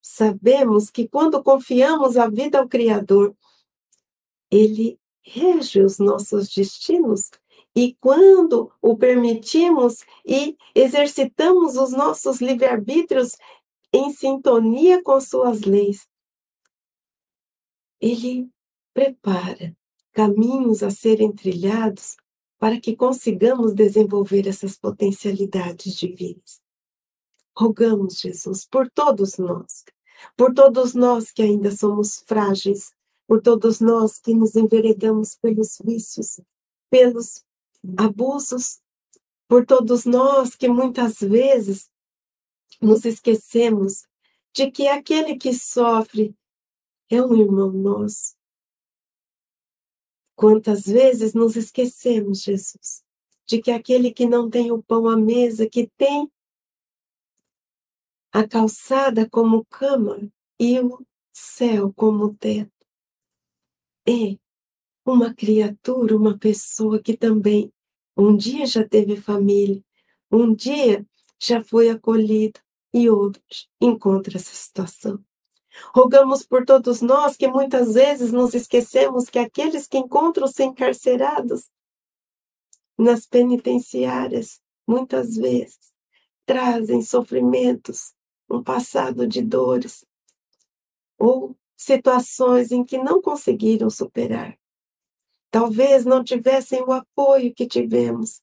Sabemos 0.00 0.90
que 0.90 1.06
quando 1.06 1.42
confiamos 1.44 2.16
a 2.16 2.28
vida 2.28 2.58
ao 2.58 2.68
Criador, 2.68 3.36
Ele 4.50 4.98
rege 5.22 5.80
os 5.80 5.98
nossos 5.98 6.52
destinos 6.52 7.30
e 7.74 7.94
quando 7.94 8.70
o 8.80 8.96
permitimos 8.96 10.04
e 10.26 10.56
exercitamos 10.74 11.76
os 11.76 11.92
nossos 11.92 12.40
livre-arbítrios 12.40 13.36
em 13.92 14.12
sintonia 14.12 15.02
com 15.02 15.20
suas 15.20 15.62
leis, 15.62 16.06
ele 18.00 18.50
prepara 18.92 19.74
caminhos 20.12 20.82
a 20.82 20.90
serem 20.90 21.32
trilhados 21.32 22.16
para 22.58 22.78
que 22.80 22.94
consigamos 22.94 23.74
desenvolver 23.74 24.46
essas 24.46 24.78
potencialidades 24.78 25.94
divinas. 25.94 26.60
Rogamos, 27.56 28.20
Jesus, 28.20 28.66
por 28.66 28.90
todos 28.90 29.38
nós, 29.38 29.84
por 30.36 30.54
todos 30.54 30.94
nós 30.94 31.32
que 31.32 31.42
ainda 31.42 31.70
somos 31.70 32.22
frágeis, 32.26 32.92
por 33.26 33.40
todos 33.40 33.80
nós 33.80 34.18
que 34.18 34.34
nos 34.34 34.56
enveredamos 34.56 35.36
pelos 35.36 35.78
vícios, 35.82 36.40
pelos 36.90 37.42
abusos, 37.96 38.80
por 39.48 39.66
todos 39.66 40.04
nós 40.04 40.54
que 40.54 40.68
muitas 40.68 41.18
vezes 41.20 41.90
nos 42.80 43.04
esquecemos 43.04 44.06
de 44.54 44.70
que 44.70 44.88
aquele 44.88 45.36
que 45.36 45.52
sofre 45.52 46.34
é 47.10 47.22
um 47.22 47.36
irmão 47.36 47.70
nosso. 47.70 48.36
Quantas 50.34 50.84
vezes 50.84 51.34
nos 51.34 51.56
esquecemos, 51.56 52.42
Jesus, 52.42 53.04
de 53.46 53.60
que 53.60 53.70
aquele 53.70 54.12
que 54.12 54.26
não 54.26 54.48
tem 54.48 54.72
o 54.72 54.82
pão 54.82 55.08
à 55.08 55.16
mesa, 55.16 55.68
que 55.68 55.86
tem 55.96 56.30
a 58.32 58.48
calçada 58.48 59.28
como 59.28 59.64
cama 59.66 60.32
e 60.58 60.80
o 60.80 61.04
céu 61.32 61.92
como 61.92 62.34
teto, 62.34 62.72
é 64.06 64.41
uma 65.04 65.34
criatura, 65.34 66.16
uma 66.16 66.38
pessoa 66.38 67.00
que 67.00 67.16
também 67.16 67.72
um 68.16 68.36
dia 68.36 68.66
já 68.66 68.86
teve 68.86 69.16
família, 69.16 69.82
um 70.30 70.54
dia 70.54 71.04
já 71.40 71.62
foi 71.62 71.90
acolhido 71.90 72.60
e 72.92 73.08
outros 73.08 73.68
encontra 73.80 74.36
essa 74.36 74.54
situação. 74.54 75.22
Rogamos 75.94 76.42
por 76.44 76.64
todos 76.64 77.00
nós 77.00 77.36
que 77.36 77.48
muitas 77.48 77.94
vezes 77.94 78.30
nos 78.30 78.54
esquecemos 78.54 79.30
que 79.30 79.38
aqueles 79.38 79.86
que 79.86 79.98
encontram-se 79.98 80.62
encarcerados 80.62 81.70
nas 82.98 83.26
penitenciárias, 83.26 84.60
muitas 84.86 85.34
vezes, 85.34 85.92
trazem 86.44 87.00
sofrimentos, 87.02 88.14
um 88.50 88.62
passado 88.62 89.26
de 89.26 89.40
dores, 89.40 90.04
ou 91.18 91.56
situações 91.76 92.70
em 92.70 92.84
que 92.84 92.98
não 92.98 93.22
conseguiram 93.22 93.88
superar. 93.88 94.58
Talvez 95.52 96.06
não 96.06 96.24
tivessem 96.24 96.82
o 96.82 96.92
apoio 96.92 97.54
que 97.54 97.66
tivemos 97.66 98.40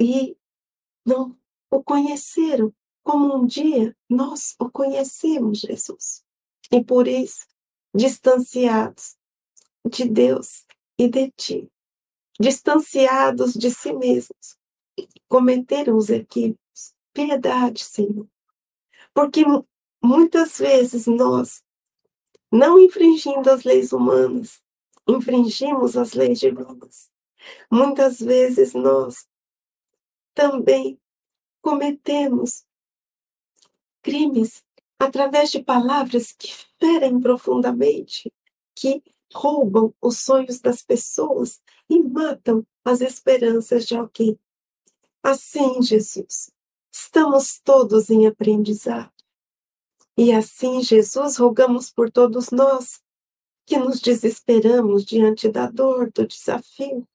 e 0.00 0.36
não 1.06 1.38
o 1.70 1.80
conheceram 1.80 2.74
como 3.04 3.36
um 3.36 3.46
dia 3.46 3.96
nós 4.08 4.56
o 4.58 4.68
conhecemos, 4.68 5.60
Jesus. 5.60 6.24
E 6.72 6.82
por 6.82 7.06
isso, 7.06 7.46
distanciados 7.94 9.16
de 9.88 10.08
Deus 10.08 10.66
e 10.98 11.08
de 11.08 11.30
ti, 11.36 11.70
distanciados 12.40 13.54
de 13.54 13.70
si 13.70 13.92
mesmos, 13.92 14.58
cometeram 15.28 15.96
os 15.96 16.10
equívocos. 16.10 16.94
Piedade, 17.12 17.84
Senhor. 17.84 18.26
Porque 19.14 19.44
muitas 20.02 20.58
vezes 20.58 21.06
nós, 21.06 21.62
não 22.50 22.76
infringindo 22.76 23.48
as 23.48 23.62
leis 23.62 23.92
humanas, 23.92 24.60
infringimos 25.10 25.96
as 25.96 26.14
leis 26.14 26.40
divinas. 26.40 27.10
Muitas 27.70 28.20
vezes 28.20 28.74
nós 28.74 29.26
também 30.34 31.00
cometemos 31.60 32.64
crimes 34.02 34.64
através 34.98 35.50
de 35.50 35.62
palavras 35.62 36.32
que 36.32 36.52
ferem 36.78 37.20
profundamente, 37.20 38.32
que 38.74 39.02
roubam 39.32 39.94
os 40.00 40.18
sonhos 40.18 40.60
das 40.60 40.82
pessoas 40.82 41.60
e 41.88 42.02
matam 42.02 42.66
as 42.84 43.00
esperanças 43.00 43.86
de 43.86 43.96
alguém. 43.96 44.38
Assim, 45.22 45.82
Jesus, 45.82 46.50
estamos 46.92 47.60
todos 47.60 48.10
em 48.10 48.26
aprendizado. 48.26 49.12
E 50.16 50.32
assim, 50.32 50.82
Jesus, 50.82 51.36
rogamos 51.36 51.90
por 51.90 52.10
todos 52.10 52.50
nós 52.50 53.00
que 53.70 53.78
nos 53.78 54.00
desesperamos 54.00 55.04
diante 55.04 55.48
da 55.48 55.70
dor, 55.70 56.10
do 56.10 56.26
desafio, 56.26 57.06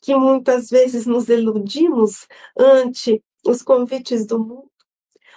que 0.00 0.14
muitas 0.14 0.70
vezes 0.70 1.06
nos 1.06 1.28
iludimos 1.28 2.28
ante 2.56 3.20
os 3.44 3.62
convites 3.62 4.24
do 4.24 4.38
mundo, 4.38 4.70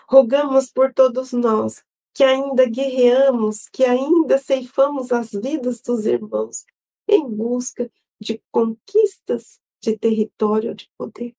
Rogamos 0.08 0.70
por 0.72 0.94
todos 0.94 1.34
nós 1.34 1.84
que 2.14 2.24
ainda 2.24 2.68
guerreamos, 2.68 3.68
que 3.70 3.84
ainda 3.84 4.38
ceifamos 4.38 5.12
as 5.12 5.32
vidas 5.32 5.82
dos 5.82 6.06
irmãos 6.06 6.64
em 7.08 7.28
busca 7.28 7.92
de 8.22 8.40
conquistas 8.52 9.60
de 9.82 9.98
território 9.98 10.76
de 10.76 10.88
poder. 10.96 11.36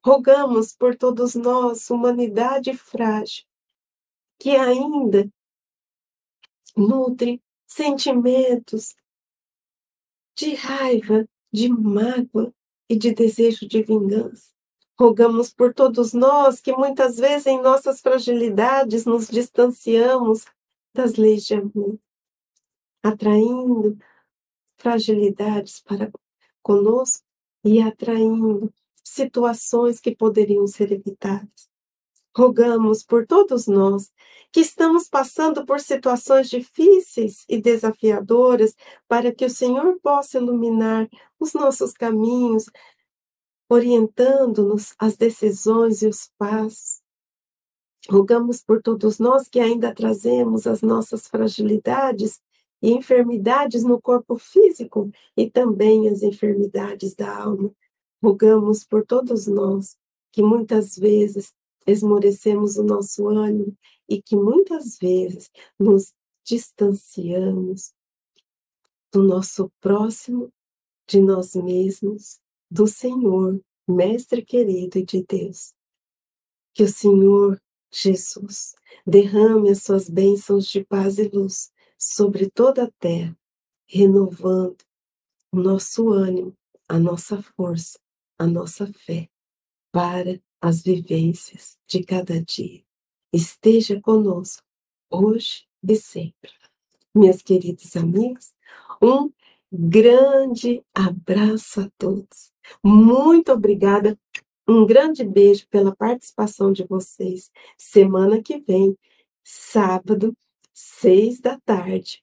Rogamos 0.00 0.72
por 0.72 0.96
todos 0.96 1.34
nós, 1.34 1.90
humanidade 1.90 2.72
frágil, 2.72 3.44
que 4.38 4.50
ainda 4.50 5.28
nutre 6.76 7.42
sentimentos 7.68 8.96
de 10.34 10.54
raiva, 10.54 11.28
de 11.52 11.68
mágoa 11.68 12.52
e 12.88 12.96
de 12.96 13.12
desejo 13.12 13.68
de 13.68 13.82
vingança. 13.82 14.52
Rogamos 14.98 15.52
por 15.52 15.72
todos 15.72 16.12
nós 16.12 16.60
que 16.60 16.72
muitas 16.72 17.18
vezes 17.18 17.46
em 17.46 17.62
nossas 17.62 18.00
fragilidades 18.00 19.04
nos 19.04 19.28
distanciamos 19.28 20.44
das 20.92 21.14
leis 21.14 21.44
de 21.44 21.54
amor, 21.54 21.98
atraindo 23.02 23.96
fragilidades 24.76 25.80
para 25.80 26.10
conosco 26.62 27.24
e 27.64 27.80
atraindo 27.80 28.72
situações 29.04 30.00
que 30.00 30.16
poderiam 30.16 30.66
ser 30.66 30.90
evitadas. 30.92 31.67
Rogamos 32.38 33.02
por 33.02 33.26
todos 33.26 33.66
nós 33.66 34.12
que 34.52 34.60
estamos 34.60 35.08
passando 35.08 35.66
por 35.66 35.80
situações 35.80 36.48
difíceis 36.48 37.44
e 37.48 37.60
desafiadoras 37.60 38.76
para 39.08 39.34
que 39.34 39.44
o 39.44 39.50
Senhor 39.50 39.98
possa 40.00 40.38
iluminar 40.38 41.08
os 41.40 41.52
nossos 41.52 41.92
caminhos, 41.94 42.66
orientando-nos 43.68 44.94
as 45.00 45.16
decisões 45.16 46.00
e 46.00 46.06
os 46.06 46.30
passos. 46.38 47.02
Rogamos 48.08 48.62
por 48.62 48.80
todos 48.80 49.18
nós 49.18 49.48
que 49.48 49.58
ainda 49.58 49.92
trazemos 49.92 50.64
as 50.64 50.80
nossas 50.80 51.26
fragilidades 51.26 52.40
e 52.80 52.92
enfermidades 52.92 53.82
no 53.82 54.00
corpo 54.00 54.38
físico 54.38 55.10
e 55.36 55.50
também 55.50 56.08
as 56.08 56.22
enfermidades 56.22 57.16
da 57.16 57.36
alma. 57.36 57.72
Rogamos 58.22 58.84
por 58.84 59.04
todos 59.04 59.48
nós 59.48 59.96
que 60.30 60.40
muitas 60.40 60.96
vezes 60.96 61.52
esmorecemos 61.88 62.76
o 62.76 62.82
nosso 62.82 63.26
ânimo 63.28 63.76
e 64.08 64.20
que 64.20 64.36
muitas 64.36 64.98
vezes 64.98 65.50
nos 65.78 66.14
distanciamos 66.44 67.92
do 69.10 69.22
nosso 69.22 69.72
próximo, 69.80 70.52
de 71.06 71.20
nós 71.20 71.54
mesmos 71.54 72.38
do 72.70 72.86
Senhor, 72.86 73.60
Mestre 73.88 74.44
querido 74.44 74.98
e 74.98 75.02
de 75.02 75.24
Deus. 75.26 75.72
Que 76.74 76.82
o 76.82 76.88
Senhor 76.88 77.58
Jesus 77.90 78.74
derrame 79.06 79.70
as 79.70 79.82
suas 79.82 80.10
bênçãos 80.10 80.66
de 80.66 80.84
paz 80.84 81.18
e 81.18 81.26
luz 81.26 81.72
sobre 81.98 82.50
toda 82.50 82.84
a 82.84 82.90
terra, 82.98 83.34
renovando 83.86 84.76
o 85.50 85.58
nosso 85.58 86.10
ânimo, 86.10 86.54
a 86.86 86.98
nossa 86.98 87.40
força, 87.40 87.98
a 88.38 88.46
nossa 88.46 88.86
fé 88.92 89.30
para 89.90 90.38
as 90.60 90.82
vivências 90.82 91.78
de 91.86 92.02
cada 92.02 92.42
dia. 92.42 92.82
Esteja 93.32 94.00
conosco 94.00 94.62
hoje 95.10 95.66
e 95.86 95.96
sempre. 95.96 96.50
Minhas 97.14 97.42
queridas 97.42 97.96
amigas, 97.96 98.54
um 99.02 99.30
grande 99.70 100.82
abraço 100.94 101.80
a 101.80 101.90
todos. 101.98 102.52
Muito 102.82 103.52
obrigada. 103.52 104.18
Um 104.66 104.84
grande 104.84 105.24
beijo 105.24 105.66
pela 105.68 105.94
participação 105.94 106.72
de 106.72 106.84
vocês. 106.84 107.50
Semana 107.76 108.42
que 108.42 108.58
vem, 108.58 108.96
sábado, 109.42 110.36
seis 110.74 111.40
da 111.40 111.58
tarde, 111.60 112.22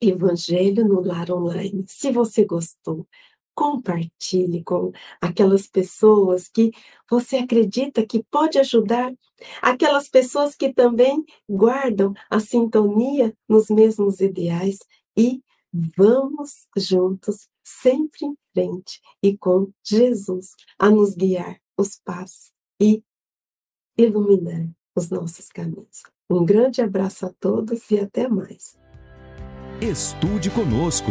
Evangelho 0.00 0.86
no 0.86 1.00
Lar 1.00 1.30
Online. 1.30 1.84
Se 1.86 2.10
você 2.10 2.44
gostou, 2.44 3.06
compartilhe 3.54 4.62
com 4.62 4.92
aquelas 5.20 5.66
pessoas 5.66 6.48
que 6.48 6.72
você 7.08 7.36
acredita 7.36 8.06
que 8.06 8.24
pode 8.30 8.58
ajudar, 8.58 9.12
aquelas 9.62 10.08
pessoas 10.08 10.54
que 10.54 10.72
também 10.72 11.24
guardam 11.48 12.12
a 12.30 12.40
sintonia 12.40 13.34
nos 13.48 13.68
mesmos 13.68 14.20
ideais 14.20 14.78
e 15.16 15.42
vamos 15.96 16.66
juntos 16.76 17.48
sempre 17.62 18.26
em 18.26 18.36
frente 18.52 19.00
e 19.22 19.36
com 19.36 19.70
Jesus 19.82 20.52
a 20.78 20.90
nos 20.90 21.14
guiar 21.14 21.58
os 21.76 21.98
passos 22.04 22.52
e 22.80 23.02
iluminar 23.96 24.68
os 24.94 25.10
nossos 25.10 25.48
caminhos. 25.48 26.02
Um 26.30 26.44
grande 26.44 26.80
abraço 26.80 27.26
a 27.26 27.32
todos 27.40 27.90
e 27.90 27.98
até 27.98 28.28
mais. 28.28 28.78
Estude 29.80 30.50
conosco. 30.50 31.10